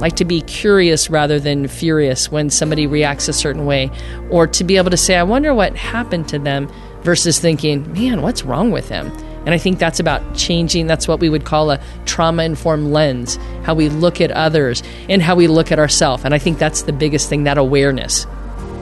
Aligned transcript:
like 0.00 0.16
to 0.16 0.24
be 0.24 0.40
curious 0.40 1.10
rather 1.10 1.38
than 1.38 1.68
furious 1.68 2.30
when 2.30 2.50
somebody 2.50 2.86
reacts 2.86 3.28
a 3.28 3.32
certain 3.32 3.66
way, 3.66 3.90
or 4.30 4.46
to 4.48 4.64
be 4.64 4.76
able 4.76 4.90
to 4.90 4.96
say, 4.96 5.16
I 5.16 5.22
wonder 5.22 5.54
what 5.54 5.76
happened 5.76 6.28
to 6.28 6.38
them 6.38 6.70
versus 7.02 7.38
thinking, 7.38 7.92
man, 7.92 8.22
what's 8.22 8.42
wrong 8.42 8.70
with 8.70 8.88
them? 8.88 9.12
And 9.46 9.50
I 9.54 9.58
think 9.58 9.78
that's 9.78 10.00
about 10.00 10.36
changing. 10.36 10.86
That's 10.86 11.08
what 11.08 11.20
we 11.20 11.30
would 11.30 11.44
call 11.44 11.70
a 11.70 11.80
trauma 12.04 12.42
informed 12.42 12.92
lens, 12.92 13.36
how 13.62 13.74
we 13.74 13.88
look 13.88 14.20
at 14.20 14.30
others 14.30 14.82
and 15.08 15.22
how 15.22 15.34
we 15.34 15.46
look 15.46 15.72
at 15.72 15.78
ourselves. 15.78 16.24
And 16.24 16.34
I 16.34 16.38
think 16.38 16.58
that's 16.58 16.82
the 16.82 16.92
biggest 16.92 17.28
thing 17.28 17.44
that 17.44 17.56
awareness. 17.56 18.26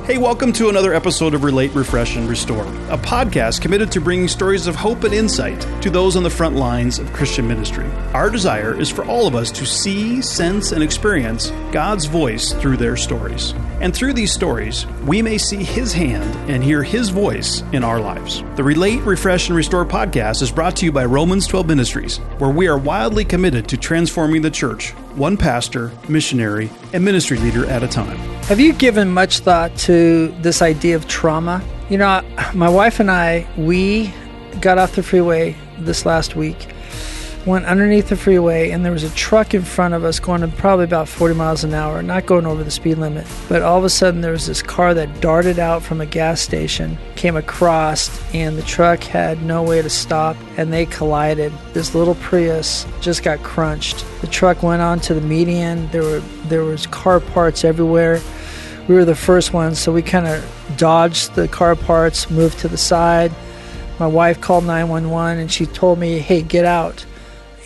Hey, 0.09 0.17
welcome 0.17 0.55
to 0.55 0.71
another 0.71 0.95
episode 0.95 1.35
of 1.35 1.45
Relate, 1.45 1.75
Refresh, 1.75 2.17
and 2.17 2.27
Restore, 2.27 2.65
a 2.89 2.97
podcast 2.97 3.61
committed 3.61 3.93
to 3.93 4.01
bringing 4.01 4.27
stories 4.27 4.67
of 4.67 4.75
hope 4.75 5.05
and 5.05 5.13
insight 5.13 5.61
to 5.83 5.91
those 5.91 6.17
on 6.17 6.23
the 6.23 6.31
front 6.31 6.57
lines 6.57 6.99
of 6.99 7.13
Christian 7.13 7.47
ministry. 7.47 7.85
Our 8.15 8.31
desire 8.31 8.75
is 8.75 8.89
for 8.89 9.05
all 9.05 9.27
of 9.27 9.35
us 9.35 9.51
to 9.51 9.67
see, 9.67 10.23
sense, 10.23 10.73
and 10.73 10.83
experience 10.83 11.51
God's 11.73 12.07
voice 12.07 12.55
through 12.55 12.79
their 12.79 12.97
stories. 12.97 13.53
And 13.81 13.95
through 13.95 14.15
these 14.15 14.33
stories, 14.33 14.87
we 15.07 15.23
may 15.23 15.39
see 15.39 15.63
His 15.63 15.93
hand 15.93 16.35
and 16.51 16.65
hear 16.65 16.83
His 16.83 17.11
voice 17.11 17.63
in 17.73 17.85
our 17.85 18.01
lives. 18.01 18.43
The 18.57 18.65
Relate, 18.65 19.01
Refresh, 19.03 19.49
and 19.49 19.57
Restore 19.57 19.87
podcast 19.87 20.43
is 20.43 20.51
brought 20.51 20.75
to 20.77 20.85
you 20.85 20.91
by 20.91 21.05
Romans 21.05 21.47
12 21.47 21.69
Ministries, 21.69 22.17
where 22.39 22.51
we 22.51 22.67
are 22.67 22.77
wildly 22.77 23.25
committed 23.25 23.69
to 23.69 23.77
transforming 23.77 24.43
the 24.43 24.51
church, 24.51 24.91
one 25.15 25.37
pastor, 25.37 25.93
missionary, 26.09 26.71
and 26.93 27.05
ministry 27.05 27.39
leader 27.39 27.67
at 27.67 27.85
a 27.85 27.89
time. 27.89 28.17
Have 28.47 28.59
you 28.59 28.73
given 28.73 29.13
much 29.13 29.39
thought 29.41 29.77
to 29.79 30.35
this 30.41 30.61
idea 30.61 30.97
of 30.97 31.07
trauma? 31.07 31.63
You 31.89 31.99
know, 31.99 32.23
my 32.55 32.69
wife 32.69 32.99
and 32.99 33.13
I, 33.13 33.47
we 33.57 34.13
got 34.61 34.79
off 34.79 34.97
the 34.97 35.05
freeway 35.05 35.55
this 35.79 36.05
last 36.05 36.35
week, 36.35 36.67
went 37.49 37.65
underneath 37.65 38.09
the 38.09 38.17
freeway, 38.17 38.71
and 38.71 38.85
there 38.85 38.93
was 38.93 39.03
a 39.03 39.11
truck 39.15 39.55
in 39.55 39.63
front 39.63 39.95
of 39.95 40.05
us 40.05 40.21
going 40.21 40.49
probably 40.53 40.85
about 40.85 41.09
40 41.09 41.35
miles 41.35 41.65
an 41.65 41.75
hour, 41.75 42.03
not 42.03 42.27
going 42.27 42.47
over 42.47 42.63
the 42.63 42.71
speed 42.71 42.99
limit. 42.99 43.27
But 43.49 43.63
all 43.63 43.79
of 43.79 43.85
a 43.85 43.91
sudden, 43.91 44.21
there 44.21 44.33
was 44.33 44.47
this 44.47 44.63
car 44.63 44.95
that 44.95 45.21
darted 45.21 45.59
out 45.59 45.83
from 45.83 46.01
a 46.01 46.07
gas 46.07 46.41
station, 46.41 46.99
came 47.17 47.37
across, 47.37 48.11
and 48.35 48.57
the 48.57 48.63
truck 48.63 49.03
had 49.03 49.43
no 49.43 49.63
way 49.63 49.83
to 49.83 49.91
stop, 49.91 50.37
and 50.57 50.73
they 50.73 50.87
collided. 50.87 51.53
This 51.73 51.95
little 51.95 52.15
Prius 52.17 52.87
just 53.01 53.23
got 53.23 53.43
crunched. 53.43 54.05
The 54.21 54.27
truck 54.27 54.63
went 54.63 54.83
onto 54.83 55.15
the 55.15 55.23
median. 55.23 55.89
There 55.89 56.03
were 56.03 56.21
there 56.49 56.65
was 56.65 56.87
car 56.87 57.19
parts 57.19 57.65
everywhere 57.65 58.21
we 58.89 58.95
were 58.95 59.05
the 59.05 59.15
first 59.15 59.53
ones, 59.53 59.79
so 59.79 59.93
we 59.93 60.01
kind 60.01 60.27
of 60.27 60.75
dodged 60.79 61.35
the 61.35 61.47
car 61.47 61.77
parts, 61.77 62.31
moved 62.31 62.59
to 62.61 62.69
the 62.69 62.79
side. 62.79 63.31
My 63.99 64.07
wife 64.07 64.41
called 64.41 64.65
911 64.65 65.39
and 65.39 65.53
she 65.53 65.67
told 65.67 65.99
me, 65.99 66.19
hey, 66.21 66.41
get 66.41 66.65
out 66.65 67.05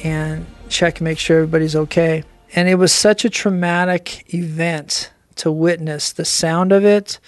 and 0.03 0.47
check 0.69 0.98
and 0.98 1.05
make 1.05 1.19
sure 1.19 1.39
everybody's 1.39 1.77
okay. 1.77 2.25
And 2.55 2.69
it 2.69 2.75
was 2.77 2.92
such 2.92 3.25
a 3.25 3.31
traumatic 3.31 4.34
event 4.34 5.12
to 5.36 5.50
witness 5.50 6.12
the 6.12 6.25
sound 6.25 6.72
of 6.72 6.84
it. 6.84 7.19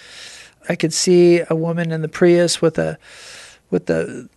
I 0.69 0.77
could 0.77 0.93
see 0.93 1.43
a 1.49 1.55
woman 1.55 1.93
in 1.93 2.03
the 2.03 2.09
Prius 2.09 2.61
with 2.61 2.79
a 2.79 2.99
with 3.71 3.87
the 3.87 4.29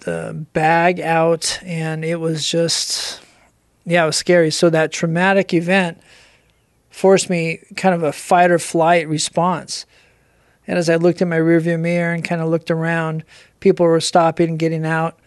the 0.00 0.46
bag 0.52 1.00
out 1.00 1.58
and 1.64 2.04
it 2.04 2.16
was 2.16 2.48
just 2.48 3.20
yeah, 3.86 4.04
it 4.04 4.06
was 4.06 4.16
scary. 4.16 4.50
So 4.50 4.70
that 4.70 4.92
traumatic 4.92 5.52
event 5.52 6.00
forced 6.90 7.28
me 7.28 7.60
kind 7.76 7.94
of 7.94 8.02
a 8.02 8.12
fight 8.12 8.50
or 8.50 8.58
flight 8.58 9.08
response. 9.08 9.84
And 10.66 10.78
as 10.78 10.88
I 10.88 10.96
looked 10.96 11.20
in 11.20 11.28
my 11.28 11.38
rearview 11.38 11.78
mirror 11.78 12.14
and 12.14 12.24
kind 12.24 12.40
of 12.40 12.48
looked 12.48 12.70
around, 12.70 13.24
people 13.60 13.84
were 13.84 14.00
stopping 14.00 14.50
and 14.50 14.58
getting 14.58 14.86
out. 14.86 15.18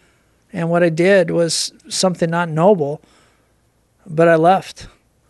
And 0.52 0.70
what 0.70 0.82
I 0.82 0.88
did 0.88 1.30
was 1.30 1.72
something 1.88 2.30
not 2.30 2.48
noble, 2.48 3.02
but 4.06 4.28
I 4.28 4.36
left. 4.36 4.86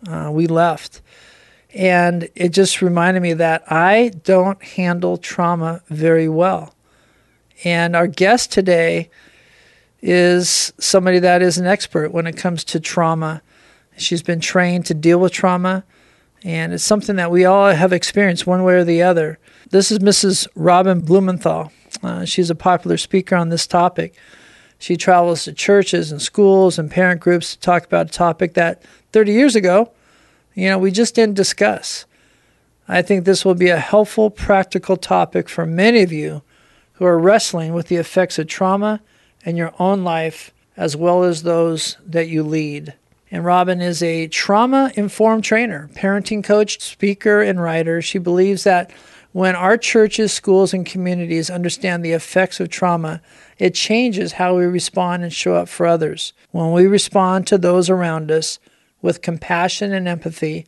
Uh, 0.07 0.29
we 0.31 0.47
left. 0.47 1.01
And 1.73 2.29
it 2.35 2.49
just 2.49 2.81
reminded 2.81 3.21
me 3.21 3.33
that 3.33 3.63
I 3.71 4.11
don't 4.23 4.61
handle 4.63 5.17
trauma 5.17 5.81
very 5.87 6.29
well. 6.29 6.73
And 7.63 7.95
our 7.95 8.07
guest 8.07 8.51
today 8.51 9.09
is 10.01 10.73
somebody 10.79 11.19
that 11.19 11.41
is 11.41 11.57
an 11.57 11.67
expert 11.67 12.11
when 12.11 12.25
it 12.25 12.37
comes 12.37 12.63
to 12.63 12.79
trauma. 12.79 13.41
She's 13.97 14.23
been 14.23 14.39
trained 14.39 14.85
to 14.85 14.93
deal 14.93 15.19
with 15.19 15.33
trauma 15.33 15.83
and 16.43 16.73
it's 16.73 16.83
something 16.83 17.17
that 17.17 17.31
we 17.31 17.45
all 17.45 17.71
have 17.71 17.91
experienced 17.91 18.47
one 18.47 18.63
way 18.63 18.75
or 18.75 18.83
the 18.83 19.01
other. 19.01 19.39
This 19.71 19.91
is 19.91 19.99
Mrs. 19.99 20.47
Robin 20.55 21.01
Blumenthal. 21.01 21.71
Uh, 22.01 22.23
she's 22.25 22.49
a 22.49 22.55
popular 22.55 22.97
speaker 22.97 23.35
on 23.35 23.49
this 23.49 23.67
topic. 23.67 24.15
She 24.79 24.95
travels 24.95 25.43
to 25.43 25.53
churches 25.53 26.11
and 26.11 26.21
schools 26.21 26.79
and 26.79 26.89
parent 26.89 27.19
groups 27.19 27.53
to 27.53 27.59
talk 27.59 27.85
about 27.85 28.07
a 28.07 28.11
topic 28.11 28.53
that 28.53 28.81
30 29.11 29.33
years 29.33 29.55
ago, 29.55 29.91
you 30.55 30.69
know, 30.69 30.79
we 30.79 30.89
just 30.89 31.13
didn't 31.15 31.35
discuss. 31.35 32.05
I 32.87 33.01
think 33.01 33.25
this 33.25 33.45
will 33.45 33.55
be 33.55 33.69
a 33.69 33.77
helpful, 33.77 34.31
practical 34.31 34.97
topic 34.97 35.47
for 35.47 35.65
many 35.65 36.01
of 36.01 36.11
you 36.11 36.41
who 36.93 37.05
are 37.05 37.19
wrestling 37.19 37.73
with 37.73 37.87
the 37.87 37.97
effects 37.97 38.39
of 38.39 38.47
trauma 38.47 39.01
in 39.45 39.55
your 39.55 39.73
own 39.79 40.03
life 40.03 40.51
as 40.75 40.95
well 40.95 41.23
as 41.23 41.43
those 41.43 41.97
that 42.05 42.29
you 42.29 42.41
lead. 42.41 42.93
And 43.29 43.45
Robin 43.45 43.81
is 43.81 44.01
a 44.01 44.27
trauma 44.27 44.91
informed 44.95 45.43
trainer, 45.43 45.89
parenting 45.93 46.43
coach, 46.43 46.81
speaker, 46.81 47.41
and 47.41 47.61
writer. 47.61 48.01
She 48.01 48.17
believes 48.17 48.63
that 48.63 48.91
when 49.39 49.55
our 49.55 49.77
churches, 49.77 50.33
schools, 50.33 50.73
and 50.73 50.85
communities 50.85 51.49
understand 51.49 52.03
the 52.03 52.11
effects 52.11 52.59
of 52.59 52.67
trauma, 52.67 53.21
it 53.57 53.73
changes 53.73 54.33
how 54.33 54.57
we 54.57 54.65
respond 54.65 55.23
and 55.23 55.31
show 55.31 55.55
up 55.55 55.69
for 55.69 55.85
others. 55.85 56.33
When 56.51 56.73
we 56.73 56.85
respond 56.87 57.47
to 57.47 57.57
those 57.57 57.89
around 57.89 58.31
us 58.31 58.59
with 59.01 59.21
compassion 59.21 59.93
and 59.93 60.09
empathy, 60.09 60.67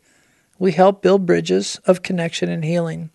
we 0.57 0.71
help 0.71 1.01
build 1.01 1.25
bridges 1.25 1.81
of 1.85 2.01
connection 2.01 2.47
and 2.47 2.63
healing. 2.63 3.09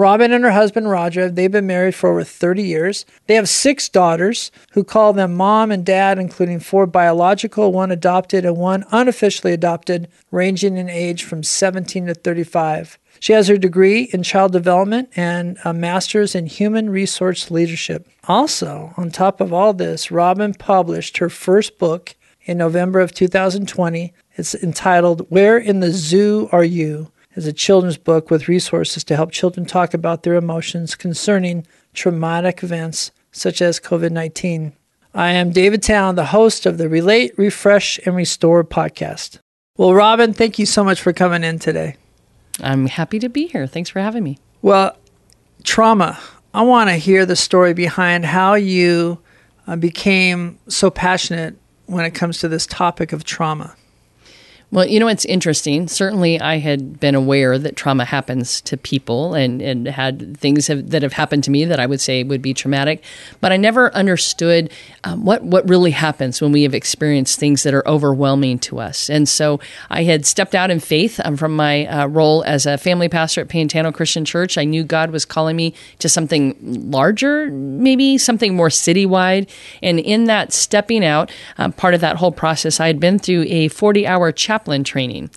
Robin 0.00 0.32
and 0.32 0.42
her 0.44 0.52
husband 0.52 0.88
Roger, 0.88 1.28
they've 1.28 1.52
been 1.52 1.66
married 1.66 1.94
for 1.94 2.08
over 2.08 2.24
30 2.24 2.62
years. 2.62 3.04
They 3.26 3.34
have 3.34 3.50
six 3.50 3.86
daughters 3.86 4.50
who 4.70 4.82
call 4.82 5.12
them 5.12 5.34
mom 5.34 5.70
and 5.70 5.84
dad, 5.84 6.18
including 6.18 6.60
four 6.60 6.86
biological, 6.86 7.70
one 7.70 7.90
adopted, 7.90 8.46
and 8.46 8.56
one 8.56 8.86
unofficially 8.90 9.52
adopted, 9.52 10.08
ranging 10.30 10.78
in 10.78 10.88
age 10.88 11.24
from 11.24 11.42
17 11.42 12.06
to 12.06 12.14
35. 12.14 12.98
She 13.18 13.34
has 13.34 13.48
her 13.48 13.58
degree 13.58 14.08
in 14.10 14.22
child 14.22 14.52
development 14.52 15.10
and 15.16 15.58
a 15.66 15.74
master's 15.74 16.34
in 16.34 16.46
human 16.46 16.88
resource 16.88 17.50
leadership. 17.50 18.08
Also, 18.26 18.94
on 18.96 19.10
top 19.10 19.38
of 19.38 19.52
all 19.52 19.74
this, 19.74 20.10
Robin 20.10 20.54
published 20.54 21.18
her 21.18 21.28
first 21.28 21.78
book 21.78 22.14
in 22.46 22.56
November 22.56 23.00
of 23.00 23.12
2020. 23.12 24.14
It's 24.36 24.54
entitled 24.54 25.26
Where 25.28 25.58
in 25.58 25.80
the 25.80 25.92
Zoo 25.92 26.48
Are 26.52 26.64
You? 26.64 27.12
Is 27.40 27.46
a 27.46 27.52
children's 27.54 27.96
book 27.96 28.30
with 28.30 28.48
resources 28.48 29.02
to 29.02 29.16
help 29.16 29.32
children 29.32 29.64
talk 29.64 29.94
about 29.94 30.24
their 30.24 30.34
emotions 30.34 30.94
concerning 30.94 31.66
traumatic 31.94 32.62
events 32.62 33.12
such 33.32 33.62
as 33.62 33.80
COVID 33.80 34.10
19. 34.10 34.74
I 35.14 35.30
am 35.30 35.50
David 35.50 35.82
Town, 35.82 36.16
the 36.16 36.26
host 36.26 36.66
of 36.66 36.76
the 36.76 36.86
Relate, 36.86 37.32
Refresh, 37.38 37.98
and 38.04 38.14
Restore 38.14 38.62
podcast. 38.62 39.38
Well, 39.78 39.94
Robin, 39.94 40.34
thank 40.34 40.58
you 40.58 40.66
so 40.66 40.84
much 40.84 41.00
for 41.00 41.14
coming 41.14 41.42
in 41.42 41.58
today. 41.58 41.96
I'm 42.60 42.86
happy 42.86 43.18
to 43.20 43.30
be 43.30 43.46
here. 43.46 43.66
Thanks 43.66 43.88
for 43.88 44.00
having 44.00 44.22
me. 44.22 44.36
Well, 44.60 44.94
trauma. 45.64 46.18
I 46.52 46.60
want 46.60 46.90
to 46.90 46.96
hear 46.96 47.24
the 47.24 47.36
story 47.36 47.72
behind 47.72 48.26
how 48.26 48.52
you 48.52 49.18
uh, 49.66 49.76
became 49.76 50.58
so 50.68 50.90
passionate 50.90 51.56
when 51.86 52.04
it 52.04 52.10
comes 52.10 52.38
to 52.40 52.48
this 52.48 52.66
topic 52.66 53.14
of 53.14 53.24
trauma. 53.24 53.74
Well, 54.72 54.86
you 54.86 55.00
know, 55.00 55.08
it's 55.08 55.24
interesting. 55.24 55.88
Certainly, 55.88 56.40
I 56.40 56.58
had 56.58 57.00
been 57.00 57.16
aware 57.16 57.58
that 57.58 57.74
trauma 57.74 58.04
happens 58.04 58.60
to 58.62 58.76
people 58.76 59.34
and, 59.34 59.60
and 59.60 59.88
had 59.88 60.36
things 60.36 60.68
have, 60.68 60.90
that 60.90 61.02
have 61.02 61.14
happened 61.14 61.42
to 61.44 61.50
me 61.50 61.64
that 61.64 61.80
I 61.80 61.86
would 61.86 62.00
say 62.00 62.22
would 62.22 62.40
be 62.40 62.54
traumatic, 62.54 63.02
but 63.40 63.50
I 63.50 63.56
never 63.56 63.92
understood 63.96 64.70
um, 65.02 65.24
what, 65.24 65.42
what 65.42 65.68
really 65.68 65.90
happens 65.90 66.40
when 66.40 66.52
we 66.52 66.62
have 66.62 66.72
experienced 66.72 67.40
things 67.40 67.64
that 67.64 67.74
are 67.74 67.86
overwhelming 67.88 68.60
to 68.60 68.78
us. 68.78 69.10
And 69.10 69.28
so 69.28 69.58
I 69.88 70.04
had 70.04 70.24
stepped 70.24 70.54
out 70.54 70.70
in 70.70 70.78
faith 70.78 71.20
um, 71.24 71.36
from 71.36 71.56
my 71.56 71.86
uh, 71.86 72.06
role 72.06 72.44
as 72.44 72.64
a 72.64 72.78
family 72.78 73.08
pastor 73.08 73.40
at 73.40 73.48
Pantano 73.48 73.92
Christian 73.92 74.24
Church. 74.24 74.56
I 74.56 74.64
knew 74.64 74.84
God 74.84 75.10
was 75.10 75.24
calling 75.24 75.56
me 75.56 75.74
to 75.98 76.08
something 76.08 76.56
larger, 76.62 77.50
maybe 77.50 78.18
something 78.18 78.54
more 78.54 78.68
citywide. 78.68 79.48
And 79.82 79.98
in 79.98 80.26
that 80.26 80.52
stepping 80.52 81.04
out, 81.04 81.32
uh, 81.58 81.70
part 81.70 81.94
of 81.94 82.00
that 82.02 82.18
whole 82.18 82.30
process, 82.30 82.78
I 82.78 82.86
had 82.86 83.00
been 83.00 83.18
through 83.18 83.46
a 83.48 83.66
40 83.66 84.06
hour 84.06 84.30
chapel 84.30 84.59
chaplain 84.60 84.84
training. 84.84 85.30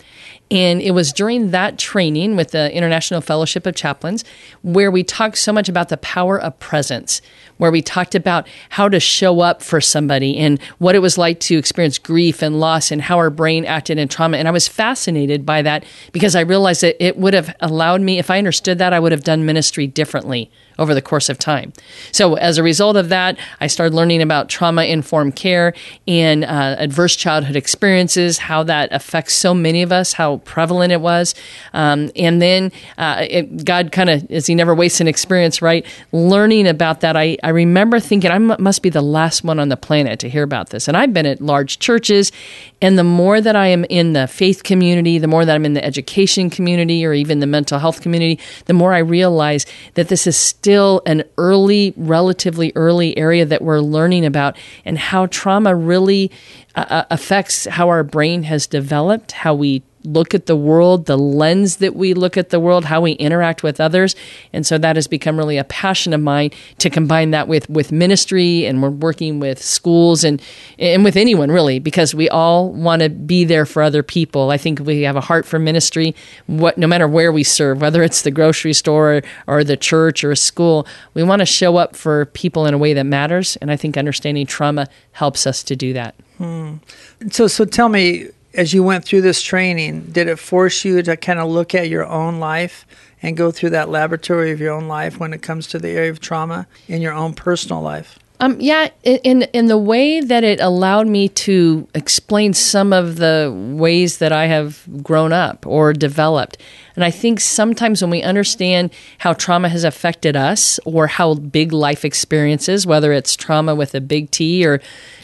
And 0.54 0.84
it 0.84 0.92
was 0.92 1.12
during 1.12 1.50
that 1.50 1.80
training 1.80 2.36
with 2.36 2.52
the 2.52 2.72
International 2.72 3.22
Fellowship 3.22 3.66
of 3.66 3.74
Chaplains 3.74 4.24
where 4.62 4.92
we 4.92 5.04
talked 5.04 5.40
so 5.40 5.52
much 5.52 5.68
about 5.68 5.90
the 5.90 5.98
power 5.98 6.40
of 6.40 6.60
presence, 6.60 7.24
where 7.58 7.72
we 7.72 7.82
talked 7.82 8.14
about 8.14 8.48
how 8.70 8.88
to 8.88 9.00
show 9.00 9.40
up 9.40 9.64
for 9.64 9.82
somebody 9.82 10.38
and 10.38 10.62
what 10.78 10.94
it 10.94 11.00
was 11.00 11.18
like 11.18 11.40
to 11.40 11.58
experience 11.58 11.98
grief 11.98 12.44
and 12.44 12.60
loss 12.60 12.92
and 12.92 13.02
how 13.02 13.18
our 13.18 13.32
brain 13.32 13.66
acted 13.66 13.98
in 13.98 14.08
trauma. 14.08 14.38
And 14.38 14.48
I 14.48 14.52
was 14.52 14.68
fascinated 14.68 15.44
by 15.44 15.64
that 15.64 15.86
because 16.12 16.36
I 16.36 16.42
realized 16.42 16.82
that 16.82 17.04
it 17.04 17.18
would 17.18 17.34
have 17.34 17.56
allowed 17.60 18.02
me, 18.02 18.20
if 18.20 18.30
I 18.30 18.38
understood 18.38 18.78
that, 18.78 18.94
I 18.94 19.00
would 19.00 19.12
have 19.12 19.24
done 19.24 19.48
ministry 19.48 19.88
differently 19.88 20.52
over 20.80 20.94
the 20.94 21.02
course 21.02 21.30
of 21.30 21.38
time. 21.38 21.74
So, 22.12 22.36
as 22.36 22.58
a 22.58 22.64
result 22.64 22.96
of 22.96 23.10
that, 23.10 23.38
I 23.60 23.68
started 23.68 23.96
learning 23.96 24.22
about 24.22 24.50
trauma 24.50 24.84
informed 24.84 25.36
care 25.36 25.74
and 26.08 26.44
uh, 26.44 26.76
adverse 26.80 27.16
childhood 27.16 27.56
experiences, 27.56 28.38
how 28.40 28.64
that 28.64 28.90
affects 28.92 29.36
so 29.36 29.54
many 29.54 29.82
of 29.82 29.92
us, 29.92 30.14
how 30.14 30.38
prevalent 30.46 30.92
it 30.92 31.02
was. 31.02 31.36
Um, 31.74 32.12
and 32.16 32.42
then 32.42 32.72
uh, 32.98 33.26
it, 33.30 33.66
God 33.66 33.92
kind 33.92 34.10
of, 34.10 34.30
as 34.32 34.48
He 34.48 34.56
never 34.56 34.76
wastes 34.76 35.02
an 35.02 35.08
experience, 35.08 35.62
right? 35.62 35.86
Learning 36.12 36.68
about 36.68 37.02
that, 37.02 37.16
I, 37.16 37.38
I 37.44 37.50
remember 37.50 38.00
thinking 38.00 38.32
I 38.32 38.38
must 38.38 38.82
be 38.82 38.90
the 38.90 39.02
last 39.02 39.44
one 39.44 39.60
on 39.60 39.70
the 39.70 39.78
planet 39.78 40.20
to 40.20 40.30
hear 40.30 40.44
about 40.44 40.70
this. 40.70 40.88
And 40.88 40.98
I've 40.98 41.14
been 41.14 41.26
at 41.26 41.42
large 41.42 41.80
churches, 41.80 42.32
and 42.82 42.98
the 42.98 43.04
more 43.04 43.40
that 43.40 43.56
I 43.56 43.68
am 43.68 43.86
in 43.86 44.14
the 44.14 44.28
faith 44.28 44.64
community, 44.64 45.18
the 45.18 45.28
more 45.28 45.46
that 45.46 45.56
I'm 45.56 45.66
in 45.66 45.74
the 45.74 45.84
education 45.84 46.50
community 46.50 47.06
or 47.06 47.14
even 47.14 47.40
the 47.40 47.48
mental 47.48 47.80
health 47.80 48.02
community, 48.02 48.42
the 48.66 48.74
more 48.74 48.94
I 48.94 49.00
realize 49.00 49.66
that 49.94 50.10
this 50.10 50.28
is 50.28 50.36
still 50.36 51.02
an 51.06 51.24
early, 51.38 51.94
relatively 51.96 52.72
early 52.76 53.18
area 53.18 53.46
that 53.46 53.62
we're 53.62 53.80
learning 53.80 54.26
about 54.26 54.58
and 54.86 54.98
how 54.98 55.28
trauma 55.28 55.76
really 55.76 56.32
uh, 56.76 56.86
uh 56.90 57.06
affects 57.10 57.66
how 57.66 57.90
our 57.90 58.04
brain 58.04 58.44
has 58.44 58.68
developed, 58.68 59.32
how 59.32 59.54
we 59.54 59.84
look 60.04 60.34
at 60.34 60.46
the 60.46 60.56
world, 60.56 61.06
the 61.06 61.18
lens 61.18 61.78
that 61.78 61.96
we 61.96 62.14
look 62.14 62.38
at 62.38 62.50
the 62.50 62.60
world, 62.60 62.86
how 62.86 63.02
we 63.02 63.14
interact 63.14 63.64
with 63.64 63.80
others. 63.80 64.16
And 64.52 64.66
so 64.66 64.78
that 64.78 64.96
has 64.96 65.08
become 65.08 65.38
really 65.38 65.58
a 65.58 65.64
passion 65.64 66.14
of 66.14 66.22
mine 66.22 66.52
to 66.80 66.90
combine 66.90 67.32
that 67.32 67.48
with, 67.48 67.70
with 67.70 67.92
ministry 67.92 68.66
and 68.66 68.82
we're 68.82 68.90
working 68.90 69.40
with 69.40 69.62
schools 69.62 70.24
and, 70.24 70.42
and 70.78 71.04
with 71.04 71.16
anyone 71.16 71.52
really, 71.52 71.80
because 71.80 72.14
we 72.14 72.30
all 72.30 72.72
want 72.72 73.02
to 73.02 73.10
be 73.10 73.46
there 73.46 73.66
for 73.66 73.82
other 73.82 74.04
people. 74.04 74.52
I 74.52 74.58
think 74.58 74.80
we 74.80 75.04
have 75.04 75.16
a 75.16 75.22
heart 75.22 75.46
for 75.46 75.60
ministry, 75.60 76.16
what, 76.48 76.78
no 76.78 76.88
matter 76.88 77.08
where 77.08 77.32
we 77.32 77.44
serve, 77.44 77.82
whether 77.82 78.04
it's 78.04 78.22
the 78.24 78.32
grocery 78.32 78.74
store 78.74 79.16
or, 79.16 79.22
or 79.48 79.64
the 79.64 79.78
church 79.78 80.24
or 80.24 80.32
a 80.32 80.38
school, 80.38 80.86
we 81.14 81.24
want 81.24 81.40
to 81.40 81.46
show 81.46 81.78
up 81.78 81.96
for 81.96 82.26
people 82.28 82.66
in 82.66 82.74
a 82.74 82.78
way 82.78 82.94
that 82.94 83.06
matters. 83.06 83.58
And 83.58 83.72
I 83.72 83.76
think 83.76 83.98
understanding 83.98 84.46
trauma 84.46 84.88
helps 85.14 85.48
us 85.48 85.64
to 85.64 85.76
do 85.76 85.94
that. 85.94 86.16
Hmm. 86.38 86.76
So, 87.32 87.48
so 87.48 87.66
tell 87.66 87.90
me, 87.90 88.28
as 88.54 88.74
you 88.74 88.84
went 88.84 89.06
through 89.06 89.22
this 89.22 89.42
training, 89.42 90.02
did 90.12 90.28
it 90.28 90.38
force 90.38 90.86
you 90.86 91.02
to 91.02 91.18
kind 91.18 91.40
of 91.40 91.50
look 91.50 91.74
at 91.74 91.90
your 91.90 92.06
own 92.06 92.40
life 92.40 92.86
and 93.22 93.38
go 93.38 93.52
through 93.52 93.72
that 93.72 93.90
laboratory 93.90 94.52
of 94.52 94.60
your 94.60 94.74
own 94.74 94.88
life 94.88 95.20
when 95.20 95.34
it 95.34 95.42
comes 95.42 95.68
to 95.68 95.80
the 95.80 95.90
area 95.90 96.12
of 96.12 96.20
trauma 96.20 96.68
in 96.88 97.02
your 97.02 97.14
own 97.14 97.34
personal 97.34 97.82
life? 97.82 98.20
Um, 98.40 98.60
yeah, 98.60 98.90
in 99.04 99.44
in 99.54 99.68
the 99.68 99.78
way 99.78 100.20
that 100.20 100.44
it 100.44 100.60
allowed 100.60 101.08
me 101.08 101.30
to 101.30 101.88
explain 101.96 102.54
some 102.54 102.92
of 102.92 103.16
the 103.16 103.54
ways 103.56 104.18
that 104.18 104.34
I 104.34 104.48
have 104.48 104.86
grown 105.02 105.32
up 105.32 105.66
or 105.66 105.94
developed. 105.94 106.58
And 106.96 107.06
I 107.06 107.12
think 107.12 107.40
sometimes 107.40 108.02
when 108.02 108.12
we 108.12 108.22
understand 108.22 108.92
how 109.20 109.32
trauma 109.32 109.70
has 109.70 109.86
affected 109.86 110.36
us 110.36 110.78
or 110.84 111.08
how 111.08 111.36
big 111.36 111.72
life 111.72 112.04
experiences, 112.04 112.86
whether 112.86 113.14
it's 113.14 113.38
trauma 113.38 113.76
with 113.76 113.96
a 113.96 114.02
big 114.02 114.30
T 114.30 114.66
or 114.66 114.82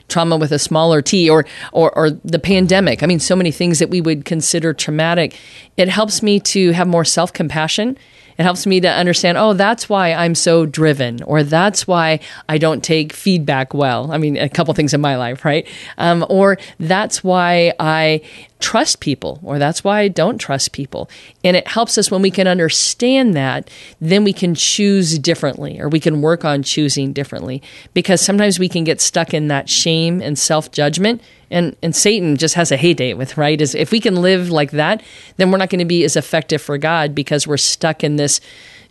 trauma 0.09 0.37
with 0.37 0.51
a 0.51 0.59
smaller 0.59 1.01
t 1.01 1.29
or, 1.29 1.45
or, 1.71 1.95
or 1.97 2.09
the 2.09 2.39
pandemic. 2.39 3.03
I 3.03 3.05
mean, 3.05 3.19
so 3.19 3.35
many 3.35 3.51
things 3.51 3.79
that 3.79 3.89
we 3.89 4.01
would 4.01 4.25
consider 4.25 4.73
traumatic. 4.73 5.37
It 5.77 5.89
helps 5.89 6.21
me 6.21 6.39
to 6.41 6.71
have 6.71 6.87
more 6.87 7.05
self 7.05 7.31
compassion 7.31 7.97
it 8.39 8.43
helps 8.43 8.65
me 8.65 8.79
to 8.79 8.87
understand, 8.89 9.37
oh, 9.37 9.51
that's 9.51 9.89
why 9.89 10.13
I'm 10.13 10.33
so 10.33 10.65
driven, 10.65 11.21
or 11.23 11.43
that's 11.43 11.85
why 11.85 12.21
I 12.47 12.57
don't 12.57 12.81
take 12.81 13.11
feedback 13.11 13.73
well. 13.73 14.13
I 14.13 14.17
mean, 14.17 14.37
a 14.37 14.47
couple 14.47 14.73
things 14.73 14.93
in 14.93 15.01
my 15.01 15.17
life, 15.17 15.43
right? 15.43 15.67
Um, 15.97 16.25
or 16.29 16.57
that's 16.79 17.21
why 17.21 17.73
I 17.81 18.21
trust 18.59 18.99
people, 18.99 19.39
or 19.41 19.57
that's 19.57 19.83
why 19.83 20.01
I 20.01 20.07
don't 20.09 20.37
trust 20.37 20.73
people. 20.73 21.09
And 21.43 21.55
it 21.55 21.67
helps 21.67 21.97
us 21.97 22.11
when 22.11 22.21
we 22.21 22.31
can 22.31 22.47
understand 22.47 23.33
that, 23.35 23.69
then 24.01 24.23
we 24.23 24.33
can 24.33 24.53
choose 24.53 25.17
differently, 25.17 25.79
or 25.79 25.89
we 25.89 25.99
can 25.99 26.21
work 26.21 26.43
on 26.45 26.63
choosing 26.63 27.13
differently. 27.13 27.61
Because 27.93 28.21
sometimes 28.21 28.59
we 28.59 28.69
can 28.69 28.83
get 28.83 29.01
stuck 29.01 29.33
in 29.33 29.47
that 29.47 29.69
shame 29.69 30.21
and 30.21 30.37
self 30.37 30.71
judgment 30.71 31.21
and 31.51 31.75
and 31.81 31.95
Satan 31.95 32.37
just 32.37 32.55
has 32.55 32.71
a 32.71 32.77
heyday 32.77 33.13
with 33.13 33.37
right 33.37 33.59
is 33.59 33.75
if 33.75 33.91
we 33.91 33.99
can 33.99 34.21
live 34.21 34.49
like 34.49 34.71
that, 34.71 35.01
then 35.37 35.51
we're 35.51 35.57
not 35.57 35.69
going 35.69 35.79
to 35.79 35.85
be 35.85 36.03
as 36.03 36.15
effective 36.15 36.61
for 36.61 36.77
God 36.77 37.15
because 37.15 37.47
we're 37.47 37.57
stuck 37.57 38.03
in 38.03 38.17
this 38.17 38.39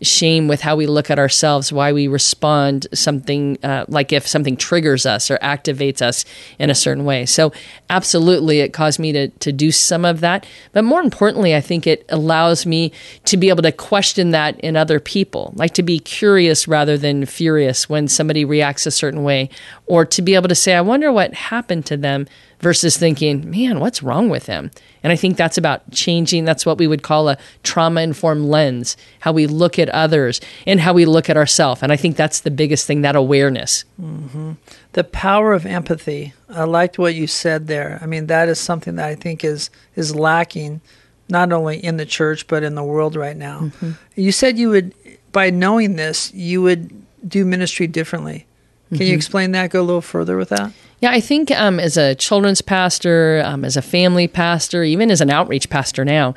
shame 0.01 0.47
with 0.49 0.61
how 0.61 0.77
we 0.77 0.87
look 0.87 1.11
at 1.11 1.19
ourselves, 1.19 1.73
why 1.73 1.93
we 1.93 2.07
respond 2.07 2.87
something 2.95 3.59
uh, 3.65 3.85
like 3.89 4.13
if 4.13 4.27
something 4.27 4.57
triggers 4.57 5.05
us 5.07 5.31
or 5.31 5.39
activates 5.39 6.01
us 6.01 6.25
in 6.59 6.71
a 6.71 6.75
certain 6.75 7.05
way. 7.05 7.27
So, 7.27 7.53
absolutely, 7.91 8.61
it 8.61 8.73
caused 8.73 8.99
me 8.99 9.13
to, 9.13 9.29
to 9.29 9.53
do 9.53 9.73
some 9.73 10.05
of 10.05 10.21
that. 10.21 10.47
But 10.73 10.85
more 10.85 11.01
importantly, 11.01 11.55
I 11.55 11.61
think 11.61 11.87
it 11.87 12.05
allows 12.09 12.65
me 12.65 12.93
to 13.25 13.37
be 13.37 13.49
able 13.49 13.63
to 13.63 13.73
question 13.73 14.31
that 14.31 14.59
in 14.61 14.77
other 14.77 15.01
people, 15.01 15.53
like 15.57 15.75
to 15.75 15.83
be 15.83 15.99
curious 15.99 16.69
rather 16.69 16.97
than 16.97 17.27
furious 17.27 17.89
when 17.89 18.09
somebody 18.09 18.45
reacts 18.45 18.87
a 18.87 18.91
certain 18.91 19.25
way, 19.25 19.51
or 19.87 20.05
to 20.05 20.23
be 20.23 20.35
able 20.35 20.49
to 20.49 20.55
say, 20.55 20.75
I 20.75 20.81
wonder 20.81 21.11
what 21.11 21.35
happened 21.35 21.87
to 21.87 21.97
them 21.97 22.27
versus 22.61 22.97
thinking, 22.97 23.49
man, 23.51 23.81
what's 23.81 24.03
wrong 24.03 24.29
with 24.29 24.47
him? 24.47 24.71
And 25.03 25.13
I 25.13 25.17
think 25.17 25.37
that's 25.37 25.57
about 25.57 25.91
changing. 25.93 26.45
That's 26.45 26.67
what 26.67 26.79
we 26.79 26.87
would 26.87 27.03
call 27.03 27.29
a 27.29 27.39
trauma 27.63 28.01
informed 28.01 28.47
lens, 28.47 28.97
how 29.21 29.33
we 29.33 29.47
look 29.47 29.79
at 29.79 29.89
others 29.91 30.41
and 30.67 30.81
how 30.81 30.93
we 30.93 31.05
look 31.05 31.31
at 31.31 31.37
ourselves. 31.37 31.83
And 31.83 31.93
I 31.93 31.97
think 31.97 32.17
that's 32.17 32.41
the 32.41 32.51
biggest 32.51 32.87
thing 32.87 33.03
that 33.03 33.15
awareness. 33.15 33.85
Mm-hmm. 34.01 34.53
The 34.93 35.05
power 35.05 35.53
of 35.53 35.67
empathy. 35.67 36.35
I 36.49 36.65
liked 36.65 36.99
what 36.99 37.15
you 37.15 37.27
said 37.27 37.69
there. 37.69 37.99
I 38.03 38.07
mean, 38.07 38.27
that 38.27 38.49
is 38.49 38.59
something 38.59 38.97
that 38.97 39.07
I 39.07 39.15
think 39.15 39.45
is, 39.45 39.71
is 39.95 40.15
lacking 40.15 40.81
not 41.29 41.53
only 41.53 41.83
in 41.83 41.97
the 41.97 42.07
church, 42.07 42.47
but 42.47 42.63
in 42.63 42.75
the 42.75 42.83
world 42.83 43.15
right 43.15 43.37
now. 43.37 43.61
Mm-hmm. 43.61 43.93
You 44.17 44.33
said 44.33 44.59
you 44.59 44.71
would, 44.71 44.95
by 45.31 45.51
knowing 45.51 45.97
this, 45.97 46.33
you 46.35 46.63
would 46.63 46.91
do 47.29 47.45
ministry 47.45 47.87
differently. 47.87 48.47
Can 48.89 48.99
mm-hmm. 48.99 49.07
you 49.07 49.15
explain 49.15 49.53
that? 49.53 49.71
Go 49.71 49.81
a 49.81 49.83
little 49.83 50.01
further 50.01 50.37
with 50.37 50.49
that? 50.49 50.73
Yeah, 51.01 51.11
I 51.11 51.21
think 51.21 51.51
um, 51.53 51.79
as 51.79 51.97
a 51.97 52.15
children's 52.15 52.63
pastor, 52.63 53.43
um, 53.45 53.65
as 53.65 53.77
a 53.77 53.83
family 53.83 54.27
pastor, 54.27 54.83
even 54.83 55.11
as 55.11 55.21
an 55.21 55.31
outreach 55.31 55.71
pastor 55.71 56.05
now, 56.05 56.35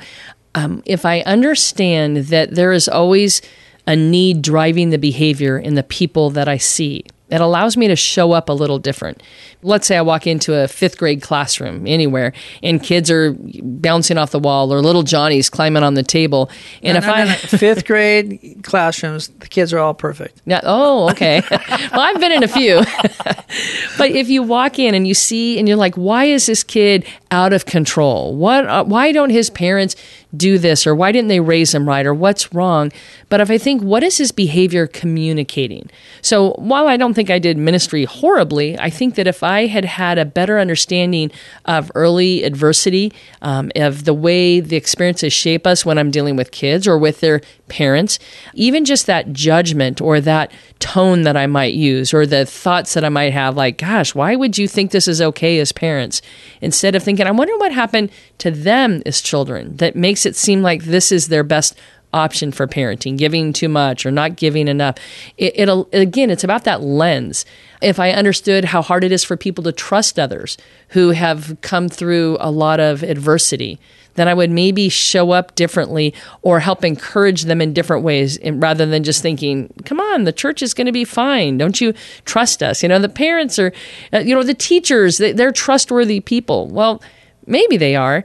um, 0.54 0.82
if 0.86 1.04
I 1.04 1.20
understand 1.22 2.18
that 2.28 2.54
there 2.54 2.72
is 2.72 2.88
always 2.88 3.42
a 3.86 3.96
need 3.96 4.42
driving 4.42 4.90
the 4.90 4.98
behavior 4.98 5.58
in 5.58 5.74
the 5.74 5.82
people 5.82 6.30
that 6.30 6.48
I 6.48 6.58
see, 6.58 7.04
it 7.32 7.40
allows 7.40 7.78
me 7.78 7.88
to 7.88 7.96
show 7.96 8.32
up 8.32 8.50
a 8.50 8.52
little 8.52 8.78
different. 8.78 9.22
Let's 9.62 9.86
say 9.86 9.96
I 9.96 10.02
walk 10.02 10.26
into 10.26 10.54
a 10.54 10.68
fifth 10.68 10.98
grade 10.98 11.22
classroom 11.22 11.86
anywhere 11.86 12.34
and 12.62 12.82
kids 12.82 13.10
are 13.10 13.34
bouncing 13.62 14.18
off 14.18 14.32
the 14.32 14.38
wall 14.38 14.72
or 14.72 14.82
little 14.82 15.02
Johnny's 15.02 15.48
climbing 15.48 15.82
on 15.82 15.94
the 15.94 16.02
table. 16.02 16.50
And 16.82 16.94
no, 16.94 16.98
if 16.98 17.06
no, 17.06 17.12
I 17.12 17.24
no, 17.24 17.32
fifth 17.34 17.86
grade 17.86 18.60
classrooms, 18.62 19.28
the 19.28 19.48
kids 19.48 19.72
are 19.72 19.78
all 19.78 19.94
perfect. 19.94 20.42
Yeah. 20.44 20.60
Oh, 20.62 21.10
okay. 21.10 21.42
well, 21.50 22.00
I've 22.00 22.20
been 22.20 22.32
in 22.32 22.42
a 22.42 22.48
few. 22.48 22.76
but 23.96 24.10
if 24.10 24.28
you 24.28 24.42
walk 24.42 24.78
in 24.78 24.94
and 24.94 25.08
you 25.08 25.14
see 25.14 25.58
and 25.58 25.66
you're 25.66 25.78
like, 25.78 25.94
why 25.94 26.26
is 26.26 26.44
this 26.44 26.62
kid 26.62 27.06
out 27.30 27.54
of 27.54 27.64
control? 27.64 28.36
What? 28.36 28.66
Uh, 28.66 28.84
why 28.84 29.10
don't 29.10 29.30
his 29.30 29.48
parents 29.48 29.96
do 30.36 30.58
this 30.58 30.86
or 30.86 30.94
why 30.94 31.12
didn't 31.12 31.28
they 31.28 31.40
raise 31.40 31.74
him 31.74 31.88
right 31.88 32.06
or 32.06 32.14
what's 32.14 32.52
wrong? 32.54 32.90
But 33.28 33.40
if 33.40 33.50
i 33.50 33.58
think 33.58 33.82
what 33.82 34.02
is 34.02 34.18
his 34.18 34.32
behavior 34.32 34.86
communicating? 34.86 35.90
So 36.22 36.52
while 36.52 36.88
i 36.88 36.96
don't 36.96 37.14
think 37.14 37.30
i 37.30 37.38
did 37.38 37.56
ministry 37.56 38.04
horribly 38.04 38.78
i 38.78 38.90
think 38.90 39.14
that 39.16 39.26
if 39.26 39.42
i 39.42 39.66
had 39.66 39.84
had 39.84 40.18
a 40.18 40.24
better 40.24 40.58
understanding 40.58 41.30
of 41.64 41.90
early 41.94 42.44
adversity 42.44 43.12
um, 43.42 43.70
of 43.76 44.04
the 44.04 44.14
way 44.14 44.60
the 44.60 44.76
experiences 44.76 45.32
shape 45.32 45.66
us 45.66 45.84
when 45.84 45.98
i'm 45.98 46.10
dealing 46.10 46.36
with 46.36 46.50
kids 46.50 46.86
or 46.86 46.98
with 46.98 47.20
their 47.20 47.40
parents 47.68 48.18
even 48.54 48.84
just 48.84 49.06
that 49.06 49.32
judgment 49.32 50.00
or 50.00 50.20
that 50.20 50.52
tone 50.78 51.22
that 51.22 51.36
i 51.36 51.46
might 51.46 51.74
use 51.74 52.12
or 52.12 52.26
the 52.26 52.44
thoughts 52.44 52.94
that 52.94 53.04
i 53.04 53.08
might 53.08 53.32
have 53.32 53.56
like 53.56 53.78
gosh 53.78 54.14
why 54.14 54.36
would 54.36 54.58
you 54.58 54.68
think 54.68 54.90
this 54.90 55.08
is 55.08 55.20
okay 55.20 55.58
as 55.58 55.72
parents? 55.72 56.22
Instead 56.60 56.94
of 56.94 57.02
thinking 57.02 57.26
i 57.26 57.30
wonder 57.30 57.56
what 57.58 57.72
happened 57.72 58.10
to 58.38 58.50
them 58.50 59.02
as 59.06 59.20
children 59.20 59.76
that 59.76 59.96
makes 59.96 60.21
makes 60.22 60.38
it 60.38 60.40
seem 60.40 60.62
like 60.62 60.84
this 60.84 61.10
is 61.10 61.28
their 61.28 61.42
best 61.42 61.76
option 62.14 62.52
for 62.52 62.66
parenting, 62.66 63.16
giving 63.16 63.52
too 63.52 63.68
much 63.68 64.04
or 64.06 64.10
not 64.10 64.36
giving 64.36 64.68
enough. 64.68 64.96
It, 65.36 65.54
it'll 65.56 65.88
again, 65.92 66.30
it's 66.30 66.44
about 66.44 66.64
that 66.64 66.82
lens. 66.82 67.44
If 67.80 67.98
I 67.98 68.12
understood 68.12 68.66
how 68.66 68.82
hard 68.82 69.02
it 69.02 69.10
is 69.10 69.24
for 69.24 69.36
people 69.36 69.64
to 69.64 69.72
trust 69.72 70.18
others 70.18 70.56
who 70.90 71.10
have 71.10 71.56
come 71.62 71.88
through 71.88 72.36
a 72.38 72.50
lot 72.50 72.78
of 72.78 73.02
adversity, 73.02 73.80
then 74.14 74.28
I 74.28 74.34
would 74.34 74.50
maybe 74.50 74.90
show 74.90 75.32
up 75.32 75.54
differently 75.54 76.14
or 76.42 76.60
help 76.60 76.84
encourage 76.84 77.42
them 77.44 77.60
in 77.60 77.72
different 77.72 78.04
ways 78.04 78.38
rather 78.44 78.86
than 78.86 79.02
just 79.02 79.22
thinking, 79.22 79.72
come 79.86 79.98
on, 79.98 80.24
the 80.24 80.32
church 80.32 80.62
is 80.62 80.74
going 80.74 80.86
to 80.86 80.92
be 80.92 81.04
fine. 81.06 81.56
Don't 81.58 81.80
you 81.80 81.94
trust 82.26 82.62
us? 82.62 82.82
You 82.82 82.90
know, 82.90 82.98
the 82.98 83.08
parents 83.08 83.58
are, 83.58 83.72
uh, 84.12 84.18
you 84.18 84.34
know, 84.34 84.42
the 84.42 84.54
teachers, 84.54 85.16
they're 85.16 85.50
trustworthy 85.50 86.20
people. 86.20 86.68
Well, 86.68 87.02
maybe 87.46 87.78
they 87.78 87.96
are, 87.96 88.22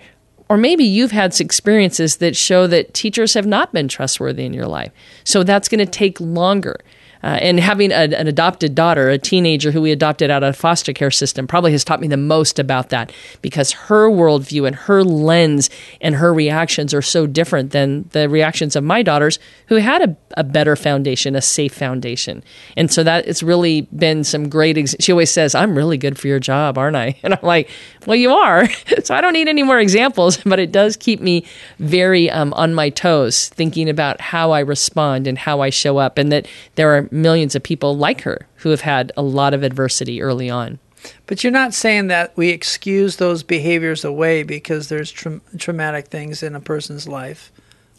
or 0.50 0.58
maybe 0.58 0.84
you've 0.84 1.12
had 1.12 1.40
experiences 1.40 2.18
that 2.18 2.36
show 2.36 2.68
that 2.68 2.94
teachers 2.94 3.34
have 3.34 3.46
not 3.46 3.74
been 3.74 3.88
trustworthy 3.88 4.46
in 4.46 4.54
your 4.54 4.68
life. 4.68 4.92
So 5.24 5.44
that's 5.44 5.68
going 5.68 5.80
to 5.80 5.86
take 5.86 6.20
longer. 6.20 6.78
Uh, 7.24 7.40
and 7.42 7.60
having 7.60 7.92
a, 7.92 7.96
an 7.96 8.28
adopted 8.28 8.76
daughter, 8.76 9.10
a 9.10 9.18
teenager 9.18 9.72
who 9.72 9.82
we 9.82 9.92
adopted 9.92 10.30
out 10.30 10.44
of 10.44 10.56
foster 10.56 10.94
care 10.94 11.12
system, 11.12 11.48
probably 11.48 11.72
has 11.72 11.84
taught 11.84 12.00
me 12.00 12.08
the 12.08 12.18
most 12.18 12.60
about 12.60 12.90
that 12.90 13.12
because 13.42 13.72
her 13.72 14.10
worldview 14.10 14.68
and 14.68 14.76
her 14.76 15.04
lens 15.04 15.70
and 16.00 16.16
her 16.16 16.34
reactions 16.34 16.94
are 16.94 17.02
so 17.02 17.26
different 17.26 17.72
than 17.72 18.08
the 18.12 18.30
reactions 18.30 18.76
of 18.76 18.84
my 18.84 19.02
daughters 19.02 19.40
who 19.68 19.76
had 19.76 20.02
a, 20.04 20.27
a 20.38 20.44
better 20.44 20.76
foundation, 20.76 21.36
a 21.36 21.42
safe 21.42 21.74
foundation. 21.74 22.44
And 22.78 22.90
so 22.90 23.04
that 23.04 23.28
it's 23.28 23.44
really 23.44 23.82
been 23.96 24.24
some 24.24 24.48
great. 24.48 24.78
Ex- 24.78 24.96
she 25.00 25.12
always 25.12 25.32
says, 25.32 25.54
"I'm 25.54 25.76
really 25.76 25.98
good 25.98 26.18
for 26.18 26.28
your 26.28 26.40
job, 26.40 26.78
aren't 26.78 26.96
I?" 26.96 27.16
And 27.24 27.34
I'm 27.34 27.40
like, 27.42 27.70
"Well, 28.06 28.16
you 28.16 28.32
are." 28.32 28.70
so 29.04 29.14
I 29.14 29.20
don't 29.20 29.34
need 29.34 29.50
any 29.50 29.64
more 29.64 29.80
examples, 29.80 30.38
but 30.46 30.60
it 30.60 30.72
does 30.72 30.96
keep 30.96 31.20
me 31.20 31.46
very 31.80 32.30
um, 32.30 32.54
on 32.54 32.74
my 32.74 32.90
toes, 32.90 33.50
thinking 33.50 33.90
about 33.90 34.22
how 34.22 34.52
I 34.52 34.60
respond 34.60 35.28
and 35.28 35.38
how 35.38 35.60
I 35.60 35.70
show 35.70 35.98
up, 35.98 36.18
and 36.18 36.32
that 36.32 36.48
there 36.76 36.96
are 36.96 37.10
millions 37.12 37.56
of 37.56 37.64
people 37.64 37.98
like 37.98 38.22
her 38.22 38.48
who 38.58 38.70
have 38.70 38.82
had 38.82 39.12
a 39.18 39.22
lot 39.22 39.54
of 39.54 39.64
adversity 39.64 40.22
early 40.22 40.50
on. 40.50 40.80
But 41.26 41.44
you're 41.44 41.52
not 41.52 41.74
saying 41.74 42.08
that 42.08 42.36
we 42.36 42.50
excuse 42.50 43.18
those 43.18 43.44
behaviors 43.44 44.04
away 44.04 44.44
because 44.44 44.90
there's 44.90 45.12
tra- 45.12 45.42
traumatic 45.58 46.08
things 46.08 46.44
in 46.44 46.56
a 46.56 46.60
person's 46.60 47.08
life. 47.08 47.52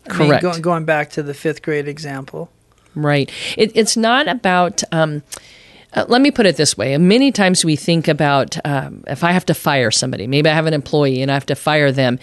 I 0.09 0.15
Correct. 0.15 0.43
Mean, 0.43 0.53
go- 0.53 0.61
going 0.61 0.85
back 0.85 1.11
to 1.11 1.23
the 1.23 1.35
fifth 1.35 1.63
grade 1.63 1.89
example. 1.89 2.51
Right. 2.95 3.31
It, 3.57 3.73
it's 3.75 3.97
not 3.97 4.29
about. 4.29 4.83
Um, 4.93 5.23
uh, 5.95 6.05
let 6.07 6.21
me 6.21 6.31
put 6.31 6.45
it 6.45 6.57
this 6.57 6.77
way. 6.77 6.97
Many 6.99 7.33
times 7.33 7.65
we 7.65 7.75
think 7.75 8.09
about 8.09 8.59
um, 8.67 9.05
if 9.07 9.25
I 9.25 9.33
have 9.33 9.47
to 9.47 9.55
fire 9.55 9.91
somebody, 9.91 10.27
maybe 10.27 10.51
I 10.51 10.55
have 10.55 10.67
an 10.67 10.75
employee 10.75 11.23
and 11.23 11.31
I 11.31 11.35
have 11.35 11.47
to 11.47 11.55
fire 11.55 11.91
them. 11.93 12.19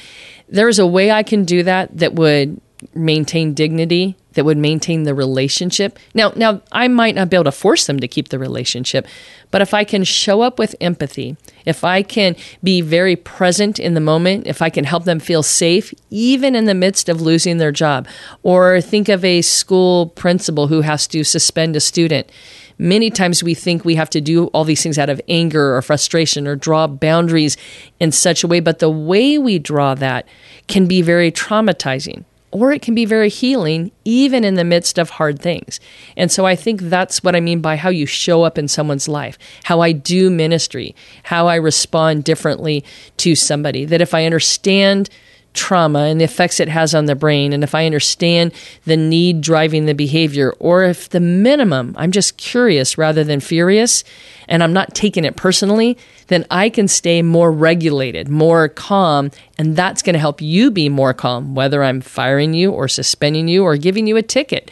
There's 0.47 0.77
a 0.77 0.85
way 0.85 1.09
I 1.09 1.23
can 1.23 1.45
do 1.45 1.63
that 1.63 1.97
that 1.97 2.13
would 2.13 2.61
maintain 2.93 3.55
dignity, 3.55 4.15
that 4.35 4.45
would 4.45 4.57
maintain 4.57 5.03
the 5.03 5.13
relationship. 5.13 5.97
Now, 6.13 6.31
now 6.35 6.61
I 6.71 6.87
might 6.87 7.15
not 7.15 7.29
be 7.29 7.35
able 7.35 7.45
to 7.45 7.51
force 7.51 7.87
them 7.87 7.99
to 7.99 8.07
keep 8.07 8.29
the 8.29 8.39
relationship, 8.39 9.07
but 9.49 9.61
if 9.61 9.73
I 9.73 9.83
can 9.83 10.03
show 10.03 10.41
up 10.41 10.59
with 10.59 10.75
empathy, 10.79 11.35
if 11.65 11.83
I 11.83 12.03
can 12.03 12.35
be 12.63 12.81
very 12.81 13.15
present 13.15 13.79
in 13.79 13.93
the 13.93 14.01
moment, 14.01 14.47
if 14.47 14.61
I 14.61 14.69
can 14.69 14.83
help 14.83 15.05
them 15.05 15.19
feel 15.19 15.43
safe, 15.43 15.93
even 16.09 16.55
in 16.55 16.65
the 16.65 16.75
midst 16.75 17.09
of 17.09 17.21
losing 17.21 17.57
their 17.57 17.71
job, 17.71 18.07
or 18.43 18.81
think 18.81 19.09
of 19.09 19.25
a 19.25 19.41
school 19.41 20.07
principal 20.07 20.67
who 20.67 20.81
has 20.81 21.07
to 21.07 21.23
suspend 21.23 21.75
a 21.75 21.79
student. 21.79 22.31
Many 22.77 23.09
times 23.09 23.41
we 23.41 23.53
think 23.53 23.85
we 23.85 23.95
have 23.95 24.09
to 24.09 24.19
do 24.19 24.47
all 24.47 24.65
these 24.65 24.83
things 24.83 24.99
out 24.99 25.09
of 25.09 25.21
anger 25.29 25.77
or 25.77 25.81
frustration 25.81 26.45
or 26.45 26.57
draw 26.57 26.87
boundaries 26.87 27.55
in 28.01 28.11
such 28.11 28.43
a 28.43 28.47
way, 28.47 28.59
but 28.59 28.79
the 28.79 28.89
way 28.89 29.37
we 29.37 29.59
draw 29.59 29.95
that 29.95 30.27
can 30.67 30.85
be 30.85 31.01
very 31.01 31.31
traumatizing 31.31 32.25
or 32.55 32.71
it 32.71 32.81
can 32.81 32.95
be 32.95 33.03
very 33.03 33.27
healing 33.27 33.91
even 34.05 34.45
in 34.45 34.55
the 34.55 34.63
midst 34.63 34.97
of 34.97 35.09
hard 35.09 35.41
things. 35.41 35.81
And 36.15 36.31
so 36.31 36.45
I 36.45 36.55
think 36.55 36.83
that's 36.83 37.21
what 37.21 37.35
I 37.35 37.41
mean 37.41 37.59
by 37.59 37.75
how 37.75 37.89
you 37.89 38.05
show 38.05 38.43
up 38.43 38.57
in 38.57 38.69
someone's 38.69 39.09
life, 39.09 39.37
how 39.65 39.81
I 39.81 39.91
do 39.91 40.29
ministry, 40.29 40.95
how 41.23 41.47
I 41.47 41.55
respond 41.55 42.23
differently 42.23 42.85
to 43.17 43.35
somebody. 43.35 43.83
That 43.83 43.99
if 43.99 44.13
I 44.13 44.23
understand 44.23 45.09
trauma 45.55 45.99
and 46.01 46.19
the 46.19 46.25
effects 46.25 46.59
it 46.59 46.69
has 46.69 46.93
on 46.93 47.05
the 47.05 47.15
brain, 47.15 47.53
and 47.53 47.63
if 47.63 47.73
I 47.73 47.85
understand 47.85 48.53
the 48.85 48.97
need 48.97 49.41
driving 49.41 49.85
the 49.85 49.93
behavior, 49.93 50.53
or 50.59 50.83
if 50.83 51.09
the 51.09 51.19
minimum, 51.19 51.95
I'm 51.97 52.11
just 52.11 52.37
curious 52.37 52.97
rather 52.97 53.23
than 53.23 53.39
furious, 53.39 54.03
and 54.47 54.61
I'm 54.61 54.73
not 54.73 54.93
taking 54.93 55.25
it 55.25 55.35
personally, 55.35 55.97
then 56.27 56.45
I 56.51 56.69
can 56.69 56.87
stay 56.87 57.21
more 57.21 57.51
regulated, 57.51 58.29
more 58.29 58.67
calm, 58.67 59.31
and 59.57 59.75
that's 59.75 60.01
going 60.01 60.13
to 60.13 60.19
help 60.19 60.41
you 60.41 60.71
be 60.71 60.89
more 60.89 61.13
calm, 61.13 61.55
whether 61.55 61.83
I'm 61.83 62.01
firing 62.01 62.53
you 62.53 62.71
or 62.71 62.87
suspending 62.87 63.47
you 63.47 63.63
or 63.63 63.77
giving 63.77 64.07
you 64.07 64.17
a 64.17 64.21
ticket. 64.21 64.69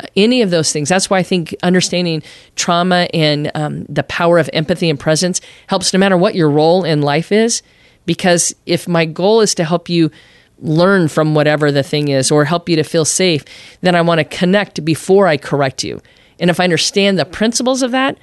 Uh, 0.00 0.06
any 0.16 0.42
of 0.42 0.50
those 0.50 0.72
things. 0.72 0.88
That's 0.88 1.08
why 1.08 1.18
I 1.18 1.22
think 1.22 1.54
understanding 1.62 2.24
trauma 2.56 3.08
and 3.14 3.52
um, 3.54 3.84
the 3.84 4.02
power 4.02 4.38
of 4.38 4.50
empathy 4.52 4.90
and 4.90 4.98
presence 4.98 5.40
helps 5.68 5.92
no 5.92 6.00
matter 6.00 6.16
what 6.16 6.34
your 6.34 6.50
role 6.50 6.82
in 6.82 7.00
life 7.00 7.30
is. 7.30 7.62
Because 8.06 8.54
if 8.66 8.86
my 8.86 9.04
goal 9.04 9.40
is 9.40 9.54
to 9.56 9.64
help 9.64 9.88
you 9.88 10.10
learn 10.58 11.08
from 11.08 11.34
whatever 11.34 11.72
the 11.72 11.82
thing 11.82 12.08
is 12.08 12.30
or 12.30 12.44
help 12.44 12.68
you 12.68 12.76
to 12.76 12.82
feel 12.82 13.04
safe, 13.04 13.44
then 13.80 13.94
I 13.94 14.02
want 14.02 14.18
to 14.18 14.24
connect 14.24 14.84
before 14.84 15.26
I 15.26 15.36
correct 15.36 15.84
you. 15.84 16.00
And 16.38 16.50
if 16.50 16.60
I 16.60 16.64
understand 16.64 17.18
the 17.18 17.24
principles 17.24 17.82
of 17.82 17.90
that, 17.92 18.18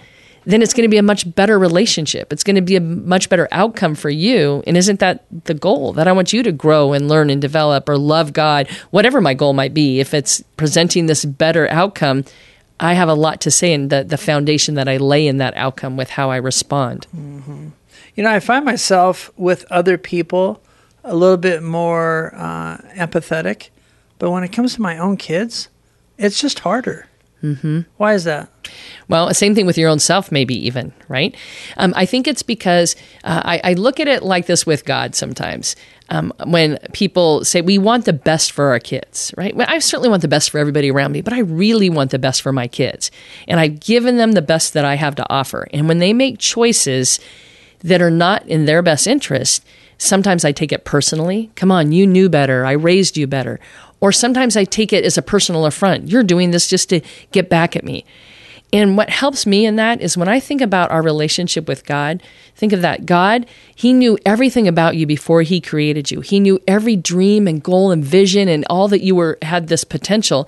then 0.46 0.62
it's 0.62 0.74
going 0.74 0.84
to 0.84 0.90
be 0.90 0.98
a 0.98 1.04
much 1.04 1.34
better 1.36 1.60
relationship. 1.60 2.34
It's 2.34 2.44
going 2.44 2.56
to 2.56 2.62
be 2.62 2.76
a 2.76 2.82
much 2.82 3.30
better 3.30 3.48
outcome 3.52 3.94
for 3.94 4.10
you. 4.10 4.64
And 4.66 4.76
isn't 4.76 5.00
that 5.00 5.24
the 5.46 5.54
goal? 5.54 5.94
That 5.94 6.08
I 6.08 6.12
want 6.12 6.34
you 6.34 6.42
to 6.44 6.52
grow 6.52 6.94
and 6.94 7.08
learn 7.08 7.30
and 7.30 7.42
develop 7.42 7.88
or 7.88 7.98
love 7.98 8.34
God, 8.34 8.68
whatever 8.90 9.22
my 9.22 9.34
goal 9.34 9.54
might 9.54 9.74
be. 9.74 10.00
If 10.00 10.14
it's 10.14 10.42
presenting 10.58 11.06
this 11.06 11.26
better 11.26 11.70
outcome, 11.70 12.26
I 12.80 12.94
have 12.94 13.10
a 13.10 13.14
lot 13.14 13.42
to 13.42 13.52
say 13.52 13.72
in 13.72 13.90
the, 13.90 14.04
the 14.04 14.18
foundation 14.18 14.74
that 14.76 14.90
I 14.90 14.98
lay 14.98 15.28
in 15.28 15.38
that 15.38 15.56
outcome 15.56 15.96
with 15.96 16.10
how 16.10 16.32
I 16.32 16.38
respond. 16.38 17.06
Mm-hmm. 17.16 17.70
You 18.16 18.24
know, 18.24 18.32
I 18.32 18.40
find 18.40 18.66
myself 18.66 19.32
with 19.38 19.66
other 19.72 19.98
people 19.98 20.62
a 21.04 21.16
little 21.16 21.38
bit 21.38 21.64
more 21.64 22.34
uh, 22.36 22.78
empathetic, 22.96 23.70
but 24.20 24.32
when 24.32 24.44
it 24.44 24.50
comes 24.50 24.76
to 24.76 24.82
my 24.82 24.98
own 24.98 25.18
kids, 25.18 25.70
it's 26.18 26.40
just 26.40 26.60
harder. 26.60 27.08
Mm-hmm. 27.44 27.82
Why 27.98 28.14
is 28.14 28.26
that? 28.26 28.50
Well, 29.08 29.34
same 29.34 29.56
thing 29.56 29.66
with 29.66 29.78
your 29.78 29.90
own 29.90 29.98
self, 29.98 30.32
maybe 30.32 30.54
even, 30.68 30.94
right? 31.08 31.36
Um, 31.78 31.92
I 31.96 32.06
think 32.06 32.28
it's 32.28 32.44
because 32.44 32.96
uh, 33.24 33.42
I, 33.44 33.62
I, 33.64 33.74
look 33.74 34.00
at 34.00 34.08
it 34.08 34.22
like 34.22 34.46
this 34.46 34.66
with 34.66 34.86
God 34.86 35.16
sometimes. 35.16 35.76
Um, 36.10 36.32
when 36.46 36.78
people 36.94 37.44
say, 37.44 37.62
we 37.62 37.80
want 37.80 38.06
the 38.06 38.14
best 38.14 38.52
for 38.52 38.66
our 38.66 38.80
kids, 38.80 39.34
right? 39.38 39.56
Well, 39.56 39.66
I 39.70 39.80
certainly 39.80 40.10
want 40.10 40.22
the 40.22 40.28
best 40.28 40.52
for 40.52 40.60
everybody 40.60 40.92
around 40.92 41.14
me, 41.14 41.22
but 41.22 41.34
I 41.34 41.40
really 41.40 41.90
want 41.90 42.12
the 42.12 42.20
best 42.20 42.44
for 42.44 42.52
my 42.52 42.68
kids. 42.68 43.10
And 43.48 43.60
I've 43.60 43.80
given 43.80 44.18
them 44.18 44.34
the 44.34 44.42
best 44.42 44.74
that 44.74 44.86
I 44.86 44.96
have 44.96 45.16
to 45.16 45.26
offer. 45.32 45.68
And 45.74 45.88
when 45.88 45.98
they 45.98 46.14
make 46.14 46.38
choices 46.38 47.20
that 47.84 48.02
are 48.02 48.12
not 48.12 48.46
in 48.48 48.66
their 48.66 48.82
best 48.82 49.08
interest, 49.08 49.66
sometimes 49.98 50.46
I 50.46 50.52
take 50.52 50.72
it 50.72 50.86
personally. 50.86 51.52
Come 51.56 51.72
on, 51.72 51.92
you 51.92 52.08
knew 52.08 52.30
better. 52.30 52.66
I 52.66 52.72
raised 52.72 53.18
you 53.18 53.28
better. 53.28 53.60
Or 54.00 54.12
sometimes 54.12 54.58
I 54.58 54.64
take 54.64 54.92
it 54.94 55.06
as 55.06 55.18
a 55.18 55.22
personal 55.22 55.66
affront. 55.66 56.10
You're 56.10 56.24
doing 56.24 56.52
this 56.52 56.68
just 56.68 56.90
to 56.90 57.02
get 57.32 57.50
back 57.50 57.76
at 57.76 57.84
me. 57.84 58.04
And 58.74 58.96
what 58.96 59.10
helps 59.10 59.46
me 59.46 59.66
in 59.66 59.76
that 59.76 60.02
is 60.02 60.18
when 60.18 60.30
I 60.30 60.40
think 60.40 60.62
about 60.62 60.92
our 60.92 61.02
relationship 61.02 61.68
with 61.68 61.86
God, 61.86 62.24
think 62.56 62.72
of 62.72 62.82
that. 62.82 63.06
God, 63.06 63.46
He 63.76 63.92
knew 63.92 64.18
everything 64.26 64.68
about 64.68 64.96
you 64.96 65.06
before 65.06 65.42
He 65.42 65.60
created 65.60 66.10
you. 66.10 66.22
He 66.22 66.40
knew 66.40 66.60
every 66.68 66.96
dream 66.96 67.48
and 67.48 67.62
goal 67.62 67.92
and 67.92 68.04
vision 68.04 68.48
and 68.48 68.66
all 68.70 68.88
that 68.88 69.04
you 69.04 69.14
were 69.14 69.38
had 69.42 69.68
this 69.68 69.84
potential. 69.84 70.48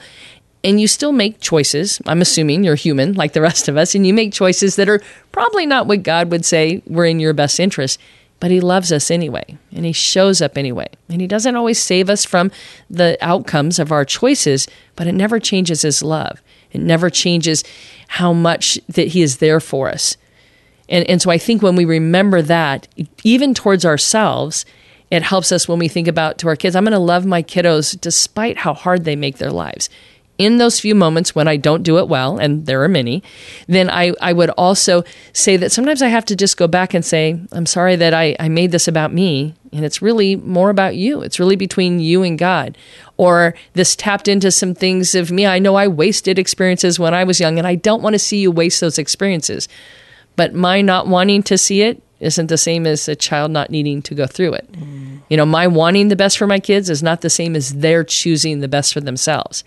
And 0.63 0.79
you 0.79 0.87
still 0.87 1.11
make 1.11 1.41
choices. 1.41 2.01
I'm 2.05 2.21
assuming 2.21 2.63
you're 2.63 2.75
human 2.75 3.13
like 3.13 3.33
the 3.33 3.41
rest 3.41 3.67
of 3.67 3.75
us, 3.75 3.95
and 3.95 4.07
you 4.07 4.13
make 4.13 4.31
choices 4.31 4.77
that 4.77 4.87
are 4.87 5.01
probably 5.31 5.65
not 5.65 5.87
what 5.87 6.03
God 6.03 6.31
would 6.31 6.45
say 6.45 6.81
were 6.87 7.05
in 7.05 7.19
your 7.19 7.33
best 7.33 7.59
interest 7.59 7.99
but 8.43 8.51
he 8.51 8.59
loves 8.59 8.91
us 8.91 9.09
anyway 9.09 9.57
and 9.71 9.85
he 9.85 9.93
shows 9.93 10.41
up 10.41 10.57
anyway. 10.57 10.89
And 11.07 11.21
he 11.21 11.27
doesn't 11.27 11.55
always 11.55 11.79
save 11.79 12.09
us 12.09 12.25
from 12.25 12.51
the 12.89 13.17
outcomes 13.21 13.79
of 13.79 13.89
our 13.89 14.03
choices 14.03 14.67
but 14.97 15.07
it 15.07 15.13
never 15.13 15.39
changes 15.39 15.83
his 15.83 16.03
love. 16.03 16.41
It 16.73 16.81
never 16.81 17.09
changes 17.09 17.63
how 18.09 18.33
much 18.33 18.77
that 18.89 19.07
he 19.07 19.21
is 19.21 19.37
there 19.37 19.61
for 19.61 19.87
us. 19.87 20.17
And, 20.89 21.09
and 21.09 21.21
so 21.21 21.31
i 21.31 21.37
think 21.37 21.61
when 21.61 21.77
we 21.77 21.85
remember 21.85 22.41
that 22.41 22.89
even 23.23 23.53
towards 23.53 23.85
ourselves 23.85 24.65
it 25.09 25.23
helps 25.23 25.53
us 25.53 25.65
when 25.65 25.79
we 25.79 25.87
think 25.87 26.09
about 26.09 26.37
to 26.39 26.49
our 26.49 26.57
kids 26.57 26.75
i'm 26.75 26.83
going 26.83 26.91
to 26.91 26.99
love 26.99 27.25
my 27.25 27.41
kiddos 27.41 27.97
despite 27.99 28.57
how 28.57 28.73
hard 28.73 29.05
they 29.05 29.15
make 29.15 29.37
their 29.37 29.51
lives 29.51 29.89
in 30.37 30.57
those 30.57 30.79
few 30.79 30.95
moments 30.95 31.35
when 31.35 31.47
I 31.47 31.57
don't 31.57 31.83
do 31.83 31.99
it 31.99 32.07
well, 32.07 32.37
and 32.37 32.65
there 32.65 32.81
are 32.83 32.87
many, 32.87 33.21
then 33.67 33.89
I, 33.89 34.13
I 34.19 34.33
would 34.33 34.49
also 34.51 35.03
say 35.31 35.57
that 35.57 35.71
sometimes 35.71 36.01
I 36.01 36.07
have 36.07 36.25
to 36.25 36.35
just 36.35 36.57
go 36.57 36.67
back 36.67 36.93
and 36.93 37.05
say, 37.05 37.39
I'm 37.51 37.67
sorry 37.67 37.95
that 37.97 38.13
I, 38.13 38.35
I 38.39 38.49
made 38.49 38.71
this 38.71 38.87
about 38.87 39.13
me, 39.13 39.53
and 39.71 39.85
it's 39.85 40.01
really 40.01 40.35
more 40.35 40.71
about 40.71 40.95
you. 40.95 41.21
It's 41.21 41.39
really 41.39 41.55
between 41.55 41.99
you 41.99 42.23
and 42.23 42.37
God. 42.37 42.77
Or 43.17 43.53
this 43.73 43.95
tapped 43.95 44.27
into 44.27 44.49
some 44.49 44.73
things 44.73 45.13
of 45.13 45.31
me. 45.31 45.45
I 45.45 45.59
know 45.59 45.75
I 45.75 45.87
wasted 45.87 46.39
experiences 46.39 46.99
when 46.99 47.13
I 47.13 47.23
was 47.23 47.39
young, 47.39 47.59
and 47.59 47.67
I 47.67 47.75
don't 47.75 48.01
want 48.01 48.13
to 48.13 48.19
see 48.19 48.39
you 48.39 48.51
waste 48.51 48.81
those 48.81 48.97
experiences. 48.97 49.67
But 50.35 50.55
my 50.55 50.81
not 50.81 51.07
wanting 51.07 51.43
to 51.43 51.59
see 51.59 51.83
it 51.83 52.01
isn't 52.19 52.47
the 52.47 52.57
same 52.57 52.87
as 52.87 53.07
a 53.07 53.15
child 53.15 53.51
not 53.51 53.69
needing 53.69 54.01
to 54.01 54.15
go 54.15 54.25
through 54.25 54.53
it. 54.53 54.71
Mm. 54.71 55.21
You 55.29 55.37
know, 55.37 55.45
my 55.45 55.67
wanting 55.67 56.07
the 56.07 56.15
best 56.15 56.39
for 56.39 56.47
my 56.47 56.59
kids 56.59 56.89
is 56.89 57.03
not 57.03 57.21
the 57.21 57.29
same 57.29 57.55
as 57.55 57.75
their 57.75 58.03
choosing 58.03 58.61
the 58.61 58.67
best 58.67 58.93
for 58.93 59.01
themselves 59.01 59.63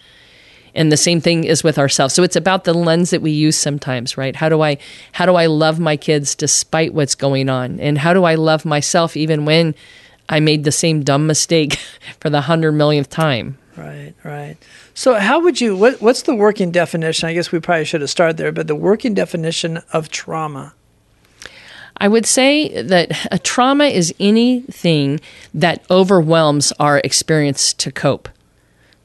and 0.76 0.92
the 0.92 0.97
same 0.97 1.21
thing 1.21 1.45
is 1.45 1.64
with 1.64 1.78
ourselves. 1.78 2.14
So 2.14 2.23
it's 2.23 2.37
about 2.37 2.64
the 2.64 2.75
lens 2.75 3.11
that 3.11 3.23
we 3.23 3.33
use 3.33 3.56
sometimes 3.56 4.16
right? 4.16 4.37
How 4.37 4.49
do 4.49 4.62
i 4.62 4.78
how 5.12 5.26
do 5.26 5.35
i 5.35 5.47
love 5.47 5.80
my 5.80 5.97
kids 5.97 6.35
despite 6.35 6.95
what's 6.95 7.14
going 7.14 7.49
on? 7.49 7.80
And 7.80 7.99
how 7.99 8.12
do 8.12 8.25
i 8.25 8.35
love 8.35 8.64
myself 8.64 9.16
even 9.16 9.45
when 9.45 9.75
i 10.28 10.38
made 10.38 10.64
the 10.64 10.73
same 10.73 11.02
dumb 11.02 11.26
mistake 11.26 11.75
for 12.21 12.30
the 12.30 12.42
hundred 12.42 12.73
millionth 12.73 13.11
time? 13.11 13.59
Right 13.76 14.14
right. 14.23 14.56
So 14.95 15.14
how 15.14 15.40
would 15.40 15.61
you 15.61 15.76
what, 15.76 16.00
what's 16.00 16.23
the 16.23 16.35
working 16.35 16.71
definition? 16.71 17.28
I 17.28 17.35
guess 17.35 17.50
we 17.50 17.59
probably 17.59 17.85
should 17.85 18.02
have 18.02 18.11
started 18.11 18.37
there 18.37 18.52
but 18.52 18.66
the 18.66 18.76
working 18.76 19.14
definition 19.14 19.78
of 19.92 20.11
trauma? 20.11 20.75
I 21.99 22.09
would 22.09 22.26
say 22.26 22.83
that 22.83 23.11
a 23.33 23.38
trauma 23.38 23.87
is 23.87 24.14
anything 24.21 25.18
that 25.54 25.83
overwhelms 25.90 26.71
our 26.78 26.99
experience 26.99 27.73
to 27.73 27.90
cope 27.90 28.28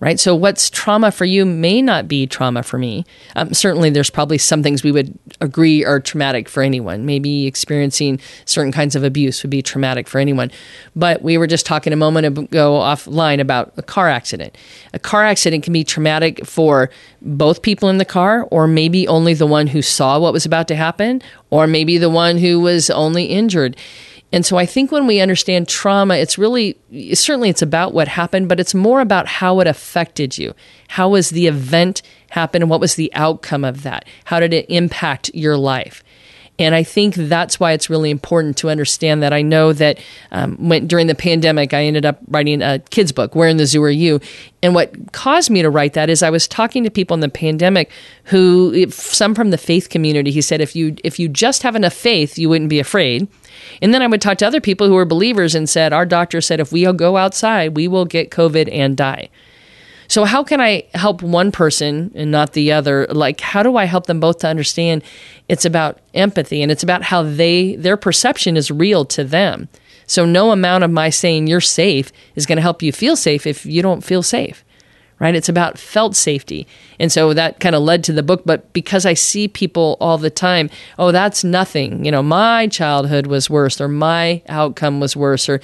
right? 0.02 0.20
So, 0.20 0.36
what's 0.36 0.70
trauma 0.70 1.12
for 1.12 1.24
you 1.24 1.46
may 1.46 1.82
not 1.82 2.08
be 2.08 2.28
trauma 2.28 2.64
for 2.64 2.78
me. 2.78 3.06
Um, 3.38 3.54
certainly, 3.54 3.90
there's 3.90 4.10
probably 4.10 4.38
some 4.38 4.62
things 4.62 4.84
we 4.84 4.92
would 4.92 5.18
agree 5.40 5.86
are 5.86 6.02
traumatic 6.02 6.50
for 6.50 6.62
anyone. 6.62 7.06
Maybe 7.06 7.48
experiencing 7.48 8.20
certain 8.46 8.74
kinds 8.74 8.96
of 8.96 9.04
abuse 9.04 9.42
would 9.44 9.50
be 9.52 9.62
traumatic 9.62 10.10
for 10.10 10.20
anyone. 10.20 10.52
But 10.96 11.22
we 11.22 11.38
were 11.38 11.48
just 11.48 11.66
talking 11.66 11.94
a 11.94 11.96
moment 11.96 12.26
ago 12.26 12.74
offline 12.74 13.40
about 13.40 13.72
a 13.78 13.84
car 13.84 14.10
accident. 14.10 14.58
A 14.94 15.00
car 15.00 15.24
accident 15.24 15.64
can 15.64 15.72
be 15.72 15.86
traumatic 15.86 16.46
for 16.46 16.90
both 17.22 17.62
people 17.62 17.88
in 17.88 18.00
the 18.00 18.06
car, 18.06 18.48
or 18.50 18.68
maybe 18.68 19.08
only 19.08 19.36
the 19.36 19.48
one 19.48 19.68
who 19.68 19.82
saw 19.82 20.20
what 20.20 20.34
was 20.34 20.46
about 20.46 20.68
to 20.70 20.76
happen, 20.76 21.22
or 21.52 21.68
maybe 21.68 22.00
the 22.00 22.10
one 22.10 22.40
who 22.40 22.60
was 22.60 22.90
only 22.90 23.26
injured. 23.26 23.78
And 24.32 24.46
so 24.46 24.58
I 24.58 24.66
think 24.66 24.92
when 24.92 25.08
we 25.08 25.20
understand 25.20 25.68
trauma, 25.68 26.16
it's 26.16 26.38
really, 26.38 26.78
certainly 27.14 27.50
it's 27.50 27.62
about 27.62 27.94
what 27.94 28.08
happened, 28.08 28.48
but 28.48 28.60
it's 28.60 28.74
more 28.74 29.02
about 29.02 29.28
how 29.28 29.60
it 29.60 29.68
affected 29.68 30.38
you. 30.38 30.54
How 30.88 31.10
was 31.10 31.32
the 31.32 31.48
event 31.48 32.02
happen 32.30 32.62
and 32.62 32.70
what 32.70 32.80
was 32.80 32.96
the 32.96 33.14
outcome 33.14 33.66
of 33.66 33.84
that? 33.84 34.06
How 34.26 34.40
did 34.40 34.54
it 34.54 34.66
impact 34.70 35.32
your 35.34 35.58
life? 35.58 36.04
And 36.60 36.76
I 36.76 36.84
think 36.84 37.16
that's 37.16 37.60
why 37.60 37.72
it's 37.72 37.90
really 37.90 38.12
important 38.12 38.58
to 38.58 38.70
understand 38.70 39.24
that. 39.24 39.34
I 39.34 39.42
know 39.42 39.74
that 39.74 40.00
um, 40.32 40.58
when, 40.58 40.86
during 40.86 41.08
the 41.08 41.16
pandemic, 41.16 41.74
I 41.74 41.86
ended 41.86 42.06
up 42.06 42.20
writing 42.28 42.62
a 42.62 42.80
kid's 42.80 43.12
book, 43.12 43.34
Where 43.34 43.48
in 43.48 43.58
the 43.58 43.66
Zoo 43.66 43.82
Are 43.82 43.90
You? 43.90 44.20
And 44.62 44.76
what 44.76 45.12
caused 45.12 45.50
me 45.50 45.64
to 45.64 45.70
write 45.70 45.94
that 45.94 46.10
is 46.10 46.22
I 46.22 46.30
was 46.30 46.48
talking 46.48 46.84
to 46.84 46.92
people 46.92 47.16
in 47.16 47.22
the 47.22 47.30
pandemic 47.30 47.90
who, 48.26 48.88
some 48.92 49.34
from 49.34 49.50
the 49.50 49.58
faith 49.58 49.90
community, 49.90 50.30
he 50.30 50.42
said, 50.42 50.62
if 50.62 50.76
you, 50.76 50.96
if 51.04 51.20
you 51.20 51.28
just 51.28 51.64
have 51.64 51.76
enough 51.76 51.94
faith, 51.94 52.38
you 52.38 52.48
wouldn't 52.50 52.70
be 52.70 52.80
afraid. 52.80 53.28
And 53.82 53.94
then 53.94 54.02
I 54.02 54.08
would 54.08 54.22
talk 54.22 54.38
to 54.40 54.48
other 54.48 54.62
people 54.62 54.88
who 54.88 54.94
were 54.94 55.06
believers 55.06 55.56
and 55.56 55.68
said, 55.68 55.94
Our 55.94 56.06
doctor 56.06 56.42
said 56.42 56.60
if 56.60 56.72
we 56.72 56.92
go 56.94 57.18
outside, 57.18 57.76
we 57.76 57.88
will 57.88 58.06
get 58.06 58.30
COVID 58.30 58.70
and 58.72 58.96
die. 58.96 59.30
So, 60.12 60.26
how 60.26 60.44
can 60.44 60.60
I 60.60 60.84
help 60.94 61.22
one 61.22 61.54
person 61.54 62.12
and 62.16 62.32
not 62.32 62.52
the 62.52 62.74
other? 62.74 63.08
Like, 63.10 63.40
how 63.40 63.64
do 63.64 63.78
I 63.78 63.86
help 63.86 64.08
them 64.08 64.20
both 64.20 64.40
to 64.40 64.48
understand 64.50 65.04
it's 65.48 65.64
about 65.64 66.00
empathy 66.14 66.62
and 66.62 66.70
it's 66.70 66.84
about 66.84 67.02
how 67.02 67.24
they, 67.24 67.78
their 67.78 67.96
perception 67.96 68.58
is 68.58 68.70
real 68.70 69.06
to 69.06 69.24
them. 69.24 69.70
So, 70.08 70.26
no 70.26 70.52
amount 70.52 70.84
of 70.84 70.92
my 70.92 71.12
saying 71.12 71.48
you're 71.48 71.62
safe 71.62 72.12
is 72.36 72.46
going 72.46 72.58
to 72.58 72.62
help 72.62 72.82
you 72.82 72.92
feel 72.92 73.16
safe 73.16 73.48
if 73.48 73.66
you 73.66 73.82
don't 73.82 74.04
feel 74.04 74.22
safe 74.22 74.66
right? 75.22 75.36
It's 75.36 75.50
about 75.50 75.78
felt 75.78 76.16
safety. 76.16 76.66
And 77.00 77.12
so 77.12 77.32
that 77.36 77.60
kind 77.60 77.76
of 77.76 77.84
led 77.84 78.04
to 78.06 78.12
the 78.12 78.24
book. 78.24 78.42
But 78.44 78.74
because 78.74 79.06
I 79.06 79.14
see 79.14 79.48
people 79.48 79.96
all 80.02 80.18
the 80.18 80.32
time, 80.32 80.72
oh, 80.98 81.12
that's 81.12 81.44
nothing. 81.44 82.04
You 82.04 82.12
know, 82.12 82.24
my 82.24 82.66
childhood 82.66 83.28
was 83.28 83.48
worse 83.48 83.80
or 83.80 83.88
my 83.88 84.42
outcome 84.50 85.00
was 85.00 85.16
worse. 85.16 85.48
Or, 85.48 85.62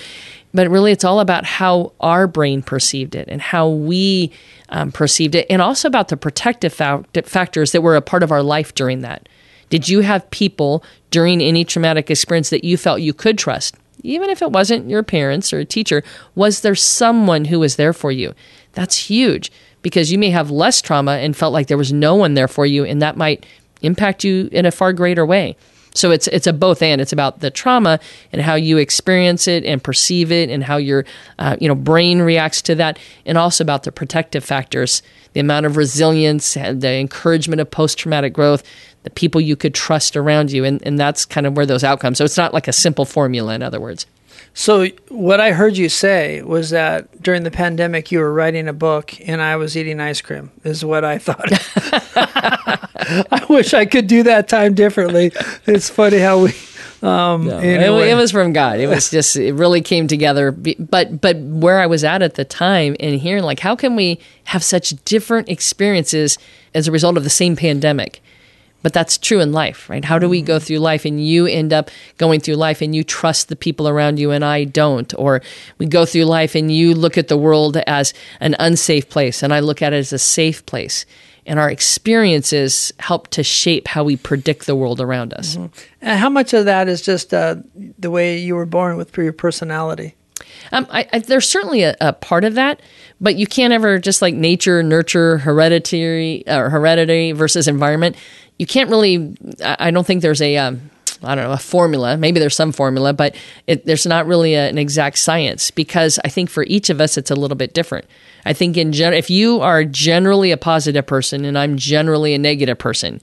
but 0.54 0.70
really, 0.70 0.92
it's 0.92 1.04
all 1.04 1.20
about 1.20 1.46
how 1.46 1.94
our 2.00 2.27
brain 2.27 2.62
perceived 2.62 3.16
it 3.16 3.27
and 3.27 3.42
how 3.42 3.70
we 3.70 4.32
um, 4.70 4.92
perceived 4.92 5.36
it, 5.36 5.46
and 5.50 5.62
also 5.62 5.88
about 5.88 6.08
the 6.08 6.18
protective 6.18 6.74
fa- 6.74 7.04
factors 7.25 7.72
that 7.72 7.82
were 7.82 7.96
a 7.96 8.01
part 8.01 8.24
of 8.24 8.32
our 8.32 8.44
life 8.44 8.74
during 8.74 9.01
that. 9.01 9.27
Did 9.70 9.89
you 9.89 10.00
have 10.01 10.30
people 10.32 10.84
during 11.12 11.42
any 11.42 11.66
traumatic 11.66 12.10
experience 12.10 12.50
that 12.50 12.63
you 12.63 12.77
felt 12.77 13.01
you 13.01 13.13
could 13.13 13.38
trust? 13.38 13.75
Even 14.04 14.30
if 14.30 14.42
it 14.42 14.51
wasn't 14.51 14.89
your 14.89 15.04
parents 15.04 15.51
or 15.51 15.60
a 15.60 15.66
teacher, 15.66 16.04
was 16.36 16.62
there 16.62 16.75
someone 16.75 17.46
who 17.46 17.60
was 17.60 17.75
there 17.75 17.94
for 17.94 18.12
you? 18.12 18.34
That's 18.74 18.96
huge 19.10 19.51
because 19.82 20.12
you 20.12 20.18
may 20.18 20.30
have 20.30 20.51
less 20.51 20.82
trauma 20.82 21.13
and 21.13 21.36
felt 21.36 21.54
like 21.54 21.68
there 21.68 21.77
was 21.77 21.94
no 21.94 22.16
one 22.16 22.34
there 22.34 22.48
for 22.48 22.66
you, 22.66 22.86
and 22.86 23.01
that 23.01 23.18
might 23.18 23.46
impact 23.82 24.24
you 24.24 24.50
in 24.51 24.66
a 24.66 24.72
far 24.72 24.94
greater 24.94 25.25
way. 25.25 25.56
So 25.98 26.12
it's 26.12 26.27
it's 26.27 26.48
a 26.48 26.54
both 26.54 26.82
and. 26.82 27.01
It's 27.01 27.13
about 27.13 27.39
the 27.39 27.51
trauma 27.51 28.00
and 28.32 28.42
how 28.42 28.56
you 28.56 28.77
experience 28.77 29.48
it 29.48 29.66
and 29.66 29.84
perceive 29.84 30.32
it, 30.32 30.50
and 30.50 30.63
how 30.63 30.77
your 30.77 31.06
uh, 31.39 31.58
you 31.60 31.68
know 31.68 31.75
brain 31.75 32.20
reacts 32.20 32.62
to 32.63 32.75
that, 32.75 33.00
and 33.25 33.38
also 33.38 33.63
about 33.63 33.84
the 33.84 33.92
protective 33.92 34.44
factors, 34.44 35.01
the 35.34 35.39
amount 35.39 35.66
of 35.66 35.77
resilience, 35.77 36.56
and 36.56 36.82
the 36.82 36.94
encouragement 36.94 37.62
of 37.62 37.72
post 37.72 37.98
traumatic 37.98 38.34
growth, 38.34 38.63
the 39.04 39.10
people 39.10 39.42
you 39.42 39.56
could 39.56 39.74
trust 39.74 40.16
around 40.16 40.51
you, 40.51 40.63
and 40.63 40.82
and 40.86 41.00
that's 41.00 41.25
kind 41.25 41.48
of 41.48 41.56
where 41.58 41.66
those 41.66 41.84
outcomes. 41.84 42.18
So 42.18 42.25
it's 42.25 42.38
not 42.38 42.54
like 42.54 42.68
a 42.68 42.74
simple 42.74 43.06
formula. 43.06 43.54
In 43.56 43.63
other 43.63 43.80
words. 43.80 44.06
So 44.54 44.88
what 45.10 45.39
I 45.39 45.51
heard 45.51 45.77
you 45.77 45.88
say 45.88 46.42
was 46.42 46.72
that 46.72 47.22
during 47.22 47.44
the 47.44 47.51
pandemic 47.51 48.12
you 48.12 48.18
were 48.18 48.34
writing 48.34 48.68
a 48.68 48.74
book 48.74 49.13
and 49.27 49.39
I 49.39 49.56
was 49.56 49.77
eating 49.77 50.00
ice 50.00 50.20
cream. 50.20 50.51
Is 50.63 50.84
what 50.84 51.06
I 51.06 51.20
thought. 51.20 51.51
I 53.32 53.46
wish 53.50 53.74
I 53.74 53.86
could 53.86 54.08
do 54.08 54.24
that 54.24 54.48
time 54.48 54.74
differently. 54.74 55.32
It's 55.66 55.90
funny 55.90 56.20
how 56.20 56.44
we. 56.44 56.54
Um, 57.02 57.46
no, 57.46 57.60
anyway. 57.60 58.10
it, 58.10 58.12
it, 58.12 58.16
was 58.16 58.32
from 58.32 58.54
God. 58.54 58.80
It 58.80 58.88
was 58.88 59.10
just 59.12 59.36
it 59.36 59.54
really 59.54 59.82
came 59.82 60.08
together. 60.08 60.52
But 60.52 61.22
but 61.22 61.38
where 61.38 61.80
I 61.80 61.86
was 61.86 62.04
at 62.04 62.22
at 62.22 62.36
the 62.36 62.46
time 62.46 62.96
and 63.00 63.20
hearing 63.20 63.43
like 63.43 63.60
how 63.60 63.76
can 63.76 63.96
we 63.96 64.20
have 64.46 64.63
such 64.63 64.91
different 65.06 65.48
experiences 65.48 66.38
as 66.74 66.88
a 66.88 66.91
result 66.91 67.17
of 67.17 67.24
the 67.24 67.30
same 67.30 67.56
pandemic? 67.56 68.22
But 68.84 68.93
that's 68.93 69.17
true 69.17 69.39
in 69.39 69.52
life, 69.52 69.89
right? 69.89 70.06
How 70.06 70.20
do 70.20 70.30
we 70.30 70.41
go 70.41 70.58
mm-hmm. 70.58 70.65
through 70.65 70.78
life 70.80 71.04
and 71.04 71.26
you 71.26 71.46
end 71.46 71.74
up 71.74 71.89
going 72.17 72.39
through 72.39 72.56
life 72.56 72.82
and 72.82 72.96
you 72.96 73.04
trust 73.04 73.50
the 73.50 73.56
people 73.56 73.88
around 73.88 74.20
you 74.20 74.32
and 74.32 74.46
I 74.46 74.65
don't? 74.65 75.13
Or 75.17 75.41
we 75.78 75.88
go 75.88 76.06
through 76.06 76.26
life 76.26 76.56
and 76.56 76.72
you 76.72 76.93
look 76.93 77.17
at 77.17 77.28
the 77.28 77.38
world 77.38 77.78
as 77.88 78.13
an 78.39 78.56
unsafe 78.60 79.10
place 79.10 79.43
and 79.43 79.54
I 79.54 79.60
look 79.60 79.82
at 79.82 79.93
it 79.93 79.98
as 79.98 80.13
a 80.13 80.20
safe 80.20 80.65
place. 80.65 81.06
And 81.47 81.60
our 81.60 81.71
experiences 81.71 82.91
help 82.99 83.29
to 83.29 83.41
shape 83.41 83.88
how 83.88 84.03
we 84.03 84.17
predict 84.17 84.65
the 84.65 84.75
world 84.75 84.99
around 84.99 85.33
us. 85.33 85.55
Mm-hmm. 85.55 85.67
And 86.01 86.19
how 86.19 86.29
much 86.29 86.53
of 86.53 86.65
that 86.65 86.88
is 86.89 87.01
just 87.01 87.33
uh, 87.33 87.55
the 87.97 88.12
way 88.12 88.38
you 88.38 88.55
were 88.55 88.65
born 88.65 88.97
with 88.97 89.12
for 89.12 89.23
your 89.23 89.33
personality? 89.33 90.15
Um, 90.71 90.86
I, 90.89 91.07
I, 91.13 91.19
there's 91.19 91.49
certainly 91.49 91.83
a, 91.83 91.95
a, 92.01 92.13
part 92.13 92.43
of 92.43 92.55
that, 92.55 92.81
but 93.21 93.38
you 93.38 93.47
can't 93.47 93.73
ever 93.73 93.97
just 93.97 94.21
like 94.21 94.36
nature, 94.36 94.83
nurture, 94.83 95.38
hereditary, 95.39 96.43
or 96.47 96.69
heredity 96.69 97.31
versus 97.31 97.67
environment 97.67 98.17
you 98.57 98.65
can't 98.65 98.89
really. 98.89 99.36
I 99.63 99.91
don't 99.91 100.05
think 100.05 100.21
there's 100.21 100.41
a. 100.41 100.57
Um, 100.57 100.89
I 101.23 101.36
don't 101.36 101.45
know, 101.45 101.51
a 101.51 101.58
formula. 101.58 102.17
Maybe 102.17 102.39
there's 102.39 102.56
some 102.56 102.71
formula, 102.71 103.13
but 103.13 103.36
it, 103.65 103.86
there's 103.86 104.06
not 104.06 104.27
really 104.27 104.53
a, 104.56 104.67
an 104.69 104.77
exact 104.77 105.17
science 105.17 105.71
because 105.71 106.19
I 106.23 106.30
think 106.30 106.49
for 106.49 106.63
each 106.63 106.89
of 106.89 107.01
us, 107.01 107.17
it's 107.17 107.32
a 107.32 107.36
little 107.36 107.58
bit 107.58 107.73
different. 107.73 108.06
I 108.45 108.53
think 108.53 108.77
in 108.77 108.93
general, 108.93 109.17
if 109.17 109.30
you 109.30 109.62
are 109.62 109.84
generally 109.84 110.51
a 110.51 110.58
positive 110.58 111.06
person 111.06 111.43
and 111.43 111.58
I'm 111.58 111.77
generally 111.77 112.34
a 112.34 112.38
negative 112.38 112.77
person, 112.77 113.21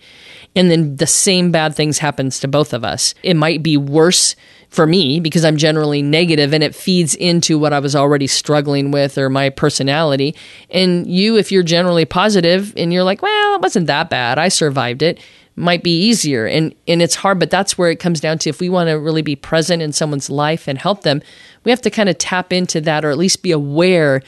and 0.57 0.71
then 0.71 0.97
the 0.97 1.07
same 1.07 1.51
bad 1.51 1.75
things 1.75 1.99
happens 1.99 2.39
to 2.41 2.49
both 2.49 2.73
of 2.73 2.85
us, 2.85 3.15
it 3.23 3.35
might 3.35 3.63
be 3.63 3.77
worse 3.77 4.37
for 4.69 4.87
me 4.87 5.21
because 5.21 5.45
I'm 5.45 5.57
generally 5.57 6.03
negative 6.03 6.53
and 6.53 6.63
it 6.63 6.75
feeds 6.75 7.15
into 7.15 7.59
what 7.59 7.73
I 7.73 7.79
was 7.79 7.97
already 7.97 8.27
struggling 8.27 8.91
with 8.91 9.17
or 9.17 9.31
my 9.31 9.51
personality. 9.51 10.35
And 10.71 11.07
you, 11.07 11.37
if 11.37 11.51
you're 11.53 11.63
generally 11.63 12.05
positive 12.05 12.73
and 12.77 12.93
you're 12.93 13.05
like, 13.05 13.23
well, 13.23 13.55
it 13.55 13.63
wasn't 13.63 13.87
that 13.87 14.11
bad, 14.11 14.39
I 14.39 14.49
survived 14.49 15.03
it, 15.03 15.21
might 15.57 15.83
be 15.83 15.99
easier. 15.99 16.47
And, 16.47 16.75
and 16.89 17.01
it's 17.01 17.15
hard, 17.15 17.39
but 17.39 17.51
that's 17.51 17.79
where 17.79 17.91
it 17.91 18.01
comes 18.01 18.21
down 18.21 18.39
to 18.39 18.51
if 18.51 18.61
we 18.61 18.69
want 18.69 18.89
to 18.89 18.95
really 18.95 19.23
be 19.23 19.37
present 19.37 19.83
in 19.83 19.93
someone's 19.93 20.29
life 20.29 20.67
and 20.67 20.79
help 20.79 21.03
them, 21.03 21.23
we 21.65 21.71
have 21.71 21.83
to 21.83 21.91
kind 21.91 22.09
of 22.09 22.19
tap 22.19 22.53
into 22.53 22.81
that 22.83 23.05
or 23.05 23.11
at 23.11 23.19
least 23.19 23.43
be 23.43 23.53
aware 23.53 24.21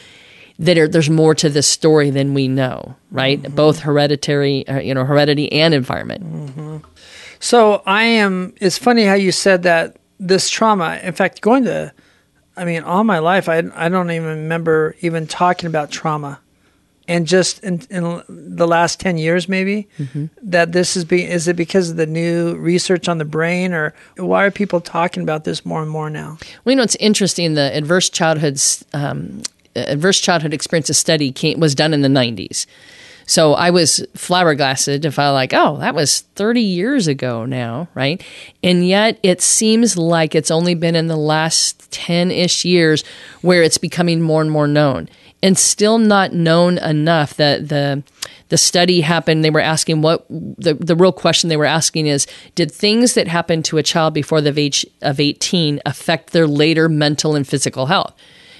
that 0.58 0.92
there's 0.92 1.10
more 1.10 1.34
to 1.34 1.50
this 1.50 1.66
story 1.66 2.10
than 2.10 2.32
we 2.32 2.48
know, 2.48 2.96
right? 3.10 3.42
Mm-hmm. 3.42 3.54
Both 3.54 3.80
hereditary, 3.80 4.66
uh, 4.68 4.80
you 4.80 4.94
know, 4.94 5.04
heredity 5.04 5.52
and 5.52 5.74
environment. 5.74 6.24
Mm-hmm. 6.24 6.76
So 7.38 7.82
I 7.84 8.04
am. 8.04 8.54
It's 8.60 8.78
funny 8.78 9.04
how 9.04 9.14
you 9.14 9.32
said 9.32 9.64
that 9.64 9.96
this 10.18 10.48
trauma. 10.48 10.98
In 11.02 11.12
fact, 11.12 11.42
going 11.42 11.64
to, 11.64 11.92
I 12.56 12.64
mean, 12.64 12.82
all 12.82 13.04
my 13.04 13.18
life, 13.18 13.48
I 13.48 13.62
I 13.74 13.88
don't 13.90 14.10
even 14.10 14.28
remember 14.28 14.96
even 15.00 15.26
talking 15.26 15.66
about 15.66 15.90
trauma, 15.90 16.40
and 17.08 17.26
just 17.26 17.62
in, 17.62 17.82
in 17.90 18.22
the 18.28 18.66
last 18.66 19.00
ten 19.00 19.18
years, 19.18 19.48
maybe 19.48 19.88
mm-hmm. 19.98 20.26
that 20.42 20.72
this 20.72 20.96
is 20.96 21.04
being. 21.04 21.28
Is 21.28 21.48
it 21.48 21.56
because 21.56 21.90
of 21.90 21.96
the 21.96 22.06
new 22.06 22.56
research 22.56 23.08
on 23.08 23.18
the 23.18 23.24
brain, 23.24 23.72
or 23.72 23.94
why 24.16 24.44
are 24.44 24.50
people 24.50 24.80
talking 24.80 25.22
about 25.22 25.44
this 25.44 25.64
more 25.64 25.82
and 25.82 25.90
more 25.90 26.10
now? 26.10 26.38
Well, 26.64 26.72
you 26.72 26.76
know, 26.76 26.82
it's 26.82 26.96
interesting. 26.96 27.54
The 27.54 27.74
adverse 27.74 28.10
childhood 28.10 28.60
um, 28.92 29.42
adverse 29.74 30.20
childhood 30.20 30.54
experiences 30.54 30.98
study 30.98 31.32
came, 31.32 31.60
was 31.60 31.74
done 31.74 31.94
in 31.94 32.02
the 32.02 32.08
nineties. 32.08 32.66
So 33.26 33.54
I 33.54 33.70
was 33.70 34.06
flabbergasted 34.14 35.02
to 35.02 35.10
find 35.10 35.34
like, 35.34 35.52
oh, 35.52 35.78
that 35.78 35.96
was 35.96 36.20
30 36.36 36.60
years 36.60 37.08
ago 37.08 37.44
now, 37.44 37.88
right? 37.92 38.22
And 38.62 38.86
yet 38.86 39.18
it 39.24 39.42
seems 39.42 39.98
like 39.98 40.36
it's 40.36 40.50
only 40.52 40.76
been 40.76 40.94
in 40.94 41.08
the 41.08 41.16
last 41.16 41.90
10 41.90 42.30
ish 42.30 42.64
years 42.64 43.02
where 43.42 43.64
it's 43.64 43.78
becoming 43.78 44.22
more 44.22 44.40
and 44.40 44.50
more 44.50 44.68
known 44.68 45.08
and 45.42 45.58
still 45.58 45.98
not 45.98 46.32
known 46.32 46.78
enough 46.78 47.34
that 47.34 47.68
the 47.68 48.02
the 48.48 48.56
study 48.56 49.00
happened 49.00 49.44
they 49.44 49.50
were 49.50 49.60
asking 49.60 50.02
what 50.02 50.24
the, 50.28 50.74
the 50.74 50.96
real 50.96 51.12
question 51.12 51.48
they 51.48 51.56
were 51.56 51.64
asking 51.64 52.06
is 52.06 52.26
did 52.54 52.70
things 52.70 53.14
that 53.14 53.28
happened 53.28 53.64
to 53.64 53.78
a 53.78 53.82
child 53.82 54.14
before 54.14 54.40
the 54.40 54.58
age 54.58 54.86
of 55.02 55.20
18 55.20 55.80
affect 55.84 56.32
their 56.32 56.46
later 56.46 56.88
mental 56.88 57.34
and 57.34 57.46
physical 57.46 57.86
health 57.86 58.14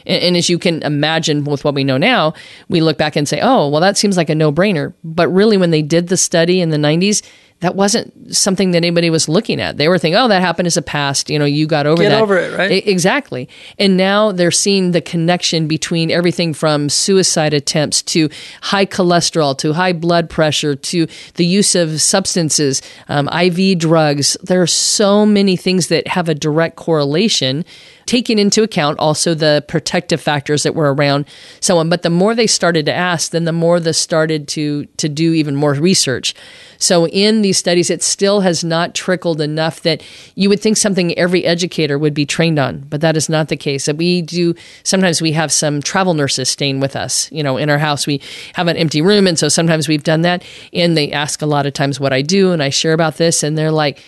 and, 0.07 0.23
and 0.23 0.37
as 0.37 0.49
you 0.49 0.59
can 0.59 0.83
imagine 0.83 1.45
with 1.45 1.65
what 1.65 1.75
we 1.75 1.85
know 1.85 1.99
now, 1.99 2.33
we 2.69 2.81
look 2.81 2.97
back 2.97 3.17
and 3.17 3.29
say, 3.29 3.41
oh, 3.43 3.69
well, 3.69 3.81
that 3.81 3.97
seems 3.97 4.17
like 4.17 4.31
a 4.31 4.35
no 4.35 4.53
brainer. 4.53 4.95
But 5.05 5.29
really, 5.29 5.57
when 5.57 5.71
they 5.71 5.83
did 5.83 6.09
the 6.09 6.17
study 6.17 6.61
in 6.61 6.71
the 6.71 6.77
90s, 6.77 7.23
that 7.61 7.75
wasn't 7.75 8.35
something 8.37 8.73
that 8.73 8.79
anybody 8.79 9.09
was 9.09 9.29
looking 9.29 9.61
at. 9.61 9.79
They 9.79 9.89
were 9.89 9.99
thinking, 9.99 10.17
"Oh, 10.19 10.29
that 10.29 10.43
happened 10.43 10.67
as 10.67 10.77
a 10.77 10.83
past. 10.83 11.31
You 11.31 11.39
know, 11.39 11.47
you 11.47 11.67
got 11.67 11.87
over 11.87 12.03
Get 12.03 12.11
that. 12.11 12.23
over 12.23 12.37
it, 12.37 12.57
right? 12.57 12.71
E- 12.71 12.91
exactly. 12.91 13.49
And 13.79 13.97
now 13.97 14.31
they're 14.31 14.51
seeing 14.51 14.93
the 14.93 15.01
connection 15.01 15.67
between 15.67 16.11
everything 16.11 16.53
from 16.53 16.89
suicide 16.91 17.55
attempts 17.55 18.03
to 18.03 18.29
high 18.61 18.85
cholesterol 18.87 19.57
to 19.59 19.73
high 19.73 19.95
blood 19.95 20.29
pressure 20.29 20.75
to 20.75 21.07
the 21.35 21.47
use 21.47 21.75
of 21.75 22.01
substances, 22.01 22.83
um, 23.09 23.29
IV 23.29 23.79
drugs. 23.79 24.37
There 24.43 24.61
are 24.61 24.67
so 24.67 25.25
many 25.25 25.57
things 25.57 25.87
that 25.89 26.09
have 26.09 26.29
a 26.29 26.35
direct 26.35 26.77
correlation 26.77 27.65
taking 28.05 28.39
into 28.39 28.63
account 28.63 28.97
also 29.01 29.35
the 29.35 29.65
protective 29.67 30.21
factors 30.21 30.63
that 30.63 30.77
were 30.77 30.95
around 30.95 31.25
someone. 31.61 31.89
But 31.89 32.03
the 32.03 32.11
more 32.11 32.37
they 32.37 32.47
started 32.47 32.87
to 32.87 32.95
ask, 32.95 33.33
then 33.33 33.45
the 33.45 33.53
more 33.53 33.81
they 33.81 33.93
started 33.93 34.47
to 34.49 34.85
to 34.99 35.09
do 35.09 35.33
even 35.33 35.57
more 35.57 35.73
research. 35.73 36.35
So 36.79 37.09
in 37.09 37.43
these 37.47 37.59
studies, 37.59 37.91
it 37.91 38.03
still 38.03 38.41
has 38.41 38.65
not 38.65 38.93
trickled 38.93 39.41
enough 39.41 39.83
that 39.83 40.03
you 40.35 40.49
would 40.49 40.61
think 40.61 40.77
something 40.77 41.17
every 41.17 41.45
educator 41.45 41.97
would 41.97 42.13
be 42.13 42.27
trained 42.27 42.59
on, 42.59 42.81
but 42.81 43.01
that 43.01 43.17
is 43.17 43.29
not 43.29 43.47
the 43.49 43.57
case. 43.57 43.87
That 43.87 43.97
we 43.97 44.21
do 44.21 44.55
sometimes 44.83 45.23
we 45.23 45.31
have 45.33 45.53
some 45.53 45.81
travel 45.81 46.15
nurses 46.15 46.49
staying 46.49 46.81
with 46.81 46.97
us, 46.97 47.31
you 47.31 47.43
know, 47.43 47.57
in 47.57 47.71
our 47.71 47.79
house. 47.79 48.05
We 48.05 48.21
have 48.55 48.67
an 48.67 48.77
empty 48.77 49.01
room, 49.01 49.29
and 49.29 49.39
so 49.39 49.49
sometimes 49.49 49.87
we've 49.87 50.03
done 50.03 50.23
that. 50.23 50.45
And 50.73 50.97
they 50.97 51.13
ask 51.13 51.41
a 51.41 51.47
lot 51.47 51.67
of 51.67 51.73
times 51.73 52.01
what 52.01 52.13
I 52.13 52.23
do, 52.23 52.51
and 52.51 52.63
I 52.63 52.71
share 52.71 52.93
about 52.93 53.17
this, 53.17 53.43
and 53.43 53.57
they're 53.57 53.71
like 53.71 54.03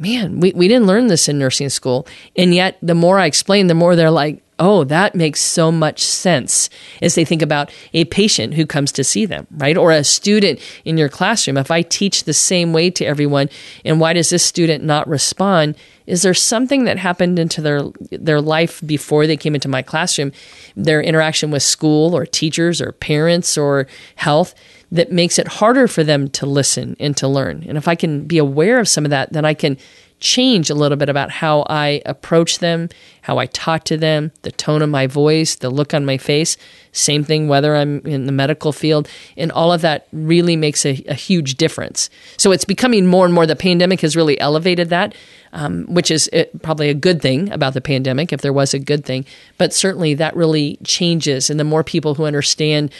man, 0.00 0.40
we, 0.40 0.50
we 0.52 0.66
didn't 0.66 0.86
learn 0.86 1.08
this 1.08 1.28
in 1.28 1.38
nursing 1.38 1.68
school. 1.68 2.06
And 2.34 2.54
yet, 2.54 2.78
the 2.80 2.94
more 2.94 3.18
I 3.18 3.26
explain, 3.26 3.66
the 3.66 3.74
more 3.74 3.94
they're 3.94 4.10
like, 4.10 4.42
oh, 4.60 4.84
that 4.84 5.14
makes 5.14 5.40
so 5.40 5.72
much 5.72 6.04
sense 6.04 6.68
as 7.00 7.14
they 7.14 7.24
think 7.24 7.40
about 7.40 7.72
a 7.94 8.04
patient 8.04 8.54
who 8.54 8.66
comes 8.66 8.92
to 8.92 9.02
see 9.02 9.24
them, 9.24 9.46
right? 9.56 9.76
Or 9.76 9.90
a 9.90 10.04
student 10.04 10.60
in 10.84 10.98
your 10.98 11.08
classroom. 11.08 11.56
If 11.56 11.70
I 11.70 11.80
teach 11.80 12.24
the 12.24 12.34
same 12.34 12.72
way 12.72 12.90
to 12.90 13.04
everyone, 13.04 13.48
and 13.84 13.98
why 13.98 14.12
does 14.12 14.30
this 14.30 14.44
student 14.44 14.84
not 14.84 15.08
respond? 15.08 15.76
Is 16.06 16.22
there 16.22 16.34
something 16.34 16.84
that 16.84 16.98
happened 16.98 17.38
into 17.38 17.62
their 17.62 17.82
their 18.10 18.40
life 18.40 18.82
before 18.84 19.26
they 19.26 19.36
came 19.36 19.54
into 19.54 19.68
my 19.68 19.80
classroom, 19.80 20.30
their 20.76 21.02
interaction 21.02 21.50
with 21.50 21.62
school 21.62 22.14
or 22.14 22.26
teachers 22.26 22.80
or 22.82 22.92
parents 22.92 23.56
or 23.56 23.86
health 24.16 24.54
that 24.92 25.12
makes 25.12 25.38
it 25.38 25.46
harder 25.46 25.88
for 25.88 26.04
them 26.04 26.28
to 26.28 26.44
listen 26.44 26.96
and 27.00 27.16
to 27.16 27.28
learn? 27.28 27.64
And 27.66 27.78
if 27.78 27.88
I 27.88 27.94
can 27.94 28.26
be 28.26 28.38
aware 28.38 28.78
of 28.78 28.88
some 28.88 29.06
of 29.06 29.10
that, 29.10 29.32
then 29.32 29.46
I 29.46 29.54
can 29.54 29.78
change 30.20 30.70
a 30.70 30.74
little 30.74 30.96
bit 30.96 31.08
about 31.08 31.30
how 31.30 31.64
I 31.68 32.02
approach 32.06 32.58
them, 32.58 32.90
how 33.22 33.38
I 33.38 33.46
talk 33.46 33.84
to 33.84 33.96
them, 33.96 34.32
the 34.42 34.52
tone 34.52 34.82
of 34.82 34.90
my 34.90 35.06
voice, 35.06 35.56
the 35.56 35.70
look 35.70 35.94
on 35.94 36.04
my 36.04 36.18
face. 36.18 36.56
Same 36.92 37.24
thing 37.24 37.48
whether 37.48 37.74
I'm 37.74 38.00
in 38.06 38.26
the 38.26 38.32
medical 38.32 38.72
field. 38.72 39.08
And 39.36 39.50
all 39.50 39.72
of 39.72 39.80
that 39.80 40.06
really 40.12 40.56
makes 40.56 40.84
a, 40.84 41.02
a 41.08 41.14
huge 41.14 41.56
difference. 41.56 42.10
So 42.36 42.52
it's 42.52 42.64
becoming 42.64 43.06
more 43.06 43.24
and 43.24 43.34
more, 43.34 43.46
the 43.46 43.56
pandemic 43.56 44.02
has 44.02 44.14
really 44.14 44.38
elevated 44.40 44.90
that, 44.90 45.14
um, 45.52 45.86
which 45.86 46.10
is 46.10 46.28
it, 46.32 46.62
probably 46.62 46.90
a 46.90 46.94
good 46.94 47.22
thing 47.22 47.50
about 47.50 47.74
the 47.74 47.80
pandemic, 47.80 48.32
if 48.32 48.42
there 48.42 48.52
was 48.52 48.74
a 48.74 48.78
good 48.78 49.04
thing. 49.04 49.24
But 49.58 49.72
certainly 49.72 50.14
that 50.14 50.36
really 50.36 50.78
changes. 50.84 51.48
And 51.50 51.58
the 51.58 51.64
more 51.64 51.82
people 51.82 52.14
who 52.14 52.24
understand, 52.24 52.92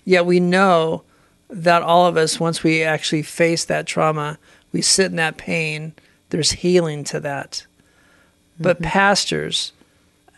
Yet 0.04 0.24
we 0.24 0.40
know 0.40 1.02
that 1.50 1.82
all 1.82 2.06
of 2.06 2.16
us, 2.16 2.40
once 2.40 2.62
we 2.62 2.82
actually 2.82 3.22
face 3.22 3.64
that 3.64 3.86
trauma, 3.86 4.38
we 4.72 4.82
sit 4.82 5.06
in 5.06 5.16
that 5.16 5.36
pain, 5.36 5.94
there's 6.30 6.52
healing 6.52 7.04
to 7.04 7.20
that. 7.20 7.66
But 8.58 8.80
pastors, 8.82 9.72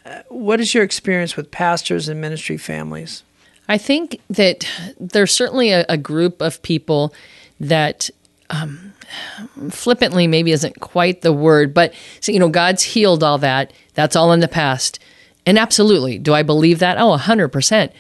uh, 0.05 0.23
what 0.29 0.61
is 0.61 0.75
your 0.75 0.85
experience 0.85 1.37
with 1.37 1.51
pastors 1.51 2.09
and 2.09 2.21
ministry 2.21 2.57
families? 2.57 3.23
I 3.69 3.79
think 3.79 4.21
that 4.31 4.67
there's 4.99 5.33
certainly 5.33 5.71
a, 5.71 5.85
a 5.89 5.97
group 5.97 6.41
of 6.41 6.63
people 6.63 7.13
that 7.61 8.11
um, 8.51 8.88
flippantly 9.71 10.27
maybe 10.27 10.53
isn't 10.53 10.81
quite 10.81 11.23
the 11.23 11.33
word, 11.33 11.75
but 11.75 11.93
so, 12.21 12.33
you 12.33 12.39
know, 12.39 12.49
God's 12.49 12.83
healed 12.83 13.23
all 13.23 13.39
that. 13.39 13.73
That's 13.95 14.17
all 14.17 14.33
in 14.33 14.41
the 14.41 14.49
past. 14.49 14.99
And 15.47 15.59
absolutely, 15.59 16.19
do 16.19 16.35
I 16.35 16.43
believe 16.43 16.79
that? 16.79 16.99
Oh, 16.99 17.17
100%. 17.17 17.93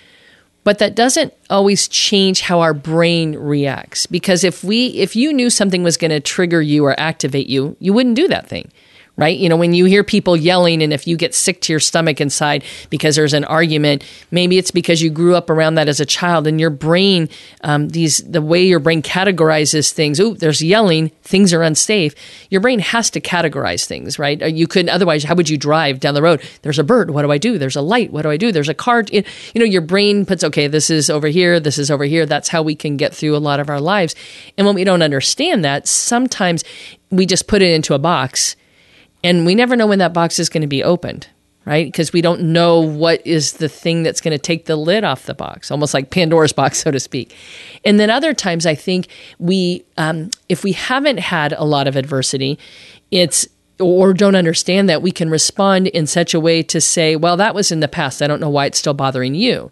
But 0.65 0.79
that 0.81 0.95
doesn't 0.95 1.33
always 1.49 1.89
change 1.89 2.43
how 2.43 2.61
our 2.61 2.75
brain 2.75 3.37
reacts 3.37 4.05
because 4.05 4.45
if 4.45 4.63
we 4.63 4.89
if 4.89 5.17
you 5.17 5.33
knew 5.33 5.49
something 5.49 5.83
was 5.83 5.97
going 5.97 6.11
to 6.11 6.21
trigger 6.21 6.61
you 6.61 6.85
or 6.85 6.99
activate 7.01 7.47
you, 7.47 7.77
you 7.81 7.95
wouldn't 7.95 8.17
do 8.17 8.29
that 8.29 8.49
thing 8.49 8.71
right? 9.19 9.37
You 9.37 9.49
know, 9.49 9.57
when 9.57 9.75
you 9.75 9.85
hear 9.85 10.05
people 10.05 10.37
yelling 10.37 10.81
and 10.81 10.93
if 10.93 11.07
you 11.07 11.17
get 11.17 11.35
sick 11.35 11.61
to 11.63 11.73
your 11.73 11.81
stomach 11.81 12.21
inside 12.21 12.63
because 12.89 13.17
there's 13.17 13.35
an 13.35 13.45
argument, 13.45 14.05
maybe 14.31 14.59
it's 14.59 14.71
because 14.71 15.03
you 15.03 15.11
grew 15.11 15.35
up 15.35 15.51
around 15.51 15.75
that 15.75 15.89
as 15.89 15.99
a 15.99 16.07
child 16.07 16.47
and 16.47 16.61
your 16.61 16.71
brain, 16.71 17.29
um, 17.63 17.89
these, 17.89 18.19
the 18.19 18.41
way 18.41 18.65
your 18.65 18.79
brain 18.79 19.03
categorizes 19.03 19.91
things, 19.91 20.21
oh, 20.21 20.35
there's 20.35 20.63
yelling, 20.63 21.09
things 21.23 21.53
are 21.53 21.65
unsafe. 21.65 22.15
Your 22.49 22.61
brain 22.61 22.79
has 22.79 23.11
to 23.11 23.21
categorize 23.21 23.87
things, 23.87 24.21
right? 24.21 24.41
You 24.55 24.69
couldn't, 24.69 24.91
otherwise, 24.91 25.25
how 25.25 25.35
would 25.35 25.49
you 25.49 25.59
drive 25.59 25.99
down 25.99 26.15
the 26.15 26.23
road? 26.23 26.41
There's 26.63 26.79
a 26.79 26.85
bird. 26.85 27.11
What 27.11 27.23
do 27.23 27.33
I 27.33 27.39
do? 27.39 27.59
There's 27.59 27.77
a 27.77 27.83
light. 27.83 28.13
What 28.13 28.23
do 28.23 28.31
I 28.31 28.37
do? 28.37 28.53
There's 28.53 28.69
a 28.69 28.75
car. 28.75 29.05
You 29.11 29.25
know, 29.57 29.65
your 29.65 29.83
brain 29.83 30.27
puts, 30.27 30.45
okay, 30.45 30.69
this 30.69 30.91
is 30.91 31.11
over 31.11 31.27
here. 31.27 31.59
This 31.59 31.79
is 31.79 31.91
over 31.91 32.05
here. 32.05 32.25
That's 32.25 32.49
how 32.49 32.63
we 32.63 32.77
can 32.77 32.97
get 32.97 33.13
through 33.13 33.37
a 33.37 33.39
lot 33.39 33.59
of 33.59 33.69
our 33.69 33.81
lives. 33.81 34.15
And 34.57 34.65
when 34.65 34.77
we 34.77 34.85
don't 34.85 35.03
understand 35.03 35.65
that, 35.65 35.89
sometimes 35.89 36.63
we 37.11 37.27
just 37.27 37.49
put 37.49 37.63
it 37.63 37.73
into 37.73 37.95
a 37.95 37.99
box 37.99 38.55
and 39.23 39.47
we 39.47 39.55
never 39.55 39.77
know 39.77 39.87
when 39.87 39.99
that 39.99 40.15
box 40.15 40.39
is 40.39 40.49
going 40.49 40.63
to 40.63 40.69
be 40.69 40.83
opened 40.83 41.29
right? 41.69 41.87
Because 41.87 42.15
we 42.15 42.23
don't 42.23 42.41
know 42.41 42.81
what 42.81 43.25
is 43.27 43.53
the 43.55 43.69
thing 43.69 44.03
that's 44.03 44.23
going 44.23 44.33
to 44.33 44.39
take 44.39 44.65
the 44.65 44.75
lid 44.75 45.05
off 45.05 45.27
the 45.27 45.35
box 45.35 45.71
almost 45.71 45.93
like 45.93 46.11
pandora's 46.11 46.53
box 46.63 46.79
so 46.79 46.91
to 46.91 46.99
speak. 46.99 47.37
And 47.85 48.01
then 48.01 48.11
other 48.11 48.33
times 48.33 48.65
i 48.65 48.75
think 48.75 49.09
we 49.39 49.85
um, 49.99 50.31
if 50.49 50.65
we 50.65 50.73
haven't 50.73 51.19
had 51.19 51.53
a 51.53 51.65
lot 51.65 51.87
of 51.87 51.95
adversity 51.95 52.59
it's 53.11 53.47
or 53.81 54.13
don't 54.13 54.35
understand 54.35 54.89
that 54.89 55.03
we 55.03 55.13
can 55.13 55.31
respond 55.31 55.87
in 55.89 56.07
such 56.07 56.35
a 56.35 56.41
way 56.41 56.63
to 56.63 56.81
say 56.81 57.17
well 57.17 57.37
that 57.37 57.55
was 57.55 57.71
in 57.71 57.81
the 57.81 57.89
past. 57.89 58.23
I 58.23 58.27
don't 58.27 58.41
know 58.41 58.49
why 58.49 58.67
it's 58.67 58.79
still 58.79 58.95
bothering 58.95 59.35
you 59.35 59.71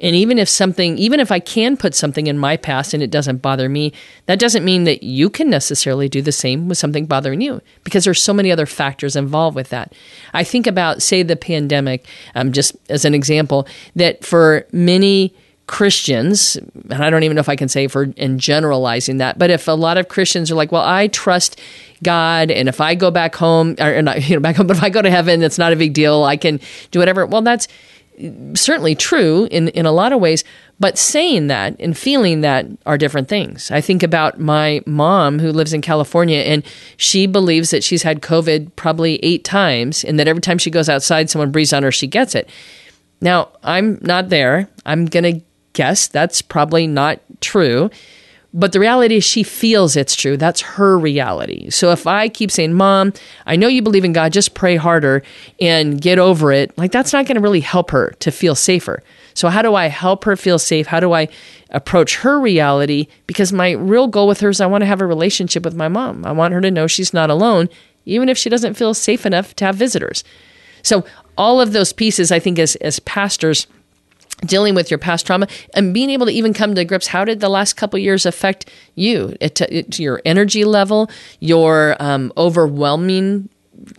And 0.00 0.14
even 0.14 0.38
if 0.38 0.48
something, 0.48 0.96
even 0.98 1.18
if 1.20 1.32
I 1.32 1.40
can 1.40 1.76
put 1.76 1.94
something 1.94 2.26
in 2.26 2.38
my 2.38 2.56
past 2.56 2.94
and 2.94 3.02
it 3.02 3.10
doesn't 3.10 3.42
bother 3.42 3.68
me, 3.68 3.92
that 4.26 4.38
doesn't 4.38 4.64
mean 4.64 4.84
that 4.84 5.02
you 5.02 5.28
can 5.28 5.50
necessarily 5.50 6.08
do 6.08 6.22
the 6.22 6.32
same 6.32 6.68
with 6.68 6.78
something 6.78 7.06
bothering 7.06 7.40
you 7.40 7.60
because 7.84 8.04
there's 8.04 8.22
so 8.22 8.32
many 8.32 8.52
other 8.52 8.66
factors 8.66 9.16
involved 9.16 9.56
with 9.56 9.70
that. 9.70 9.92
I 10.32 10.44
think 10.44 10.66
about, 10.66 11.02
say, 11.02 11.22
the 11.22 11.36
pandemic, 11.36 12.06
um, 12.34 12.52
just 12.52 12.76
as 12.88 13.04
an 13.04 13.14
example, 13.14 13.66
that 13.96 14.24
for 14.24 14.66
many 14.72 15.34
Christians, 15.68 16.56
and 16.90 17.04
I 17.04 17.10
don't 17.10 17.24
even 17.24 17.34
know 17.34 17.40
if 17.40 17.48
I 17.48 17.56
can 17.56 17.68
say 17.68 17.88
for 17.88 18.04
in 18.16 18.38
generalizing 18.38 19.18
that, 19.18 19.38
but 19.38 19.50
if 19.50 19.68
a 19.68 19.72
lot 19.72 19.98
of 19.98 20.08
Christians 20.08 20.50
are 20.50 20.54
like, 20.54 20.72
well, 20.72 20.82
I 20.82 21.08
trust 21.08 21.60
God, 22.02 22.50
and 22.50 22.68
if 22.68 22.80
I 22.80 22.94
go 22.94 23.10
back 23.10 23.34
home, 23.34 23.76
or 23.78 24.00
not, 24.00 24.22
you 24.28 24.36
know, 24.36 24.40
back 24.40 24.56
home, 24.56 24.66
but 24.66 24.78
if 24.78 24.82
I 24.82 24.88
go 24.88 25.02
to 25.02 25.10
heaven, 25.10 25.42
it's 25.42 25.58
not 25.58 25.72
a 25.72 25.76
big 25.76 25.92
deal. 25.92 26.24
I 26.24 26.36
can 26.36 26.58
do 26.90 26.98
whatever. 26.98 27.26
Well, 27.26 27.42
that's 27.42 27.68
certainly 28.54 28.94
true 28.94 29.46
in, 29.50 29.68
in 29.68 29.86
a 29.86 29.92
lot 29.92 30.12
of 30.12 30.20
ways, 30.20 30.44
but 30.80 30.98
saying 30.98 31.48
that 31.48 31.76
and 31.78 31.96
feeling 31.96 32.40
that 32.40 32.66
are 32.86 32.98
different 32.98 33.28
things. 33.28 33.70
I 33.70 33.80
think 33.80 34.02
about 34.02 34.38
my 34.38 34.80
mom 34.86 35.38
who 35.38 35.52
lives 35.52 35.72
in 35.72 35.80
California 35.80 36.38
and 36.38 36.64
she 36.96 37.26
believes 37.26 37.70
that 37.70 37.84
she's 37.84 38.02
had 38.02 38.20
COVID 38.20 38.74
probably 38.76 39.16
eight 39.24 39.44
times 39.44 40.04
and 40.04 40.18
that 40.18 40.28
every 40.28 40.42
time 40.42 40.58
she 40.58 40.70
goes 40.70 40.88
outside, 40.88 41.30
someone 41.30 41.52
breathes 41.52 41.72
on 41.72 41.82
her, 41.82 41.92
she 41.92 42.06
gets 42.06 42.34
it. 42.34 42.48
Now, 43.20 43.50
I'm 43.62 43.98
not 44.02 44.28
there. 44.28 44.68
I'm 44.86 45.06
going 45.06 45.40
to 45.40 45.44
guess 45.72 46.08
that's 46.08 46.42
probably 46.42 46.86
not 46.86 47.20
true. 47.40 47.90
But 48.58 48.72
the 48.72 48.80
reality 48.80 49.18
is, 49.18 49.24
she 49.24 49.44
feels 49.44 49.94
it's 49.94 50.16
true. 50.16 50.36
That's 50.36 50.62
her 50.62 50.98
reality. 50.98 51.70
So 51.70 51.92
if 51.92 52.08
I 52.08 52.28
keep 52.28 52.50
saying, 52.50 52.74
Mom, 52.74 53.12
I 53.46 53.54
know 53.54 53.68
you 53.68 53.82
believe 53.82 54.04
in 54.04 54.12
God, 54.12 54.32
just 54.32 54.54
pray 54.54 54.74
harder 54.74 55.22
and 55.60 56.00
get 56.00 56.18
over 56.18 56.50
it, 56.50 56.76
like 56.76 56.90
that's 56.90 57.12
not 57.12 57.26
going 57.26 57.36
to 57.36 57.40
really 57.40 57.60
help 57.60 57.92
her 57.92 58.16
to 58.18 58.32
feel 58.32 58.56
safer. 58.56 59.04
So, 59.34 59.48
how 59.48 59.62
do 59.62 59.76
I 59.76 59.86
help 59.86 60.24
her 60.24 60.34
feel 60.34 60.58
safe? 60.58 60.88
How 60.88 60.98
do 60.98 61.12
I 61.12 61.28
approach 61.70 62.16
her 62.16 62.40
reality? 62.40 63.06
Because 63.28 63.52
my 63.52 63.70
real 63.70 64.08
goal 64.08 64.26
with 64.26 64.40
her 64.40 64.48
is 64.48 64.60
I 64.60 64.66
want 64.66 64.82
to 64.82 64.86
have 64.86 65.00
a 65.00 65.06
relationship 65.06 65.64
with 65.64 65.76
my 65.76 65.86
mom. 65.86 66.26
I 66.26 66.32
want 66.32 66.52
her 66.52 66.60
to 66.60 66.70
know 66.72 66.88
she's 66.88 67.14
not 67.14 67.30
alone, 67.30 67.68
even 68.06 68.28
if 68.28 68.36
she 68.36 68.50
doesn't 68.50 68.74
feel 68.74 68.92
safe 68.92 69.24
enough 69.24 69.54
to 69.54 69.66
have 69.66 69.76
visitors. 69.76 70.24
So, 70.82 71.04
all 71.36 71.60
of 71.60 71.72
those 71.72 71.92
pieces, 71.92 72.32
I 72.32 72.40
think, 72.40 72.58
as, 72.58 72.74
as 72.76 72.98
pastors, 72.98 73.68
dealing 74.42 74.74
with 74.74 74.90
your 74.90 74.98
past 74.98 75.26
trauma 75.26 75.48
and 75.74 75.92
being 75.92 76.10
able 76.10 76.26
to 76.26 76.32
even 76.32 76.52
come 76.52 76.74
to 76.74 76.84
grips. 76.84 77.06
How 77.06 77.24
did 77.24 77.40
the 77.40 77.48
last 77.48 77.74
couple 77.74 77.98
years 77.98 78.26
affect 78.26 78.70
you? 78.94 79.36
It, 79.40 79.60
it, 79.62 79.98
your 79.98 80.20
energy 80.24 80.64
level 80.64 81.10
your 81.40 81.96
um, 82.00 82.32
overwhelming 82.36 83.48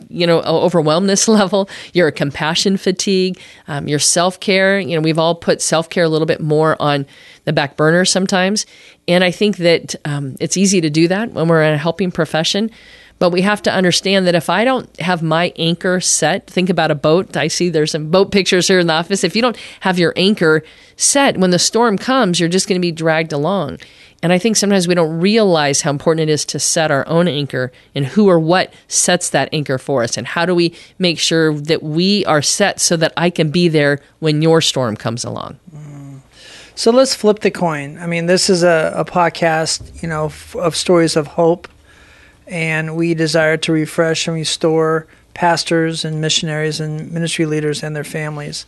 you 0.10 0.28
know 0.28 0.41
overwhelmness 0.41 1.28
level 1.30 1.69
your 1.93 2.12
compassion 2.12 2.75
fatigue 2.78 3.39
um, 3.67 3.88
your 3.88 3.99
self-care. 3.99 4.80
You 4.80 4.95
know 4.95 5.02
we've 5.02 5.19
all 5.19 5.36
put 5.36 5.62
self-care 5.62 6.04
a 6.04 6.10
little 6.10 6.25
bit 6.25 6.41
more 6.41 6.75
on 6.82 7.06
the 7.45 7.54
back 7.54 7.75
burner 7.75 8.06
sometimes. 8.06 8.65
And 9.08 9.23
i 9.23 9.32
think 9.32 9.58
that 9.58 9.95
um, 10.06 10.36
it's 10.39 10.58
easy 10.58 10.82
to 10.82 10.89
do 10.89 11.08
that 11.08 11.32
when 11.32 11.47
we're 11.47 11.63
in 11.63 11.73
a 11.73 11.78
helping 11.78 12.12
profession 12.12 12.71
but 13.19 13.32
we 13.32 13.41
have 13.41 13.62
to 13.63 13.73
understand 13.73 14.25
that 14.25 14.36
if 14.36 14.49
I 14.49 14.63
don't 14.63 14.99
have 14.99 15.21
my 15.21 15.53
anchor 15.58 15.99
set, 15.99 16.47
think 16.47 16.69
about 16.69 16.89
a 16.89 16.95
boat. 16.95 17.36
I 17.36 17.49
see 17.49 17.69
there's 17.69 17.91
some 17.91 18.10
boat 18.10 18.32
pictures 18.32 18.67
here 18.67 18.79
in 18.79 18.88
the 18.88 18.93
office. 18.93 19.23
If 19.23 19.36
you 19.36 19.41
don't 19.41 19.58
have 19.82 19.99
your 19.99 20.13
anchor 20.15 20.63
set, 20.95 21.38
when 21.38 21.51
the 21.51 21.60
storm 21.60 21.97
comes, 21.97 22.39
you're 22.39 22.49
just 22.49 22.67
going 22.67 22.79
to 22.79 22.86
be 22.86 22.93
dragged 22.93 23.34
along. 23.34 23.79
And 24.21 24.34
I 24.34 24.38
think 24.38 24.58
sometimes 24.58 24.88
we 24.88 24.95
don't 24.95 25.19
realize 25.19 25.82
how 25.82 25.91
important 25.91 26.29
it 26.29 26.32
is 26.32 26.43
to 26.45 26.60
set 26.60 26.91
our 26.91 27.08
own 27.08 27.27
anchor 27.27 27.71
and 27.95 28.05
who 28.05 28.29
or 28.29 28.39
what 28.39 28.73
sets 28.88 29.29
that 29.29 29.49
anchor 29.53 29.77
for 29.77 30.03
us. 30.03 30.17
And 30.17 30.27
how 30.27 30.45
do 30.45 30.55
we 30.55 30.75
make 30.97 31.19
sure 31.19 31.53
that 31.53 31.84
we 31.84 32.25
are 32.25 32.41
set 32.41 32.82
so 32.82 32.97
that 32.97 33.13
I 33.15 33.29
can 33.29 33.49
be 33.49 33.69
there 33.69 34.01
when 34.19 34.41
your 34.41 34.60
storm 34.62 34.97
comes 34.97 35.23
along? 35.23 35.60
So 36.75 36.91
let's 36.91 37.13
flip 37.13 37.39
the 37.39 37.51
coin. 37.51 37.97
I 37.97 38.08
mean, 38.08 38.25
this 38.25 38.49
is 38.49 38.63
a, 38.63 38.93
a 38.95 39.03
podcast, 39.03 40.01
you 40.01 40.08
know, 40.08 40.27
f- 40.27 40.55
of 40.55 40.77
stories 40.77 41.17
of 41.17 41.27
hope 41.27 41.67
and 42.49 42.95
we 42.95 43.13
desire 43.13 43.57
to 43.57 43.71
refresh 43.71 44.27
and 44.27 44.35
restore 44.35 45.07
pastors 45.33 46.03
and 46.03 46.19
missionaries 46.19 46.81
and 46.81 47.12
ministry 47.12 47.45
leaders 47.45 47.81
and 47.81 47.95
their 47.95 48.03
families. 48.03 48.65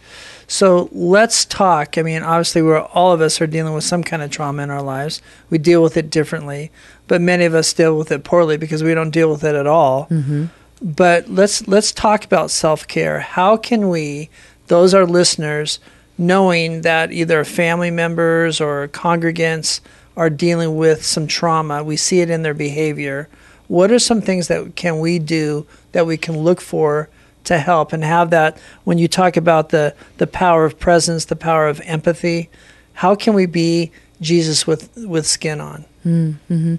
So 0.47 0.87
let's 0.93 1.43
talk. 1.43 1.97
I 1.97 2.01
mean, 2.01 2.23
obviously, 2.23 2.61
we're 2.61 2.79
all 2.79 3.11
of 3.11 3.19
us 3.19 3.41
are 3.41 3.47
dealing 3.47 3.73
with 3.73 3.83
some 3.83 4.03
kind 4.03 4.21
of 4.21 4.31
trauma 4.31 4.63
in 4.63 4.69
our 4.69 4.81
lives. 4.81 5.21
We 5.49 5.57
deal 5.57 5.83
with 5.83 5.97
it 5.97 6.09
differently, 6.09 6.71
but 7.07 7.19
many 7.19 7.45
of 7.45 7.55
us 7.55 7.73
deal 7.73 7.97
with 7.97 8.11
it 8.11 8.23
poorly 8.23 8.55
because 8.55 8.83
we 8.83 8.93
don't 8.93 9.09
deal 9.09 9.29
with 9.29 9.43
it 9.43 9.55
at 9.55 9.67
all. 9.67 10.05
Mm-hmm. 10.05 10.45
But 10.81 11.27
let's 11.27 11.67
let's 11.67 11.91
talk 11.91 12.23
about 12.23 12.51
self 12.51 12.87
care. 12.87 13.19
How 13.19 13.57
can 13.57 13.89
we, 13.89 14.29
those 14.67 14.93
are 14.93 15.05
listeners, 15.05 15.79
knowing 16.17 16.81
that 16.81 17.11
either 17.11 17.43
family 17.43 17.91
members 17.91 18.61
or 18.61 18.87
congregants 18.87 19.81
are 20.15 20.29
dealing 20.29 20.77
with 20.77 21.03
some 21.05 21.27
trauma, 21.27 21.83
we 21.83 21.97
see 21.97 22.21
it 22.21 22.29
in 22.29 22.43
their 22.43 22.53
behavior 22.53 23.27
what 23.71 23.89
are 23.89 23.99
some 23.99 24.19
things 24.19 24.49
that 24.49 24.75
can 24.75 24.99
we 24.99 25.17
do 25.17 25.65
that 25.93 26.05
we 26.05 26.17
can 26.17 26.37
look 26.37 26.59
for 26.59 27.07
to 27.45 27.57
help 27.57 27.93
and 27.93 28.03
have 28.03 28.29
that 28.29 28.57
when 28.83 28.97
you 28.97 29.07
talk 29.07 29.37
about 29.37 29.69
the 29.69 29.95
the 30.17 30.27
power 30.27 30.65
of 30.65 30.77
presence 30.77 31.25
the 31.25 31.37
power 31.37 31.69
of 31.69 31.79
empathy 31.85 32.49
how 32.95 33.15
can 33.15 33.33
we 33.33 33.45
be 33.45 33.89
jesus 34.19 34.67
with 34.67 34.93
with 34.97 35.25
skin 35.25 35.61
on 35.61 35.85
mm-hmm. 36.05 36.75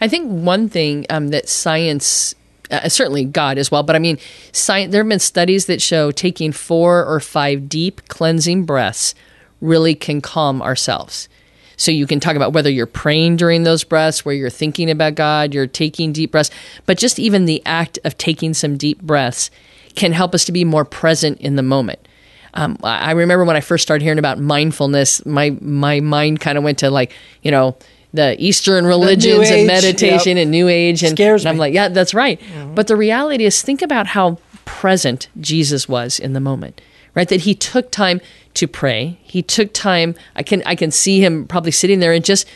i 0.00 0.08
think 0.08 0.28
one 0.28 0.68
thing 0.68 1.06
um, 1.10 1.28
that 1.28 1.48
science 1.48 2.34
uh, 2.72 2.88
certainly 2.88 3.22
God 3.26 3.58
as 3.58 3.70
well, 3.70 3.82
but 3.82 3.94
I 3.94 3.98
mean, 3.98 4.16
science, 4.52 4.92
there 4.92 5.02
have 5.02 5.08
been 5.10 5.18
studies 5.18 5.66
that 5.66 5.82
show 5.82 6.10
taking 6.10 6.52
four 6.52 7.04
or 7.04 7.20
five 7.20 7.68
deep 7.68 8.08
cleansing 8.08 8.64
breaths 8.64 9.14
really 9.60 9.94
can 9.94 10.22
calm 10.22 10.62
ourselves. 10.62 11.28
So 11.76 11.90
you 11.90 12.06
can 12.06 12.20
talk 12.20 12.36
about 12.36 12.52
whether 12.52 12.70
you're 12.70 12.86
praying 12.86 13.36
during 13.36 13.62
those 13.62 13.84
breaths, 13.84 14.24
where 14.24 14.34
you're 14.34 14.50
thinking 14.50 14.90
about 14.90 15.14
God, 15.14 15.54
you're 15.54 15.66
taking 15.66 16.12
deep 16.12 16.32
breaths, 16.32 16.50
but 16.86 16.98
just 16.98 17.18
even 17.18 17.44
the 17.44 17.62
act 17.66 17.98
of 18.04 18.18
taking 18.18 18.54
some 18.54 18.76
deep 18.76 19.00
breaths 19.02 19.50
can 19.94 20.12
help 20.12 20.34
us 20.34 20.44
to 20.46 20.52
be 20.52 20.64
more 20.64 20.84
present 20.84 21.40
in 21.40 21.56
the 21.56 21.62
moment. 21.62 22.06
Um, 22.54 22.76
I 22.82 23.12
remember 23.12 23.44
when 23.44 23.56
I 23.56 23.60
first 23.60 23.82
started 23.82 24.04
hearing 24.04 24.18
about 24.18 24.38
mindfulness, 24.38 25.24
my 25.24 25.56
my 25.60 26.00
mind 26.00 26.40
kind 26.40 26.58
of 26.58 26.64
went 26.64 26.78
to 26.78 26.90
like 26.90 27.12
you 27.40 27.50
know 27.50 27.76
the 28.12 28.36
Eastern 28.38 28.84
religions 28.84 29.48
and 29.48 29.66
meditation 29.66 30.36
yep. 30.36 30.42
and 30.42 30.50
New 30.50 30.68
Age, 30.68 31.02
and, 31.02 31.18
and 31.18 31.46
I'm 31.46 31.56
like, 31.56 31.72
yeah, 31.72 31.88
that's 31.88 32.12
right. 32.12 32.38
Mm-hmm. 32.38 32.74
But 32.74 32.88
the 32.88 32.96
reality 32.96 33.46
is, 33.46 33.62
think 33.62 33.80
about 33.80 34.08
how 34.08 34.38
present 34.66 35.28
Jesus 35.40 35.88
was 35.88 36.18
in 36.18 36.34
the 36.34 36.40
moment 36.40 36.82
right? 37.14 37.28
That 37.28 37.42
he 37.42 37.54
took 37.54 37.90
time 37.90 38.20
to 38.54 38.66
pray. 38.66 39.18
He 39.22 39.42
took 39.42 39.72
time. 39.72 40.14
I 40.36 40.42
can 40.42 40.62
I 40.66 40.74
can 40.74 40.90
see 40.90 41.24
him 41.24 41.46
probably 41.46 41.72
sitting 41.72 42.00
there 42.00 42.12
and 42.12 42.24
just 42.24 42.46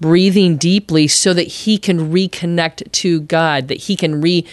breathing 0.00 0.56
deeply 0.56 1.08
so 1.08 1.32
that 1.32 1.46
he 1.46 1.78
can 1.78 2.12
reconnect 2.12 2.90
to 2.92 3.20
God, 3.22 3.68
that 3.68 3.78
he 3.78 3.96
can 3.96 4.20
re 4.20 4.44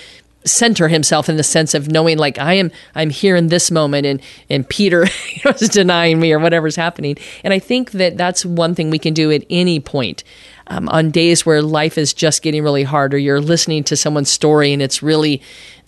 center 0.45 0.89
himself 0.89 1.29
in 1.29 1.37
the 1.37 1.43
sense 1.43 1.73
of 1.73 1.87
knowing 1.87 2.17
like 2.17 2.37
I 2.37 2.55
am 2.55 2.69
I'm 2.95 3.09
here 3.09 3.35
in 3.35 3.47
this 3.47 3.71
moment 3.71 4.05
and 4.05 4.21
and 4.49 4.67
Peter 4.67 5.07
is 5.45 5.69
denying 5.69 6.19
me 6.19 6.31
or 6.33 6.39
whatever's 6.39 6.75
happening. 6.75 7.17
And 7.43 7.53
I 7.53 7.59
think 7.59 7.91
that 7.91 8.17
that's 8.17 8.45
one 8.45 8.75
thing 8.75 8.89
we 8.89 8.99
can 8.99 9.13
do 9.13 9.31
at 9.31 9.45
any 9.49 9.79
point. 9.79 10.23
Um, 10.67 10.87
on 10.89 11.11
days 11.11 11.45
where 11.45 11.61
life 11.61 11.97
is 11.97 12.13
just 12.13 12.41
getting 12.41 12.63
really 12.63 12.83
hard 12.83 13.13
or 13.13 13.17
you're 13.17 13.41
listening 13.41 13.83
to 13.83 13.97
someone's 13.97 14.31
story 14.31 14.71
and 14.71 14.81
it's 14.81 15.03
really 15.03 15.41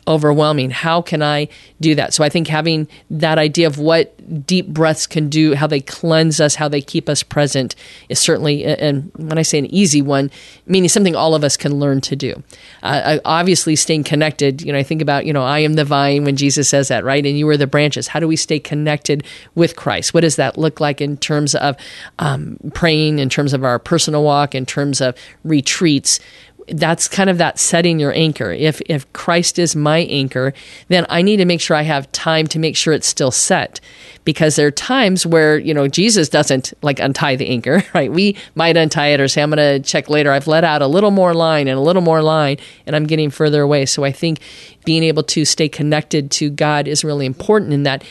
overwhelming. 0.08 0.70
How 0.70 1.02
can 1.02 1.22
I 1.24 1.48
do 1.82 1.96
that? 1.96 2.14
So 2.14 2.24
I 2.24 2.30
think 2.30 2.48
having 2.48 2.88
that 3.10 3.38
idea 3.38 3.68
of 3.68 3.80
what 3.80 4.12
deep 4.46 4.68
breaths 4.68 5.06
can 5.06 5.30
do, 5.30 5.56
how 5.56 5.68
they 5.68 5.82
cleanse 5.82 6.40
us, 6.40 6.56
how 6.56 6.68
they 6.68 6.82
keep 6.82 7.10
us 7.10 7.24
present 7.24 7.76
is 8.10 8.20
certainly, 8.20 8.66
and 8.66 9.12
when 9.16 9.38
I 9.38 9.44
say 9.44 9.60
an 9.60 9.68
easy 9.68 10.02
one, 10.02 10.32
meaning 10.66 10.90
something 10.90 11.16
all 11.16 11.36
of 11.36 11.44
us 11.44 11.58
can 11.58 11.80
learn 11.80 12.02
to 12.02 12.16
do. 12.16 12.42
Uh, 12.82 13.20
obviously, 13.26 13.76
staying 13.76 14.04
connected, 14.04 14.62
you 14.62 14.72
know, 14.72 14.80
I 14.80 14.84
think 14.84 15.02
about, 15.02 15.26
you 15.26 15.34
know, 15.34 15.44
I 15.44 15.60
am 15.60 15.74
the 15.74 15.86
vine 15.86 16.24
when 16.24 16.36
Jesus 16.36 16.70
says 16.70 16.88
that, 16.88 17.04
right? 17.04 17.26
And 17.26 17.38
you 17.38 17.48
are 17.50 17.58
the 17.58 17.68
branches. 17.68 18.08
How 18.08 18.20
do 18.20 18.28
we 18.28 18.36
stay 18.36 18.60
connected 18.60 19.24
with 19.54 19.76
Christ? 19.76 20.14
What 20.14 20.22
does 20.22 20.38
that 20.38 20.58
look 20.58 20.80
like 20.80 21.02
in 21.02 21.18
terms 21.18 21.56
of 21.56 21.76
um, 22.20 22.58
praying, 22.74 23.20
in 23.20 23.30
terms 23.30 23.54
of 23.54 23.64
our 23.64 23.80
personal 23.80 24.24
walk, 24.24 24.56
in 24.56 24.66
terms 24.66 25.02
of 25.02 25.16
retreats? 25.44 26.20
That's 26.68 27.08
kind 27.08 27.30
of 27.30 27.38
that 27.38 27.60
setting 27.60 28.00
your 28.00 28.14
anchor. 28.14 28.52
If 28.52 28.82
if 28.88 29.12
Christ 29.14 29.60
is 29.60 29.76
my 29.76 30.00
anchor, 30.00 30.54
then 30.88 31.06
I 31.10 31.22
need 31.22 31.38
to 31.38 31.46
make 31.46 31.62
sure 31.62 31.78
I 31.78 31.84
have 31.84 32.12
time 32.12 32.48
to 32.48 32.60
make 32.60 32.76
sure 32.76 32.94
it's 32.94 33.08
still 33.08 33.32
set. 33.32 33.80
Because 34.24 34.56
there 34.56 34.66
are 34.66 34.72
times 34.72 35.24
where, 35.26 35.60
you 35.60 35.74
know, 35.74 35.88
Jesus 35.88 36.30
doesn't 36.30 36.74
like 36.82 37.00
untie 37.00 37.36
the 37.36 37.48
anchor, 37.48 37.84
right? 37.94 38.12
We 38.12 38.36
might 38.56 38.78
untie 38.78 39.08
it 39.08 39.22
or 39.22 39.28
say, 39.28 39.44
I'm 39.44 39.50
gonna 39.50 39.80
check 39.80 40.10
later. 40.10 40.32
I've 40.32 40.48
let 40.48 40.64
out 40.64 40.82
a 40.82 40.88
little 40.88 41.12
more 41.12 41.34
line 41.34 41.68
and 41.68 41.78
a 41.78 41.82
little 41.82 42.02
more 42.02 42.24
line 42.24 42.58
and 42.88 42.96
I'm 42.96 43.06
getting 43.06 43.30
further 43.30 43.62
away. 43.62 43.86
So 43.86 44.04
I 44.04 44.12
think 44.12 44.40
being 44.84 45.04
able 45.04 45.24
to 45.24 45.46
stay 45.46 45.70
connected 45.70 46.32
to 46.32 46.50
God 46.50 46.88
is 46.88 47.04
really 47.04 47.26
important 47.26 47.74
in 47.74 47.84
that. 47.84 48.04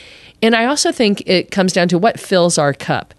And 0.43 0.55
I 0.55 0.67
also 0.67 0.93
think 0.93 1.23
it 1.27 1.51
comes 1.51 1.73
down 1.73 1.89
to 1.89 1.99
what 1.99 2.21
fills 2.21 2.59
our 2.59 2.73
cup 2.73 3.15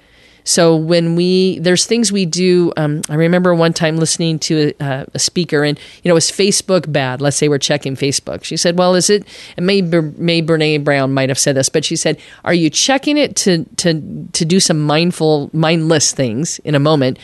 So 0.45 0.75
when 0.75 1.15
we 1.15 1.57
there's 1.59 1.85
things 1.85 2.11
we 2.11 2.25
do. 2.25 2.71
Um, 2.77 3.01
I 3.09 3.15
remember 3.15 3.53
one 3.55 3.73
time 3.73 3.97
listening 3.97 4.37
to 4.39 4.73
a, 4.79 5.07
a, 5.13 5.19
speaker, 5.19 5.63
and 5.63 5.79
you 6.03 6.09
know, 6.09 6.15
is 6.15 6.31
Facebook 6.31 6.91
bad? 6.91 7.19
Let's 7.19 7.35
say 7.35 7.49
we're 7.49 7.57
checking 7.57 7.95
Facebook. 7.95 8.43
She 8.43 8.55
said, 8.55 8.77
"Well, 8.77 8.93
is 8.93 9.09
it?" 9.09 9.27
And 9.57 9.65
maybe 9.65 10.01
May 10.01 10.43
Brene 10.43 10.83
Brown 10.83 11.13
might 11.13 11.29
have 11.29 11.39
said 11.39 11.55
this, 11.55 11.67
but 11.67 11.83
she 11.83 11.95
said, 11.95 12.19
"Are 12.45 12.53
you 12.53 12.69
checking 12.69 13.17
it 13.17 13.35
to 13.37 13.65
to 13.77 14.27
to 14.33 14.45
do 14.45 14.59
some 14.59 14.79
mindful, 14.81 15.49
mindless 15.51 16.11
things 16.11 16.59
in 16.59 16.75
a 16.75 16.79
moment, 16.79 17.17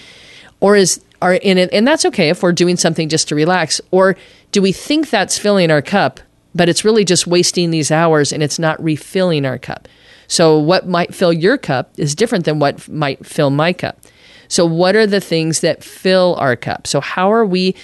or 0.60 0.76
is 0.76 1.00
are 1.22 1.36
in 1.36 1.60
it? 1.60 1.70
And 1.72 1.88
that's 1.88 2.06
okay 2.06 2.30
if 2.30 2.42
we're 2.42 2.52
doing 2.54 2.76
something 2.76 3.08
just 3.08 3.28
to 3.30 3.36
relax, 3.36 3.80
or 3.92 4.18
do 4.52 4.64
we 4.64 4.72
think 4.72 5.12
that's 5.12 5.38
filling 5.38 5.70
our 5.70 5.84
cup, 5.84 6.20
but 6.56 6.70
it's 6.70 6.84
really 6.84 7.06
just 7.06 7.28
wasting 7.28 7.70
these 7.70 7.92
hours 7.92 8.34
and 8.34 8.42
it's 8.42 8.58
not 8.58 8.84
refilling 8.84 9.46
our 9.46 9.60
cup?" 9.60 9.88
So, 10.32 10.58
what 10.58 10.88
might 10.88 11.14
fill 11.14 11.34
your 11.34 11.58
cup 11.58 11.92
is 11.98 12.16
different 12.16 12.46
than 12.46 12.58
what 12.58 12.88
might 12.88 13.26
fill 13.26 13.50
my 13.50 13.74
cup. 13.74 14.00
So, 14.48 14.66
what 14.66 14.96
are 14.96 15.06
the 15.06 15.20
things 15.20 15.60
that 15.60 15.84
fill 15.84 16.36
our 16.40 16.56
cup? 16.56 16.88
So, 16.88 17.02
how 17.02 17.34
are 17.34 17.46
we 17.46 17.76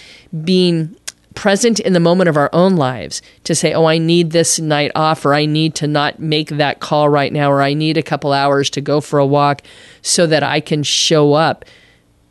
being 0.45 0.95
present 1.35 1.81
in 1.81 1.91
the 1.91 1.99
moment 1.99 2.29
of 2.29 2.37
our 2.37 2.49
own 2.53 2.77
lives 2.77 3.21
to 3.43 3.53
say, 3.53 3.73
oh, 3.73 3.83
I 3.83 3.97
need 3.97 4.31
this 4.31 4.59
night 4.59 4.93
off, 4.95 5.25
or 5.25 5.33
I 5.33 5.45
need 5.45 5.75
to 5.75 5.87
not 5.87 6.19
make 6.19 6.47
that 6.51 6.79
call 6.79 7.09
right 7.09 7.33
now, 7.33 7.51
or 7.51 7.61
I 7.61 7.73
need 7.73 7.97
a 7.97 8.01
couple 8.01 8.31
hours 8.31 8.69
to 8.71 8.81
go 8.81 9.01
for 9.01 9.19
a 9.19 9.25
walk 9.25 9.61
so 10.01 10.25
that 10.25 10.41
I 10.41 10.61
can 10.61 10.83
show 10.83 11.33
up 11.33 11.65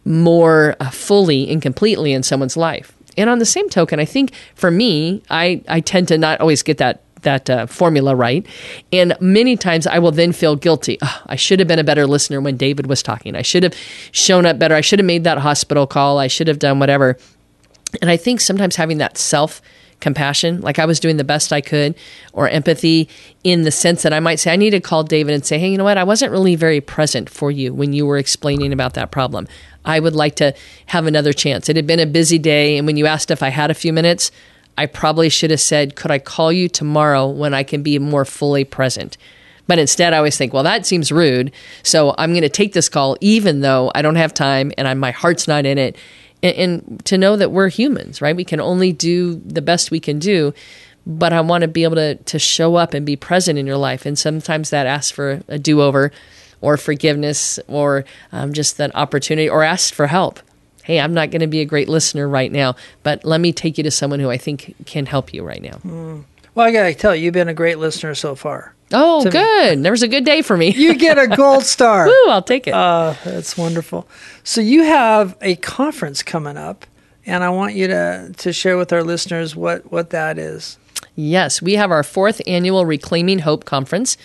more 0.07 0.77
uh, 0.81 0.89
fully 0.89 1.51
and 1.51 1.61
completely 1.61 2.15
in 2.15 2.23
someone's 2.23 2.57
life. 2.57 2.95
And 3.19 3.29
on 3.29 3.39
the 3.39 3.45
same 3.45 3.69
token, 3.69 4.01
I 4.01 4.07
think 4.07 4.33
for 4.55 4.71
me, 4.71 5.23
I, 5.29 5.63
I 5.69 5.81
tend 5.81 6.09
to 6.09 6.17
not 6.17 6.41
always 6.41 6.63
get 6.63 6.79
that 6.79 7.03
that 7.23 7.49
uh, 7.49 7.67
formula 7.67 8.15
right. 8.15 8.47
And 8.93 9.17
many 9.21 9.57
times 9.57 9.87
I 9.87 9.99
will 9.99 10.13
then 10.13 10.33
feel 10.33 10.57
guilty. 10.57 10.99
Oh, 11.03 11.23
I 11.27 11.37
should 11.37 11.59
have 11.59 11.69
been 11.69 11.79
a 11.79 11.85
better 11.85 12.07
listener 12.07 12.41
when 12.41 12.57
David 12.57 12.87
was 12.87 13.03
talking. 13.03 13.35
I 13.35 13.43
should 13.43 13.63
have 13.63 13.75
shown 14.13 14.47
up 14.47 14.59
better. 14.59 14.75
I 14.75 14.81
should 14.81 14.99
have 14.99 15.07
made 15.07 15.25
that 15.25 15.39
hospital 15.39 15.87
call. 15.87 16.19
I 16.19 16.27
should 16.27 16.49
have 16.49 16.59
done 16.59 16.79
whatever. 16.79 17.19
And 18.01 18.11
I 18.11 18.17
think 18.17 18.41
sometimes 18.41 18.77
having 18.77 18.99
that 18.99 19.17
self 19.17 19.63
compassion, 20.01 20.61
like 20.61 20.79
I 20.79 20.85
was 20.85 21.01
doing 21.01 21.17
the 21.17 21.25
best 21.25 21.53
I 21.53 21.61
could, 21.61 21.95
or 22.33 22.49
empathy 22.49 23.09
in 23.45 23.63
the 23.63 23.71
sense 23.71 24.03
that 24.03 24.13
I 24.13 24.21
might 24.21 24.39
say, 24.39 24.53
I 24.53 24.57
need 24.57 24.71
to 24.71 24.81
call 24.81 25.03
David 25.03 25.35
and 25.35 25.45
say, 25.45 25.59
hey, 25.59 25.71
you 25.71 25.79
know 25.79 25.85
what? 25.85 25.97
I 25.97 26.05
wasn't 26.05 26.33
really 26.33 26.55
very 26.55 26.81
present 26.81 27.31
for 27.31 27.51
you 27.51 27.73
when 27.73 27.93
you 27.93 28.05
were 28.05 28.19
explaining 28.19 28.73
about 28.73 28.95
that 28.95 29.11
problem. 29.11 29.49
I 29.85 30.01
would 30.01 30.15
like 30.15 30.37
to 30.37 30.55
have 30.87 31.07
another 31.07 31.33
chance. 31.33 31.69
It 31.69 31.77
had 31.77 31.87
been 31.87 32.01
a 32.01 32.07
busy 32.07 32.39
day. 32.39 32.77
And 32.77 32.87
when 32.87 32.97
you 32.97 33.07
asked 33.07 33.31
if 33.31 33.43
I 33.43 33.49
had 33.49 33.71
a 33.71 33.75
few 33.75 33.93
minutes, 33.93 34.31
I 34.79 34.87
probably 34.87 35.29
should 35.29 35.51
have 35.51 35.61
said, 35.61 35.97
Could 35.97 36.11
I 36.11 36.19
call 36.19 36.53
you 36.53 36.69
tomorrow 36.69 37.29
when 37.29 37.55
I 37.55 37.63
can 37.63 37.83
be 37.83 37.99
more 37.99 38.25
fully 38.25 38.65
present? 38.65 39.17
But 39.67 39.79
instead, 39.79 40.13
I 40.13 40.19
always 40.19 40.37
think, 40.37 40.53
Well, 40.53 40.63
that 40.63 40.87
seems 40.87 41.11
rude. 41.11 41.53
So 41.83 42.15
I'm 42.19 42.33
going 42.33 42.43
to 42.43 42.49
take 42.49 42.73
this 42.73 42.89
call, 42.89 43.17
even 43.21 43.61
though 43.61 43.91
I 43.95 44.03
don't 44.03 44.17
have 44.17 44.35
time 44.35 44.73
and 44.77 44.87
I'm, 44.87 44.99
my 44.99 45.11
heart's 45.11 45.49
not 45.49 45.67
in 45.67 45.79
it. 45.79 45.97
And, 46.43 46.57
and 46.57 47.05
to 47.07 47.19
know 47.19 47.37
that 47.37 47.51
we're 47.51 47.69
humans, 47.69 48.21
right? 48.21 48.37
We 48.37 48.45
can 48.45 48.61
only 48.61 48.93
do 48.93 49.37
the 49.37 49.63
best 49.63 49.91
we 49.91 50.01
can 50.01 50.19
do. 50.19 50.53
But 51.07 51.33
I 51.33 51.41
want 51.41 51.63
to 51.63 51.69
be 51.69 51.85
able 51.85 51.95
to, 51.97 52.17
to 52.17 52.39
show 52.39 52.75
up 52.75 52.93
and 52.93 53.07
be 53.07 53.15
present 53.15 53.59
in 53.59 53.67
your 53.67 53.77
life. 53.77 54.07
And 54.07 54.19
sometimes 54.19 54.71
that 54.71 54.87
asks 54.87 55.13
for 55.13 55.41
a 55.47 55.59
do 55.59 55.81
over 55.81 56.11
or 56.61 56.77
forgiveness 56.77 57.61
or 57.69 58.05
um, 58.33 58.53
just 58.53 58.77
that 58.79 58.95
opportunity 58.95 59.49
or 59.49 59.63
ask 59.63 59.95
for 59.95 60.09
help 60.09 60.41
hey, 60.87 61.01
I'm 61.01 61.13
not 61.13 61.33
going 61.33 61.41
to 61.41 61.49
be 61.49 61.61
a 61.61 61.65
great 61.65 61.89
listener 61.89 62.29
right 62.29 62.53
now, 62.53 62.77
but 63.03 63.25
let 63.25 63.41
me 63.41 63.53
take 63.53 63.77
you 63.77 63.83
to 63.83 63.91
someone 63.91 64.21
who 64.21 64.31
I 64.31 64.39
think 64.39 64.77
can 64.87 65.05
help 65.05 65.35
you 65.35 65.43
right 65.43 65.61
now. 65.61 65.79
Mm. 65.85 66.25
Well, 66.55 66.65
I 66.65 66.71
got 66.71 66.85
to 66.85 66.95
tell 66.95 67.15
you, 67.15 67.25
you've 67.25 67.35
been 67.35 67.49
a 67.49 67.55
great 67.55 67.79
listener 67.79 68.15
so 68.15 68.37
far. 68.37 68.73
Oh, 68.93 69.29
good. 69.29 69.79
Me. 69.79 69.83
There 69.83 69.91
was 69.91 70.05
a 70.05 70.09
good 70.09 70.25
day 70.25 70.43
for 70.43 70.57
me. 70.57 70.73
you 70.73 70.95
get 70.95 71.19
a 71.19 71.27
gold 71.27 71.65
star. 71.77 72.07
Woo, 72.07 72.29
I'll 72.29 72.41
take 72.41 72.69
it. 72.69 72.73
Uh, 72.73 73.15
that's 73.25 73.59
wonderful. 73.59 74.07
So 74.45 74.61
you 74.61 74.85
have 74.85 75.37
a 75.41 75.57
conference 75.57 76.23
coming 76.23 76.57
up, 76.57 76.87
and 77.27 77.43
I 77.43 77.49
want 77.51 77.75
you 77.75 77.89
to, 77.89 78.33
to 78.37 78.53
share 78.53 78.77
with 78.79 78.93
our 78.93 79.03
listeners 79.03 79.57
what, 79.57 79.91
what 79.91 80.11
that 80.11 80.39
is. 80.39 80.79
Yes, 81.19 81.63
we 81.63 81.73
have 81.75 81.91
our 81.91 82.03
fourth 82.03 82.43
annual 82.47 82.85
Reclaiming 82.85 83.39
Hope 83.39 83.65
Conference. 83.65 84.19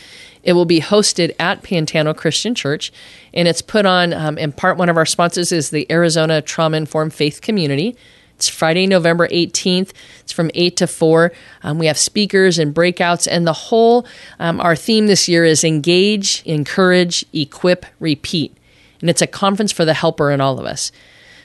It 0.44 0.54
will 0.54 0.66
be 0.66 0.82
hosted 0.82 1.34
at 1.40 1.64
Pantano 1.64 2.16
Christian 2.16 2.54
Church, 2.54 2.92
and 3.34 3.48
it's 3.48 3.62
put 3.62 3.86
on, 3.86 4.12
um, 4.12 4.38
in 4.38 4.52
part, 4.52 4.76
one 4.76 4.90
of 4.90 4.98
our 4.98 5.06
sponsors 5.06 5.54
is 5.54 5.70
the 5.70 5.90
Arizona 5.90 6.42
Trauma 6.42 6.76
Informed 6.76 7.14
Faith 7.14 7.42
Community. 7.42 7.96
It's 8.36 8.50
Friday, 8.50 8.88
November 8.88 9.30
18th. 9.30 9.92
It's 10.20 10.34
from 10.34 10.52
8 10.54 10.76
to 10.78 10.88
4. 10.88 11.32
Um, 11.64 11.80
we 11.80 11.86
have 11.86 11.98
speakers 11.98 12.60
and 12.60 12.76
breakouts, 12.76 13.26
and 13.26 13.48
the 13.48 13.54
whole, 13.54 14.06
um, 14.40 14.60
our 14.60 14.76
theme 14.76 15.08
this 15.08 15.30
year 15.30 15.46
is 15.46 15.64
engage, 15.64 16.44
encourage, 16.46 17.24
equip, 17.32 17.86
repeat. 18.02 18.58
And 19.00 19.10
it's 19.10 19.22
a 19.22 19.28
conference 19.28 19.72
for 19.72 19.86
the 19.86 19.94
helper 19.94 20.30
in 20.30 20.42
all 20.42 20.60
of 20.60 20.66
us. 20.66 20.92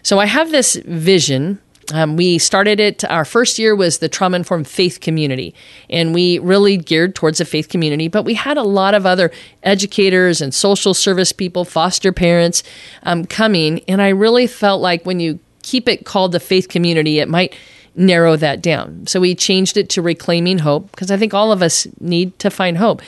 So 0.02 0.18
I 0.18 0.26
have 0.26 0.50
this 0.50 0.74
vision 0.74 1.60
um, 1.92 2.16
we 2.16 2.38
started 2.38 2.80
it, 2.80 3.04
our 3.04 3.24
first 3.24 3.58
year 3.58 3.74
was 3.74 3.98
the 3.98 4.08
Trauma 4.08 4.36
Informed 4.36 4.68
Faith 4.68 5.00
Community, 5.00 5.54
and 5.88 6.14
we 6.14 6.38
really 6.38 6.76
geared 6.76 7.14
towards 7.14 7.38
the 7.38 7.44
faith 7.44 7.68
community. 7.68 8.08
But 8.08 8.24
we 8.24 8.34
had 8.34 8.56
a 8.56 8.62
lot 8.62 8.94
of 8.94 9.06
other 9.06 9.30
educators 9.62 10.40
and 10.40 10.54
social 10.54 10.94
service 10.94 11.32
people, 11.32 11.64
foster 11.64 12.12
parents 12.12 12.62
um, 13.02 13.24
coming, 13.24 13.80
and 13.88 14.00
I 14.02 14.08
really 14.08 14.46
felt 14.46 14.80
like 14.80 15.04
when 15.04 15.20
you 15.20 15.38
keep 15.62 15.88
it 15.88 16.04
called 16.04 16.32
the 16.32 16.40
faith 16.40 16.68
community, 16.68 17.18
it 17.18 17.28
might 17.28 17.54
narrow 17.96 18.36
that 18.36 18.62
down. 18.62 19.06
So 19.06 19.20
we 19.20 19.34
changed 19.34 19.76
it 19.76 19.88
to 19.90 20.02
Reclaiming 20.02 20.58
Hope 20.58 20.90
because 20.90 21.10
I 21.10 21.16
think 21.16 21.34
all 21.34 21.50
of 21.50 21.62
us 21.62 21.86
need 21.98 22.38
to 22.38 22.50
find 22.50 22.78
hope. 22.78 23.02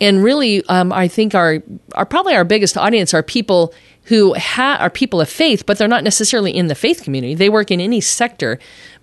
And 0.00 0.22
really, 0.22 0.64
um, 0.66 0.92
I 0.92 1.08
think 1.08 1.34
our, 1.34 1.60
our 1.94 2.06
probably 2.06 2.34
our 2.34 2.44
biggest 2.44 2.78
audience 2.78 3.12
are 3.12 3.22
people 3.22 3.74
who 4.08 4.34
ha- 4.34 4.78
are 4.80 4.90
people 4.90 5.20
of 5.20 5.28
faith, 5.28 5.66
but 5.66 5.78
they're 5.78 5.88
not 5.88 6.04
necessarily 6.04 6.54
in 6.54 6.68
the 6.68 6.74
faith 6.74 7.02
community. 7.02 7.34
They 7.34 7.48
work 7.50 7.70
in 7.70 7.80
any 7.80 8.00
sector. 8.00 8.58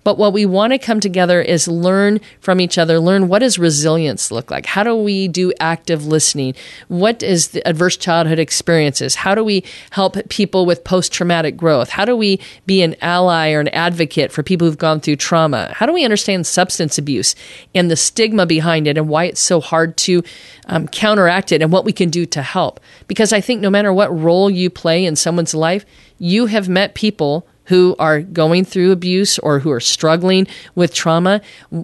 But 0.06 0.18
what 0.18 0.32
we 0.32 0.46
want 0.46 0.72
to 0.72 0.78
come 0.78 1.00
together 1.00 1.42
is 1.42 1.66
learn 1.66 2.20
from 2.38 2.60
each 2.60 2.78
other, 2.78 3.00
learn 3.00 3.26
what 3.26 3.40
does 3.40 3.58
resilience 3.58 4.30
look 4.30 4.52
like? 4.52 4.64
How 4.64 4.84
do 4.84 4.94
we 4.94 5.26
do 5.26 5.52
active 5.58 6.06
listening? 6.06 6.54
What 6.86 7.24
is 7.24 7.48
the 7.48 7.66
adverse 7.66 7.96
childhood 7.96 8.38
experiences? 8.38 9.16
How 9.16 9.34
do 9.34 9.42
we 9.42 9.64
help 9.90 10.16
people 10.28 10.64
with 10.64 10.84
post 10.84 11.12
traumatic 11.12 11.56
growth? 11.56 11.88
How 11.88 12.04
do 12.04 12.16
we 12.16 12.38
be 12.66 12.82
an 12.82 12.94
ally 13.02 13.50
or 13.50 13.58
an 13.58 13.66
advocate 13.70 14.30
for 14.30 14.44
people 14.44 14.68
who've 14.68 14.78
gone 14.78 15.00
through 15.00 15.16
trauma? 15.16 15.72
How 15.74 15.86
do 15.86 15.92
we 15.92 16.04
understand 16.04 16.46
substance 16.46 16.98
abuse 16.98 17.34
and 17.74 17.90
the 17.90 17.96
stigma 17.96 18.46
behind 18.46 18.86
it 18.86 18.96
and 18.96 19.08
why 19.08 19.24
it's 19.24 19.40
so 19.40 19.60
hard 19.60 19.96
to 19.96 20.22
um, 20.66 20.86
counteract 20.86 21.50
it 21.50 21.62
and 21.62 21.72
what 21.72 21.84
we 21.84 21.92
can 21.92 22.10
do 22.10 22.26
to 22.26 22.42
help? 22.42 22.78
Because 23.08 23.32
I 23.32 23.40
think 23.40 23.60
no 23.60 23.70
matter 23.70 23.92
what 23.92 24.16
role 24.16 24.48
you 24.50 24.70
play 24.70 25.04
in 25.04 25.16
someone's 25.16 25.52
life, 25.52 25.84
you 26.16 26.46
have 26.46 26.68
met 26.68 26.94
people 26.94 27.44
who 27.66 27.96
are 27.98 28.20
going 28.20 28.64
through 28.64 28.92
abuse 28.92 29.38
or 29.40 29.58
who 29.60 29.70
are 29.70 29.80
struggling 29.80 30.46
with 30.74 30.94
trauma. 30.94 31.40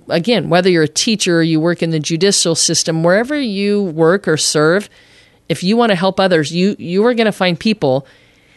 Again, 0.08 0.48
whether 0.48 0.70
you're 0.70 0.84
a 0.84 0.88
teacher 0.88 1.38
or 1.38 1.42
you 1.42 1.60
work 1.60 1.82
in 1.82 1.90
the 1.90 2.00
judicial 2.00 2.54
system, 2.54 3.02
wherever 3.02 3.38
you 3.38 3.82
work 3.82 4.26
or 4.26 4.36
serve, 4.36 4.88
if 5.48 5.62
you 5.62 5.76
want 5.76 5.90
to 5.90 5.96
help 5.96 6.18
others, 6.18 6.52
you 6.52 6.76
you 6.78 7.04
are 7.04 7.14
going 7.14 7.26
to 7.26 7.32
find 7.32 7.58
people 7.58 8.06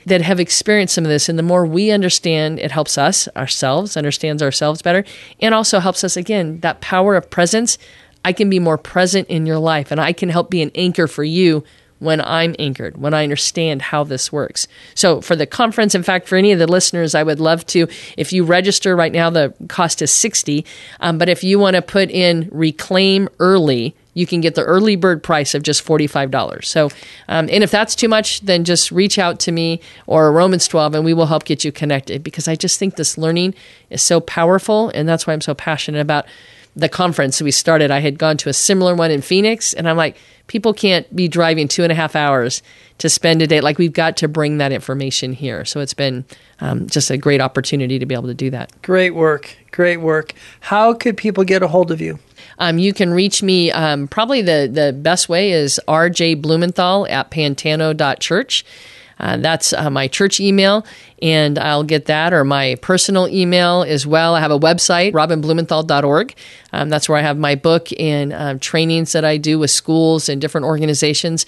that 0.06 0.22
have 0.22 0.40
experienced 0.40 0.94
some 0.94 1.04
of 1.04 1.10
this 1.10 1.28
and 1.28 1.38
the 1.38 1.44
more 1.44 1.66
we 1.66 1.92
understand 1.92 2.60
it 2.60 2.72
helps 2.72 2.98
us 2.98 3.28
ourselves 3.36 3.98
understands 3.98 4.42
ourselves 4.42 4.82
better 4.82 5.04
and 5.42 5.56
also 5.56 5.80
helps 5.80 6.04
us 6.04 6.16
again 6.16 6.60
that 6.60 6.80
power 6.80 7.16
of 7.16 7.30
presence 7.30 7.80
i 8.24 8.32
can 8.32 8.48
be 8.48 8.60
more 8.60 8.78
present 8.78 9.28
in 9.30 9.48
your 9.48 9.58
life 9.58 9.92
and 9.92 10.00
i 10.00 10.14
can 10.14 10.30
help 10.30 10.52
be 10.52 10.62
an 10.62 10.72
anchor 10.76 11.08
for 11.08 11.24
you 11.24 11.64
when 12.00 12.22
I'm 12.22 12.56
anchored, 12.60 12.98
when 12.98 13.14
I 13.14 13.24
understand 13.24 13.82
how 13.82 14.04
this 14.04 14.32
works. 14.32 14.68
So, 14.94 15.22
for 15.22 15.36
the 15.36 15.46
conference, 15.46 15.96
in 15.96 16.04
fact, 16.04 16.28
for 16.28 16.36
any 16.36 16.52
of 16.52 16.60
the 16.60 16.68
listeners, 16.68 17.16
I 17.16 17.24
would 17.24 17.40
love 17.40 17.66
to, 17.68 17.88
if 18.18 18.34
you 18.34 18.44
register 18.44 18.96
right 18.96 19.12
now, 19.12 19.30
the 19.30 19.54
cost 19.68 20.02
is 20.02 20.12
60. 20.12 20.66
Um, 21.00 21.18
but 21.18 21.30
if 21.30 21.44
you 21.44 21.60
want 21.60 21.76
to 21.76 21.82
put 21.82 22.10
in 22.10 22.50
reclaim 22.52 23.30
early, 23.40 23.96
you 24.16 24.26
can 24.26 24.42
get 24.42 24.56
the 24.56 24.64
early 24.64 24.96
bird 24.96 25.22
price 25.22 25.54
of 25.54 25.62
just 25.62 25.86
$45. 25.86 26.66
So, 26.66 26.90
um, 27.28 27.48
and 27.52 27.64
if 27.64 27.70
that's 27.70 27.96
too 27.96 28.08
much, 28.08 28.42
then 28.42 28.64
just 28.64 28.92
reach 28.92 29.20
out 29.20 29.40
to 29.42 29.52
me 29.52 29.82
or 30.08 30.32
Romans 30.32 30.68
12 30.68 30.96
and 30.96 31.06
we 31.06 31.14
will 31.14 31.28
help 31.28 31.44
get 31.44 31.64
you 31.64 31.72
connected 31.72 32.24
because 32.24 32.48
I 32.48 32.56
just 32.56 32.80
think 32.80 32.96
this 32.96 33.18
learning 33.18 33.54
is 33.90 34.02
so 34.02 34.22
powerful. 34.22 34.90
And 34.90 35.08
that's 35.08 35.28
why 35.28 35.34
I'm 35.34 35.42
so 35.42 35.54
passionate 35.54 36.00
about 36.00 36.26
the 36.76 36.90
conference 36.90 37.42
we 37.42 37.52
started. 37.52 37.92
I 37.92 38.00
had 38.00 38.18
gone 38.20 38.38
to 38.38 38.50
a 38.50 38.54
similar 38.54 38.96
one 38.96 39.12
in 39.12 39.22
Phoenix 39.22 39.74
and 39.74 39.88
I'm 39.88 39.98
like, 39.98 40.18
people 40.48 40.74
can't 40.74 41.14
be 41.16 41.28
driving 41.28 41.68
two 41.68 41.84
and 41.84 41.92
a 41.92 41.96
half 41.96 42.16
hours 42.16 42.62
to 42.98 43.10
spend 43.10 43.42
a 43.42 43.48
day. 43.48 43.62
Like 43.62 43.78
we've 43.78 43.94
got 43.94 44.18
to 44.18 44.28
bring 44.28 44.58
that 44.58 44.72
information 44.72 45.34
here. 45.34 45.66
So 45.66 45.80
it's 45.80 45.94
been 45.94 46.26
um, 46.60 46.88
just 46.88 47.10
a 47.10 47.18
great 47.18 47.42
opportunity 47.42 48.00
to 48.00 48.06
be 48.06 48.14
able 48.14 48.28
to 48.28 48.34
do 48.34 48.50
that. 48.52 48.72
Great 48.82 49.12
work. 49.12 49.56
Great 49.72 49.98
work. 49.98 50.34
How 50.60 50.94
could 50.94 51.18
people 51.18 51.44
get 51.44 51.64
a 51.64 51.68
hold 51.68 51.92
of 51.92 52.02
you? 52.02 52.20
Um, 52.60 52.78
you 52.78 52.94
can 52.94 53.14
reach 53.14 53.44
me. 53.44 53.72
Um, 53.72 54.08
probably 54.08 54.42
the, 54.42 54.70
the 54.72 54.94
best 54.94 55.28
way 55.28 55.52
is 55.52 55.80
rjblumenthal 55.88 57.10
at 57.10 57.32
pantano.church. 57.32 58.66
Uh, 59.20 59.38
that's 59.38 59.74
uh, 59.74 59.90
my 59.90 60.08
church 60.08 60.40
email. 60.40 60.86
and 61.22 61.58
I'll 61.58 61.84
get 61.84 62.06
that 62.06 62.34
or 62.34 62.44
my 62.44 62.76
personal 62.82 63.28
email 63.30 63.84
as 63.88 64.06
well. 64.06 64.36
I 64.36 64.42
have 64.42 64.52
a 64.52 64.60
website, 64.60 65.14
robinblumenthal.org. 65.14 66.36
Um, 66.74 66.90
that's 66.90 67.08
where 67.08 67.18
I 67.18 67.22
have 67.22 67.38
my 67.38 67.56
book 67.56 67.88
and 67.98 68.34
um, 68.34 68.60
trainings 68.60 69.14
that 69.14 69.24
I 69.24 69.38
do 69.38 69.58
with 69.58 69.72
schools 69.72 70.28
and 70.28 70.42
different 70.42 70.66
organizations 70.66 71.46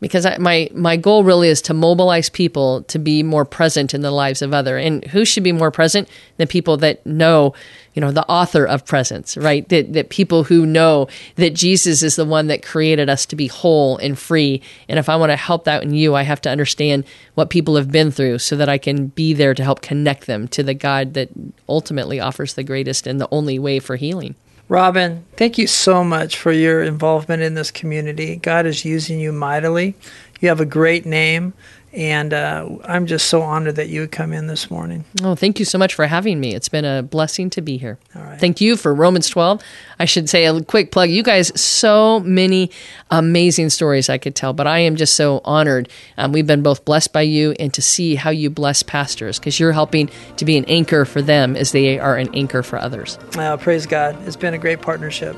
because 0.00 0.26
I, 0.26 0.38
my 0.38 0.70
my 0.74 0.96
goal 0.96 1.24
really 1.24 1.48
is 1.48 1.62
to 1.62 1.74
mobilize 1.74 2.28
people 2.28 2.82
to 2.84 2.98
be 2.98 3.22
more 3.22 3.44
present 3.44 3.94
in 3.94 4.00
the 4.00 4.10
lives 4.10 4.42
of 4.42 4.52
other. 4.52 4.78
And 4.78 5.04
who 5.04 5.24
should 5.24 5.44
be 5.44 5.52
more 5.52 5.70
present? 5.70 6.08
Than 6.38 6.48
people 6.48 6.78
that 6.78 7.04
know 7.04 7.54
you 7.94 8.00
know 8.00 8.12
the 8.12 8.26
author 8.26 8.64
of 8.64 8.86
presence 8.86 9.36
right? 9.36 9.68
That 9.68 9.92
that 9.92 10.08
people 10.08 10.44
who 10.44 10.64
know 10.64 11.08
that 11.36 11.54
Jesus 11.54 12.02
is 12.02 12.16
the 12.16 12.24
one 12.24 12.46
that 12.46 12.62
created 12.62 13.10
us 13.10 13.26
to 13.26 13.36
be 13.36 13.46
whole 13.46 13.98
and 13.98 14.18
free. 14.18 14.62
And 14.88 14.98
if 14.98 15.08
I 15.08 15.16
want 15.16 15.30
to 15.30 15.36
help 15.36 15.64
that 15.64 15.82
in 15.82 15.92
you 15.92 16.14
I 16.14 16.22
have 16.22 16.40
to 16.42 16.50
understand 16.50 17.04
what 17.34 17.50
people 17.50 17.76
have 17.76 17.90
been 17.90 18.10
through 18.10 18.38
so 18.38 18.56
that 18.56 18.68
I 18.68 18.78
can 18.78 19.08
be 19.08 19.34
there 19.34 19.54
to 19.54 19.64
help 19.64 19.82
connect 19.82 20.26
them 20.26 20.48
to 20.48 20.62
the 20.62 20.74
God 20.74 21.14
that 21.14 21.28
ultimately 21.68 22.20
offers 22.20 22.54
the 22.54 22.64
greatest 22.64 23.06
and 23.06 23.20
the 23.20 23.28
only 23.30 23.58
way 23.58 23.78
for 23.78 23.96
healing 23.96 24.34
Robin, 24.70 25.26
thank 25.36 25.58
you 25.58 25.66
so 25.66 26.04
much 26.04 26.38
for 26.38 26.52
your 26.52 26.80
involvement 26.80 27.42
in 27.42 27.54
this 27.54 27.72
community. 27.72 28.36
God 28.36 28.66
is 28.66 28.84
using 28.84 29.18
you 29.18 29.32
mightily. 29.32 29.96
You 30.40 30.48
have 30.48 30.60
a 30.60 30.66
great 30.66 31.06
name. 31.06 31.54
And 31.92 32.32
uh, 32.32 32.68
I'm 32.84 33.06
just 33.06 33.26
so 33.26 33.42
honored 33.42 33.74
that 33.74 33.88
you 33.88 34.00
would 34.02 34.12
come 34.12 34.32
in 34.32 34.46
this 34.46 34.70
morning. 34.70 35.04
Oh, 35.24 35.34
thank 35.34 35.58
you 35.58 35.64
so 35.64 35.76
much 35.76 35.94
for 35.94 36.06
having 36.06 36.38
me. 36.38 36.54
It's 36.54 36.68
been 36.68 36.84
a 36.84 37.02
blessing 37.02 37.50
to 37.50 37.60
be 37.60 37.78
here. 37.78 37.98
All 38.14 38.22
right. 38.22 38.38
Thank 38.38 38.60
you 38.60 38.76
for 38.76 38.94
Romans 38.94 39.28
12. 39.28 39.60
I 39.98 40.04
should 40.04 40.30
say 40.30 40.46
a 40.46 40.62
quick 40.62 40.92
plug. 40.92 41.10
You 41.10 41.24
guys, 41.24 41.50
so 41.60 42.20
many 42.20 42.70
amazing 43.10 43.70
stories 43.70 44.08
I 44.08 44.18
could 44.18 44.36
tell, 44.36 44.52
but 44.52 44.68
I 44.68 44.78
am 44.80 44.94
just 44.94 45.14
so 45.14 45.40
honored. 45.44 45.88
Um, 46.16 46.30
we've 46.30 46.46
been 46.46 46.62
both 46.62 46.84
blessed 46.84 47.12
by 47.12 47.22
you 47.22 47.56
and 47.58 47.74
to 47.74 47.82
see 47.82 48.14
how 48.14 48.30
you 48.30 48.50
bless 48.50 48.84
pastors 48.84 49.40
because 49.40 49.58
you're 49.58 49.72
helping 49.72 50.10
to 50.36 50.44
be 50.44 50.56
an 50.56 50.64
anchor 50.66 51.04
for 51.04 51.20
them 51.20 51.56
as 51.56 51.72
they 51.72 51.98
are 51.98 52.16
an 52.16 52.32
anchor 52.36 52.62
for 52.62 52.78
others. 52.78 53.18
Uh, 53.36 53.56
praise 53.56 53.86
God. 53.86 54.16
It's 54.28 54.36
been 54.36 54.54
a 54.54 54.58
great 54.58 54.80
partnership. 54.80 55.34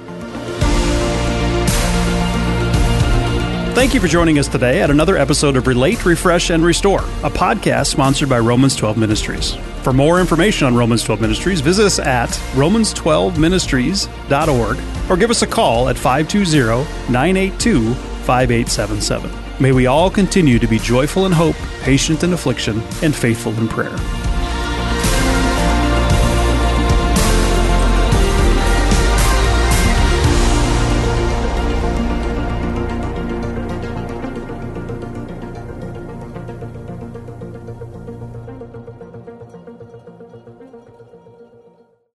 Thank 3.75 3.95
you 3.95 4.01
for 4.01 4.07
joining 4.07 4.39
us 4.39 4.49
today 4.49 4.83
at 4.83 4.91
another 4.91 5.17
episode 5.17 5.57
of 5.57 5.67
Relate, 5.67 6.05
Refresh, 6.05 6.51
and 6.51 6.63
Restore, 6.63 7.01
a 7.01 7.31
podcast 7.31 7.87
sponsored 7.87 8.29
by 8.29 8.39
Romans 8.39 8.77
12 8.77 8.99
Ministries. 8.99 9.55
For 9.83 9.95
more 9.95 10.21
information 10.21 10.67
on 10.67 10.77
Romans 10.77 11.03
12 11.03 11.23
Ministries, 11.23 11.63
visit 11.63 11.87
us 11.87 11.99
at 11.99 12.29
romans12ministries.org 12.53 14.79
or 15.11 15.17
give 15.17 15.31
us 15.31 15.41
a 15.41 15.47
call 15.47 15.89
at 15.89 15.97
520 15.97 16.85
982 17.11 17.95
5877. 17.95 19.31
May 19.59 19.73
we 19.73 19.87
all 19.87 20.11
continue 20.11 20.59
to 20.59 20.67
be 20.67 20.79
joyful 20.79 21.25
in 21.25 21.33
hope, 21.33 21.57
patient 21.81 22.25
in 22.25 22.35
affliction, 22.35 22.83
and 23.03 23.17
faithful 23.17 23.55
in 23.55 23.69
prayer. 23.69 23.97